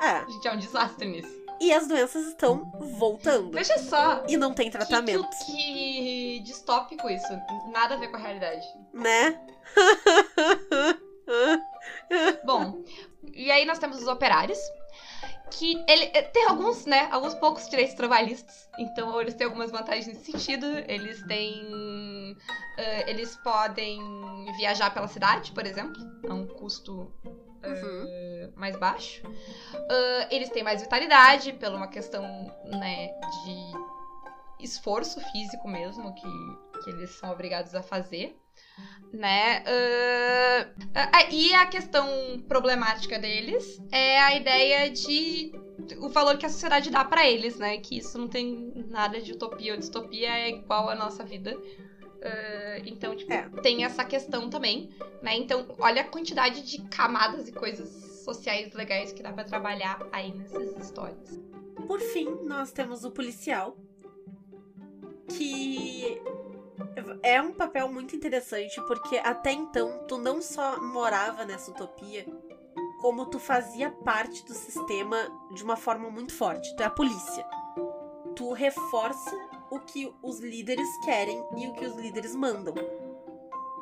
É. 0.01 0.07
A 0.09 0.25
gente 0.29 0.47
é 0.47 0.51
um 0.53 0.57
desastre 0.57 1.07
nisso. 1.07 1.43
E 1.61 1.71
as 1.71 1.87
doenças 1.87 2.25
estão 2.27 2.69
voltando. 2.97 3.51
Veja 3.51 3.77
só, 3.77 4.23
E 4.27 4.35
não 4.35 4.53
tem 4.53 4.69
Que, 4.71 4.77
tratamento, 4.77 5.29
que, 5.45 5.53
que 5.53 6.39
distópico 6.43 7.07
isso. 7.09 7.27
Nada 7.71 7.93
a 7.93 7.97
ver 7.97 8.07
com 8.09 8.17
a 8.17 8.19
realidade. 8.19 8.65
né? 8.91 9.39
Bom, 12.43 12.83
e 13.33 13.51
aí 13.51 13.65
nós 13.65 13.79
temos 13.79 14.01
os 14.01 14.07
operários. 14.07 14.59
Que 15.51 15.83
ele 15.87 16.09
eh, 16.13 16.21
tem 16.23 16.45
alguns, 16.45 16.85
né? 16.85 17.07
Alguns 17.11 17.33
poucos 17.35 17.67
direitos 17.69 17.93
trabalhistas. 17.93 18.67
Então 18.77 19.19
eles 19.21 19.33
têm 19.35 19.45
algumas 19.45 19.69
vantagens 19.71 20.07
nesse 20.07 20.31
sentido. 20.31 20.65
Eles 20.87 21.21
têm. 21.23 22.35
eh, 22.77 23.09
eles 23.09 23.35
podem 23.37 23.99
viajar 24.57 24.91
pela 24.93 25.07
cidade, 25.07 25.51
por 25.51 25.65
exemplo, 25.65 26.01
a 26.29 26.33
um 26.33 26.47
custo 26.47 27.13
eh, 27.63 27.69
Uhum. 27.69 28.53
mais 28.55 28.75
baixo. 28.77 29.21
Ah, 29.89 30.27
eles 30.31 30.49
têm 30.49 30.63
mais 30.63 30.81
vitalidade, 30.81 31.53
pela 31.53 31.77
uma 31.77 31.87
questão, 31.87 32.23
né, 32.65 33.07
de 33.45 34.63
esforço 34.65 35.19
físico 35.31 35.67
mesmo 35.67 36.13
que, 36.15 36.27
que 36.83 36.89
eles 36.89 37.11
são 37.11 37.31
obrigados 37.31 37.73
a 37.75 37.81
fazer. 37.83 38.39
Né? 39.11 39.63
Ah, 40.95 41.29
e 41.29 41.53
a 41.53 41.65
questão 41.67 42.07
problemática 42.47 43.19
deles 43.19 43.79
é 43.91 44.19
a 44.19 44.35
ideia 44.35 44.89
de 44.89 45.51
o 45.99 46.09
valor 46.09 46.37
que 46.37 46.45
a 46.45 46.49
sociedade 46.49 46.89
dá 46.89 47.05
pra 47.05 47.27
eles, 47.29 47.59
né? 47.59 47.77
Que 47.77 47.97
isso 47.99 48.17
não 48.17 48.27
tem 48.27 48.73
nada 48.89 49.21
de 49.21 49.33
utopia 49.33 49.73
ou 49.73 49.79
distopia, 49.79 50.29
é 50.29 50.49
igual 50.49 50.89
à 50.89 50.95
nossa 50.95 51.23
vida. 51.23 51.55
Ah, 52.23 52.81
então, 52.85 53.15
tipo, 53.15 53.31
É. 53.31 53.47
tem 53.61 53.83
essa 53.83 54.03
questão 54.03 54.49
também, 54.49 54.89
né? 55.21 55.35
Então, 55.35 55.67
olha 55.77 56.01
a 56.01 56.05
quantidade 56.07 56.61
de 56.61 56.81
camadas 56.89 57.47
e 57.47 57.51
coisas 57.51 58.23
sociais 58.23 58.73
legais 58.73 59.11
que 59.11 59.21
dá 59.21 59.31
pra 59.31 59.43
trabalhar 59.43 59.99
aí 60.11 60.31
nessas 60.31 60.75
histórias. 60.77 61.39
Por 61.85 61.99
fim, 61.99 62.29
nós 62.45 62.71
temos 62.71 63.03
o 63.03 63.11
policial, 63.11 63.77
que 65.27 66.17
é 67.21 67.41
um 67.41 67.53
papel 67.53 67.87
muito 67.87 68.15
interessante, 68.15 68.81
porque 68.87 69.17
até 69.17 69.51
então 69.51 70.05
tu 70.07 70.17
não 70.17 70.41
só 70.41 70.81
morava 70.81 71.45
nessa 71.45 71.71
utopia, 71.71 72.25
como 73.01 73.25
tu 73.25 73.39
fazia 73.39 73.91
parte 73.91 74.45
do 74.45 74.53
sistema 74.53 75.17
de 75.53 75.63
uma 75.63 75.75
forma 75.75 76.09
muito 76.09 76.33
forte. 76.33 76.75
Tu 76.75 76.83
é 76.83 76.85
a 76.85 76.89
polícia. 76.89 77.45
Tu 78.35 78.51
reforça 78.53 79.35
o 79.69 79.79
que 79.79 80.13
os 80.21 80.39
líderes 80.39 80.87
querem 81.03 81.43
e 81.57 81.67
o 81.67 81.73
que 81.73 81.85
os 81.85 81.95
líderes 81.95 82.35
mandam. 82.35 82.73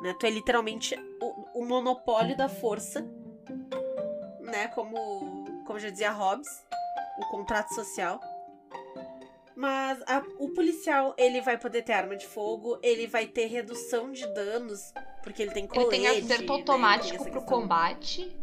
Né? 0.02 0.14
Tu 0.18 0.26
é 0.26 0.30
literalmente 0.30 0.96
o, 1.20 1.60
o 1.60 1.64
monopólio 1.64 2.36
da 2.36 2.48
força, 2.48 3.00
né? 4.40 4.68
Como, 4.68 4.94
como 5.64 5.78
já 5.78 5.88
dizia 5.88 6.10
Hobbes, 6.10 6.48
o 7.18 7.30
contrato 7.30 7.74
social. 7.74 8.20
Mas 9.56 10.00
a- 10.06 10.24
o 10.38 10.48
policial, 10.50 11.14
ele 11.18 11.40
vai 11.40 11.58
poder 11.58 11.82
ter 11.82 11.92
arma 11.92 12.16
de 12.16 12.26
fogo, 12.26 12.78
ele 12.82 13.06
vai 13.06 13.26
ter 13.26 13.46
redução 13.46 14.10
de 14.10 14.26
danos, 14.34 14.92
porque 15.22 15.42
ele 15.42 15.52
tem 15.52 15.64
Ele 15.64 15.72
colete. 15.72 15.90
tem 15.90 16.00
né? 16.02 16.10
Ele 16.16 16.24
acerto 16.24 16.46
tem 16.46 16.56
automático 16.56 17.22
essa 17.22 17.30
pro 17.30 17.42
combate, 17.42 18.36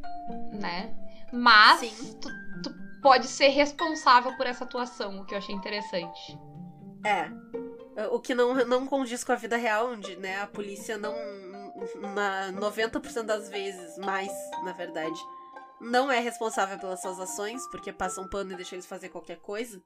né? 0.54 0.96
Mas 1.34 2.16
tu, 2.22 2.30
tu 2.64 2.74
pode 3.02 3.28
ser 3.28 3.48
responsável 3.50 4.36
por 4.38 4.46
essa 4.46 4.64
atuação, 4.64 5.20
o 5.22 5.26
que 5.26 5.34
eu 5.34 5.38
achei 5.40 5.54
interessante. 5.56 6.38
É. 7.04 7.30
O 8.12 8.20
que 8.20 8.34
não, 8.36 8.54
não 8.66 8.86
condiz 8.88 9.24
com 9.24 9.32
a 9.32 9.36
vida 9.36 9.58
real, 9.58 9.90
onde 9.92 10.16
né, 10.16 10.40
a 10.42 10.48
polícia 10.48 10.98
não. 10.98 11.14
Na 12.14 12.52
90% 12.52 13.24
das 13.24 13.50
vezes, 13.50 13.98
mais, 13.98 14.32
na 14.64 14.74
verdade, 14.74 15.18
não 15.80 16.12
é 16.12 16.20
responsável 16.20 16.78
pelas 16.78 17.02
suas 17.02 17.20
ações, 17.20 17.66
porque 17.72 17.92
passa 17.94 18.20
um 18.22 18.28
pano 18.28 18.52
e 18.52 18.56
deixa 18.56 18.76
eles 18.76 18.86
fazer 18.86 19.10
qualquer 19.10 19.38
coisa. 19.40 19.82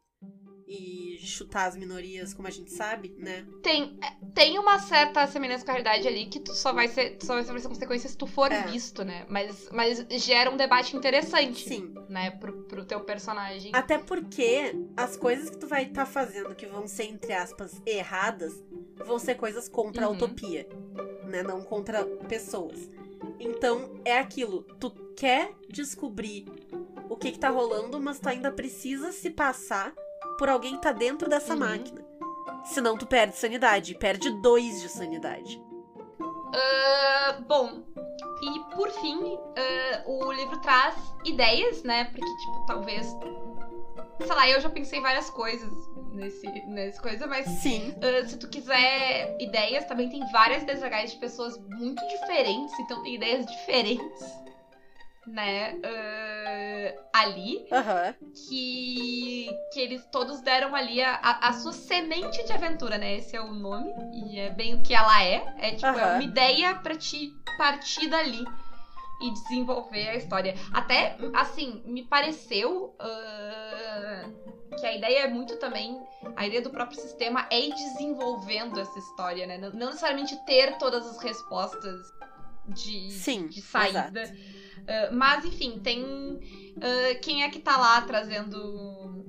E 0.67 1.17
chutar 1.21 1.67
as 1.67 1.75
minorias, 1.75 2.33
como 2.33 2.47
a 2.47 2.51
gente 2.51 2.71
sabe, 2.71 3.13
né? 3.17 3.45
Tem, 3.61 3.97
é, 4.01 4.25
tem 4.33 4.57
uma 4.57 4.79
certa 4.79 5.27
semelhança 5.27 5.65
com 5.65 5.71
a 5.71 5.73
realidade 5.73 6.07
ali 6.07 6.25
que 6.27 6.39
tu 6.39 6.53
só 6.55 6.71
vai 6.71 6.87
ser, 6.87 7.17
só 7.21 7.33
vai 7.35 7.43
sofrer 7.43 7.63
consequências 7.67 8.11
se 8.13 8.17
tu 8.17 8.25
for 8.25 8.51
É. 8.51 8.63
visto, 8.67 9.03
né? 9.03 9.25
Mas, 9.29 9.67
mas 9.71 10.05
gera 10.23 10.49
um 10.49 10.55
debate 10.57 10.95
interessante, 10.95 11.67
Sim. 11.67 11.93
né, 12.09 12.31
pro, 12.31 12.63
pro 12.63 12.85
teu 12.85 13.01
personagem. 13.01 13.71
Até 13.73 13.97
porque 13.97 14.73
as 14.95 15.17
coisas 15.17 15.49
que 15.49 15.57
tu 15.57 15.67
vai 15.67 15.83
estar 15.83 16.05
fazendo 16.05 16.55
que 16.55 16.65
vão 16.65 16.87
ser, 16.87 17.03
entre 17.05 17.33
aspas, 17.33 17.81
erradas, 17.85 18.53
vão 19.05 19.19
ser 19.19 19.35
coisas 19.35 19.67
contra 19.67 20.05
a 20.05 20.09
Uhum. 20.09 20.15
utopia, 20.15 20.67
né? 21.25 21.43
Não 21.43 21.61
contra 21.61 22.05
pessoas. 22.05 22.89
Então, 23.39 23.99
é 24.05 24.17
aquilo. 24.17 24.63
Tu 24.79 24.89
quer 25.17 25.51
descobrir 25.67 26.45
o 27.09 27.17
que, 27.17 27.31
que 27.33 27.39
tá 27.39 27.49
rolando, 27.49 27.99
mas 27.99 28.19
tu 28.19 28.29
ainda 28.29 28.51
precisa 28.51 29.11
se 29.11 29.29
passar 29.29 29.93
por 30.37 30.49
alguém 30.49 30.75
que 30.75 30.81
tá 30.81 30.91
dentro 30.91 31.29
dessa 31.29 31.53
Uhum. 31.53 31.59
máquina. 31.59 32.03
Senão 32.65 32.97
tu 32.97 33.05
perde 33.05 33.35
sanidade. 33.35 33.95
Perde 33.95 34.29
dois 34.41 34.81
de 34.81 34.89
sanidade. 34.89 35.61
Ah, 36.55 37.37
bom, 37.47 37.83
e 38.41 38.75
por 38.75 38.89
fim, 38.91 39.17
uh, 39.17 39.39
o 40.05 40.31
livro 40.31 40.57
traz 40.61 40.95
ideias, 41.25 41.83
né? 41.83 42.05
Porque, 42.05 42.21
tipo, 42.25 42.65
talvez. 42.67 43.07
Sei 44.19 44.35
lá, 44.35 44.47
eu 44.47 44.61
já 44.61 44.69
pensei 44.69 45.01
várias 45.01 45.29
coisas 45.31 45.71
nesse, 46.11 46.47
nesse 46.67 47.01
coisa, 47.01 47.25
mas 47.27 47.45
Sim. 47.47 47.93
uh, 47.97 48.29
se 48.29 48.37
tu 48.37 48.47
quiser 48.47 49.35
ideias, 49.39 49.85
também 49.85 50.09
tem 50.09 50.23
várias 50.31 50.63
legais 50.63 51.11
de 51.11 51.17
pessoas 51.17 51.57
muito 51.69 52.05
diferentes, 52.07 52.77
então 52.79 53.01
tem 53.01 53.15
ideias 53.15 53.45
diferentes, 53.45 54.23
né? 55.25 55.73
Uh, 55.73 57.03
ali 57.13 57.67
Aham. 57.71 58.13
que, 58.47 59.49
que 59.71 59.79
eles 59.79 60.05
todos 60.11 60.41
deram 60.41 60.75
ali 60.75 61.01
a, 61.01 61.15
a, 61.15 61.49
a 61.49 61.53
sua 61.53 61.71
semente 61.71 62.43
de 62.43 62.53
aventura, 62.53 62.97
né? 62.97 63.17
Esse 63.17 63.35
é 63.35 63.41
o 63.41 63.53
nome. 63.53 63.93
E 64.11 64.39
é 64.39 64.49
bem 64.49 64.75
o 64.75 64.81
que 64.81 64.93
ela 64.93 65.23
é. 65.23 65.43
É 65.57 65.71
tipo, 65.71 65.85
é 65.87 65.89
Aham. 65.89 66.15
uma 66.15 66.23
ideia 66.23 66.75
pra 66.75 66.95
te 66.95 67.33
partir 67.57 68.07
dali 68.07 68.45
e 69.21 69.31
desenvolver 69.31 70.09
a 70.09 70.15
história. 70.15 70.53
Até, 70.73 71.15
assim, 71.33 71.81
me 71.85 72.03
pareceu 72.03 72.93
ah, 72.99 74.25
que 74.77 74.85
a 74.85 74.93
ideia 74.93 75.19
é 75.19 75.27
muito 75.27 75.57
também. 75.57 75.97
A 76.35 76.45
ideia 76.45 76.61
do 76.61 76.69
próprio 76.69 76.99
sistema 76.99 77.47
é 77.49 77.59
ir 77.59 77.73
desenvolvendo 77.73 78.79
essa 78.79 78.99
história, 78.99 79.45
né? 79.45 79.57
Não 79.57 79.87
necessariamente 79.87 80.35
ter 80.45 80.77
todas 80.77 81.07
as 81.07 81.19
respostas 81.19 82.11
de, 82.73 83.11
Sim, 83.11 83.47
de 83.47 83.61
saída. 83.61 84.11
Ah, 84.87 85.09
mas, 85.11 85.45
enfim, 85.45 85.79
tem. 85.79 86.39
ah, 86.81 87.15
quem 87.21 87.43
é 87.43 87.49
que 87.49 87.59
tá 87.59 87.77
lá 87.77 88.01
trazendo. 88.01 89.23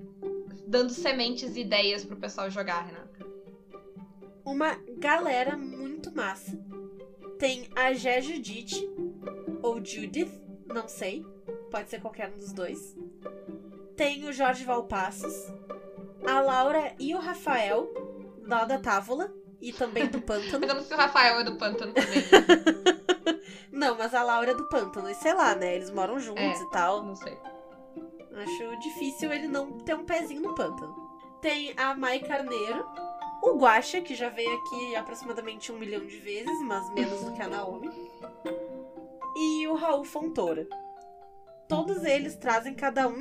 dando 0.66 0.90
sementes 0.90 1.54
e 1.56 1.60
ideias 1.60 2.04
pro 2.04 2.16
pessoal 2.16 2.50
jogar, 2.50 2.86
Renata? 2.86 3.24
Uma 4.44 4.76
galera 4.98 5.56
muito 5.56 6.14
massa. 6.14 6.58
Tem 7.38 7.68
a 7.74 7.92
Gé 7.92 8.20
Judite, 8.20 8.88
ou 9.62 9.84
Judith, 9.84 10.30
não 10.66 10.86
sei. 10.88 11.24
Pode 11.70 11.90
ser 11.90 12.00
qualquer 12.00 12.30
um 12.30 12.36
dos 12.36 12.52
dois. 12.52 12.96
Tem 13.96 14.26
o 14.28 14.32
Jorge 14.32 14.64
Valpassos, 14.64 15.34
a 16.26 16.40
Laura 16.40 16.94
e 16.98 17.14
o 17.14 17.18
Rafael, 17.18 17.88
lá 18.42 18.64
da 18.64 18.78
Távola, 18.78 19.32
e 19.60 19.72
também 19.72 20.06
do 20.08 20.20
Pântano. 20.22 20.60
Pegando 20.60 20.82
se 20.82 20.92
o 20.94 20.96
Rafael 20.96 21.40
é 21.40 21.44
do 21.44 21.56
Pântano 21.56 21.92
também. 21.92 22.22
Não, 23.74 23.98
mas 23.98 24.14
a 24.14 24.22
Laura 24.22 24.52
é 24.52 24.54
do 24.54 24.68
Pântano, 24.68 25.10
e 25.10 25.14
sei 25.14 25.34
lá, 25.34 25.54
né? 25.54 25.74
Eles 25.74 25.90
moram 25.90 26.18
juntos 26.18 26.42
É. 26.42 26.62
e 26.62 26.70
tal. 26.70 27.02
Não 27.02 27.16
sei. 27.16 27.36
Acho 28.36 28.78
difícil 28.80 29.32
ele 29.32 29.48
não 29.48 29.78
ter 29.80 29.94
um 29.94 30.04
pezinho 30.04 30.42
no 30.42 30.54
pântano. 30.54 30.94
Tem 31.40 31.74
a 31.76 31.94
Mai 31.94 32.20
Carneiro, 32.20 32.84
o 33.42 33.56
Guaxa, 33.58 34.00
que 34.00 34.14
já 34.14 34.28
veio 34.28 34.52
aqui 34.56 34.96
aproximadamente 34.96 35.70
um 35.70 35.78
milhão 35.78 36.06
de 36.06 36.18
vezes, 36.18 36.60
mas 36.62 36.88
menos 36.94 37.22
do 37.24 37.32
que 37.32 37.42
a 37.42 37.48
Naomi. 37.48 37.90
E 39.36 39.68
o 39.68 39.74
Raul 39.74 40.04
Fontoura. 40.04 40.66
Todos 41.68 42.04
eles 42.04 42.36
trazem 42.36 42.74
cada 42.74 43.08
um 43.08 43.20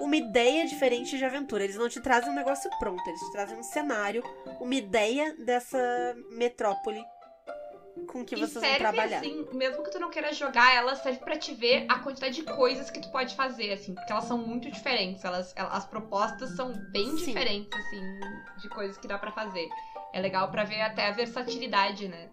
uma 0.00 0.16
ideia 0.16 0.66
diferente 0.66 1.16
de 1.16 1.24
aventura. 1.24 1.64
Eles 1.64 1.76
não 1.76 1.88
te 1.88 2.00
trazem 2.00 2.30
um 2.30 2.34
negócio 2.34 2.70
pronto, 2.78 3.02
eles 3.06 3.20
te 3.20 3.32
trazem 3.32 3.58
um 3.58 3.62
cenário, 3.62 4.22
uma 4.60 4.74
ideia 4.74 5.34
dessa 5.44 5.78
metrópole 6.30 7.02
com 8.08 8.24
que 8.24 8.34
e 8.34 8.38
vocês 8.38 8.52
vão 8.54 8.62
serve 8.62 8.78
trabalhar. 8.78 9.18
assim, 9.18 9.46
mesmo 9.52 9.82
que 9.82 9.90
tu 9.90 9.98
não 9.98 10.10
queira 10.10 10.32
jogar, 10.32 10.74
ela 10.74 10.94
serve 10.96 11.20
pra 11.20 11.36
te 11.38 11.54
ver 11.54 11.86
a 11.88 11.98
quantidade 12.00 12.34
de 12.36 12.42
coisas 12.42 12.90
que 12.90 13.00
tu 13.00 13.10
pode 13.10 13.34
fazer, 13.34 13.72
assim, 13.72 13.94
porque 13.94 14.12
elas 14.12 14.24
são 14.24 14.38
muito 14.38 14.70
diferentes. 14.70 15.24
Elas, 15.24 15.52
elas- 15.56 15.72
as 15.74 15.84
propostas 15.86 16.50
são 16.56 16.72
bem 16.90 17.10
Sim. 17.16 17.26
diferentes, 17.26 17.70
assim, 17.78 18.02
de 18.60 18.68
coisas 18.68 18.96
que 18.98 19.06
dá 19.08 19.18
pra 19.18 19.30
fazer. 19.32 19.68
É 20.12 20.20
legal 20.20 20.50
pra 20.50 20.64
ver 20.64 20.80
até 20.80 21.08
a 21.08 21.12
versatilidade, 21.12 22.08
né? 22.08 22.28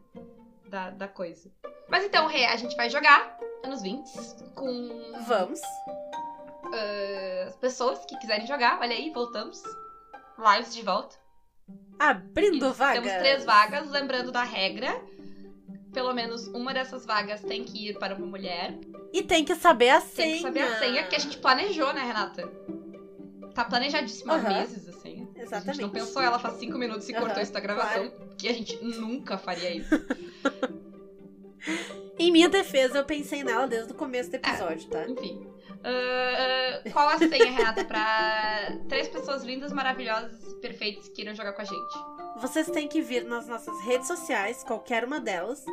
Da, 0.67 0.89
da 0.91 1.07
coisa. 1.07 1.51
Mas 1.89 2.03
então, 2.05 2.27
Rê, 2.27 2.45
a 2.45 2.55
gente 2.55 2.75
vai 2.75 2.89
jogar 2.89 3.37
anos 3.63 3.81
20 3.81 4.07
com 4.55 5.13
Vamos. 5.27 5.59
ah, 6.73 7.45
as 7.47 7.55
pessoas 7.57 8.05
que 8.05 8.17
quiserem 8.19 8.45
jogar. 8.47 8.79
Olha 8.79 8.95
aí, 8.95 9.11
voltamos. 9.11 9.61
Lives 10.37 10.73
de 10.73 10.81
volta. 10.81 11.15
Abrindo 11.99 12.73
vagas. 12.73 13.03
Temos 13.03 13.19
três 13.19 13.45
vagas, 13.45 13.89
lembrando 13.89 14.31
da 14.31 14.43
regra. 14.43 14.89
Pelo 15.93 16.13
menos 16.13 16.47
uma 16.47 16.73
dessas 16.73 17.05
vagas 17.05 17.41
tem 17.41 17.63
que 17.63 17.89
ir 17.89 17.99
para 17.99 18.15
uma 18.15 18.25
mulher. 18.25 18.77
E 19.11 19.21
tem 19.21 19.43
que 19.43 19.55
saber 19.55 19.89
a 19.89 20.01
senha. 20.01 20.27
Tem 20.27 20.35
que 20.37 20.41
saber 20.41 20.61
a 20.61 20.79
senha, 20.79 21.03
que 21.07 21.15
a 21.15 21.19
gente 21.19 21.37
planejou, 21.37 21.93
né, 21.93 22.01
Renata? 22.01 22.49
Tá 23.53 23.65
planejadíssimo 23.65 24.31
há 24.31 24.35
Aham. 24.35 24.59
meses 24.59 24.87
a 24.87 24.93
senha. 24.93 25.23
A 25.23 25.25
gente 25.25 25.37
não 25.37 25.43
Exatamente. 25.43 25.89
pensou 25.89 26.21
ela 26.21 26.39
faz 26.39 26.55
cinco 26.55 26.77
minutos 26.77 27.09
e 27.09 27.13
Aham, 27.13 27.25
cortou 27.25 27.43
isso 27.43 27.51
da 27.51 27.59
gravação, 27.59 28.11
que 28.37 28.47
a 28.47 28.53
gente 28.53 28.81
nunca 28.81 29.37
faria 29.37 29.75
isso. 29.75 29.89
Em 32.17 32.31
minha 32.31 32.47
defesa, 32.47 32.99
eu 32.99 33.05
pensei 33.05 33.43
nela 33.43 33.67
desde 33.67 33.91
o 33.93 33.95
começo 33.95 34.29
do 34.29 34.35
episódio, 34.35 34.87
tá? 34.89 35.07
Enfim. 35.09 35.50
Ah, 35.83 36.81
ah, 36.85 36.89
qual 36.91 37.09
a 37.09 37.17
senha, 37.17 37.51
Renata, 37.51 37.83
pra 37.85 38.77
três 38.87 39.07
pessoas 39.07 39.43
lindas, 39.43 39.71
maravilhosas, 39.71 40.53
perfeitas 40.61 41.07
que 41.07 41.15
queiram 41.15 41.33
jogar 41.33 41.53
com 41.53 41.61
a 41.61 41.65
gente? 41.65 42.21
Vocês 42.37 42.67
têm 42.69 42.87
que 42.87 43.01
vir 43.01 43.25
nas 43.25 43.47
nossas 43.47 43.79
redes 43.81 44.07
sociais, 44.07 44.63
qualquer 44.63 45.03
uma 45.03 45.19
delas. 45.19 45.63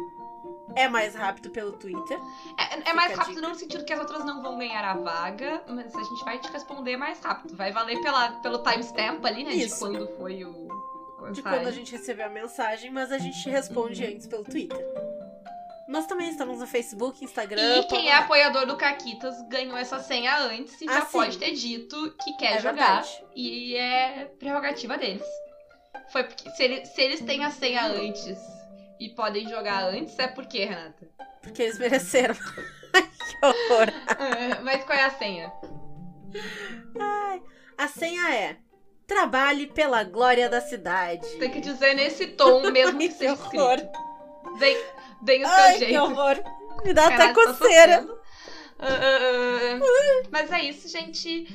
É 0.74 0.88
mais 0.88 1.14
rápido 1.14 1.50
pelo 1.50 1.72
Twitter. 1.72 2.18
É, 2.58 2.90
é 2.90 2.92
mais 2.92 3.16
rápido 3.16 3.40
não 3.40 3.50
no 3.50 3.54
sentido 3.54 3.84
que 3.84 3.92
as 3.92 3.98
outras 3.98 4.24
não 4.24 4.42
vão 4.42 4.58
ganhar 4.58 4.84
a 4.84 4.94
vaga, 4.94 5.62
mas 5.66 5.94
a 5.94 6.02
gente 6.02 6.24
vai 6.24 6.38
te 6.38 6.48
responder 6.52 6.96
mais 6.96 7.20
rápido. 7.20 7.56
Vai 7.56 7.72
valer 7.72 8.00
pela, 8.02 8.32
pelo 8.42 8.58
timestamp 8.58 9.24
ali, 9.24 9.44
né? 9.44 9.54
Isso. 9.54 9.74
De 9.90 9.98
quando 9.98 10.16
foi 10.16 10.44
o. 10.44 10.52
De 10.52 11.42
mensagem. 11.42 11.42
quando 11.42 11.66
a 11.66 11.72
gente 11.72 11.92
recebeu 11.92 12.26
a 12.26 12.28
mensagem, 12.28 12.90
mas 12.90 13.10
a 13.10 13.18
gente 13.18 13.48
responde 13.48 14.04
antes 14.04 14.26
pelo 14.26 14.44
Twitter. 14.44 14.78
Nós 15.88 16.06
também 16.06 16.28
estamos 16.28 16.58
no 16.58 16.66
Facebook, 16.66 17.24
Instagram. 17.24 17.78
E 17.78 17.84
quem 17.86 18.10
é 18.10 18.14
apoiador 18.16 18.66
do 18.66 18.76
Caquitas 18.76 19.34
ganhou 19.48 19.76
essa 19.76 19.98
senha 19.98 20.36
antes 20.38 20.78
e 20.82 20.86
Ah, 20.88 20.92
já 20.94 21.00
sim. 21.06 21.12
pode 21.12 21.38
ter 21.38 21.52
dito 21.52 22.14
que 22.22 22.36
quer 22.36 22.56
É 22.56 22.60
jogar. 22.60 23.02
verdade. 23.02 23.24
E 23.34 23.74
é 23.74 24.26
prerrogativa 24.38 24.98
deles. 24.98 25.24
Foi 26.12 26.24
porque 26.24 26.50
se, 26.50 26.62
ele- 26.62 26.84
se 26.86 27.00
eles 27.00 27.20
têm 27.22 27.42
a 27.44 27.50
senha 27.50 27.86
antes 27.86 28.36
e 29.00 29.08
podem 29.10 29.48
jogar 29.48 29.84
antes, 29.84 30.18
é 30.18 30.28
porque, 30.28 30.64
Renata? 30.64 31.08
Porque 31.42 31.62
eles 31.62 31.78
mereceram. 31.78 32.34
que 32.92 33.46
horror. 33.46 33.88
É, 34.18 34.60
Mas 34.60 34.84
qual 34.84 34.98
é 34.98 35.04
a 35.04 35.10
senha? 35.10 35.50
A 37.76 37.88
senha 37.88 38.34
é: 38.34 38.56
trabalhe 39.06 39.66
pela 39.68 40.02
glória 40.04 40.48
da 40.48 40.60
cidade. 40.60 41.26
Tem 41.38 41.50
que 41.50 41.60
dizer 41.60 41.94
nesse 41.94 42.26
tom 42.28 42.70
mesmo 42.70 42.98
que 42.98 43.04
Ai, 43.04 43.08
que 43.08 43.14
seja 43.14 43.32
escrito. 43.34 43.88
Deem, 44.58 44.76
deem 45.22 45.44
o 45.44 45.48
seu 45.48 45.56
Ai, 45.56 45.78
jeito. 45.78 45.90
que 45.92 45.98
horror. 45.98 46.36
Me 46.84 46.92
dá 46.92 47.06
até 47.06 47.16
Renata 47.16 47.34
tá 47.34 47.52
coceira. 47.52 48.08
Ah, 48.78 48.86
ah, 48.86 49.18
ah. 49.82 50.28
Mas 50.30 50.52
é 50.52 50.60
isso, 50.62 50.88
gente. 50.88 51.48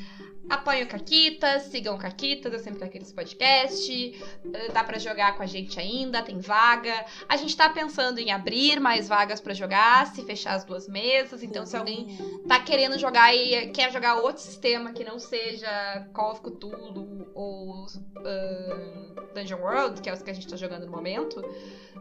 Apoiem 0.50 0.84
o 0.84 0.88
Caquitas, 0.88 1.64
sigam 1.64 1.96
o 1.96 1.98
Caquitas, 1.98 2.52
eu 2.54 2.60
sempre 2.60 2.80
tenho 2.80 2.90
aqueles 2.90 3.12
podcast. 3.12 4.22
Ah, 4.54 4.72
Dá 4.74 4.84
pra 4.84 5.00
jogar 5.00 5.36
com 5.38 5.44
a 5.44 5.46
gente 5.46 5.80
ainda, 5.80 6.22
tem 6.22 6.40
vaga. 6.40 7.06
A 7.30 7.38
gente 7.38 7.56
tá 7.56 7.70
pensando 7.70 8.20
em 8.20 8.32
abrir 8.32 8.80
mais 8.80 9.08
vagas 9.08 9.40
pra 9.40 9.54
jogar, 9.54 10.08
se 10.08 10.24
fechar 10.24 10.54
as 10.54 10.64
duas 10.64 10.88
mesas. 10.88 11.44
Então, 11.44 11.66
se 11.66 11.76
alguém 11.78 12.18
tá 12.48 12.60
querendo 12.60 12.98
jogar 13.00 13.34
e 13.36 13.68
quer 13.68 13.92
jogar 13.92 14.16
outro 14.16 14.42
sistema 14.42 14.92
que 14.92 15.04
não 15.04 15.18
seja 15.18 16.08
Call 16.14 16.32
of 16.34 16.42
Cthulhu 16.42 17.32
ou 17.34 17.86
ah, 18.18 19.24
Dungeon 19.34 19.60
World, 19.60 20.02
que 20.02 20.10
é 20.10 20.14
os 20.14 20.22
que 20.22 20.30
a 20.30 20.34
gente 20.34 20.48
tá 20.48 20.56
jogando 20.56 20.86
no 20.86 20.92
momento, 20.92 21.42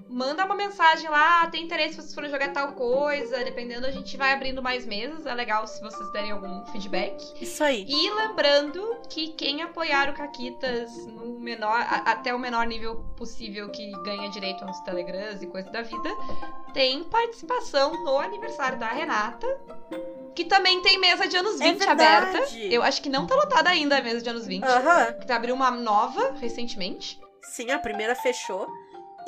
manda 0.08 0.44
uma 0.44 0.54
mensagem 0.54 1.08
lá, 1.08 1.42
"Ah, 1.42 1.46
tem 1.46 1.64
interesse 1.64 1.94
se 1.94 2.02
vocês 2.02 2.14
forem 2.14 2.30
jogar 2.30 2.52
tal 2.52 2.72
coisa, 2.72 3.42
dependendo, 3.44 3.86
a 3.86 3.90
gente 3.90 4.16
vai 4.16 4.32
abrindo 4.32 4.62
mais 4.62 4.84
mesas. 4.84 5.24
É 5.26 5.34
legal 5.34 5.66
se 5.66 5.80
vocês 5.80 6.12
derem 6.12 6.32
algum 6.32 6.64
feedback. 6.66 7.22
Isso 7.40 7.62
aí. 7.64 7.86
E 7.88 8.10
lembrando 8.32 8.96
que 9.10 9.28
quem 9.28 9.62
apoiar 9.62 10.08
o 10.10 10.14
Caquitas 10.14 10.90
no 11.06 11.38
menor, 11.38 11.76
a- 11.80 12.10
até 12.12 12.34
o 12.34 12.38
menor 12.38 12.66
nível 12.66 12.96
possível 13.16 13.68
que 13.70 13.92
ganha 14.02 14.28
direito 14.30 14.64
aos 14.64 14.80
telegrams 14.80 15.42
e 15.42 15.46
coisa 15.46 15.70
da 15.70 15.82
vida, 15.82 16.08
tem 16.72 17.04
participação 17.04 17.92
no 18.04 18.18
aniversário 18.18 18.78
da 18.78 18.88
Renata. 18.88 19.46
Que 20.34 20.46
também 20.46 20.80
tem 20.80 20.98
mesa 20.98 21.28
de 21.28 21.36
anos 21.36 21.58
20 21.58 21.82
é 21.82 21.88
aberta. 21.90 22.38
Eu 22.56 22.82
acho 22.82 23.02
que 23.02 23.10
não 23.10 23.26
tá 23.26 23.34
lotada 23.34 23.68
ainda 23.68 23.98
a 23.98 24.02
mesa 24.02 24.22
de 24.22 24.30
anos 24.30 24.46
20. 24.46 24.64
Aham. 24.64 25.12
Que 25.12 25.26
tá 25.26 25.36
abriu 25.36 25.54
uma 25.54 25.70
nova 25.70 26.32
recentemente. 26.40 27.20
Sim, 27.42 27.70
a 27.70 27.78
primeira 27.78 28.14
fechou. 28.14 28.66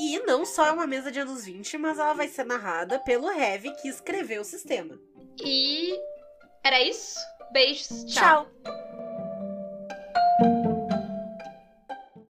E 0.01 0.19
não 0.21 0.47
só 0.47 0.65
é 0.67 0.73
uma 0.73 0.87
mesa 0.87 1.13
de 1.13 1.21
anos 1.21 1.45
20, 1.45 1.77
mas 1.77 1.99
ela 1.99 2.15
vai 2.15 2.27
ser 2.27 2.45
narrada 2.45 2.99
pelo 3.01 3.31
Heavy 3.31 3.71
que 3.83 3.89
escreveu 3.89 4.41
o 4.41 4.45
sistema. 4.45 4.99
E 5.45 5.95
era 6.65 6.81
isso. 6.83 7.19
Beijos, 7.53 8.05
tchau. 8.07 8.47
tchau. 8.65 9.04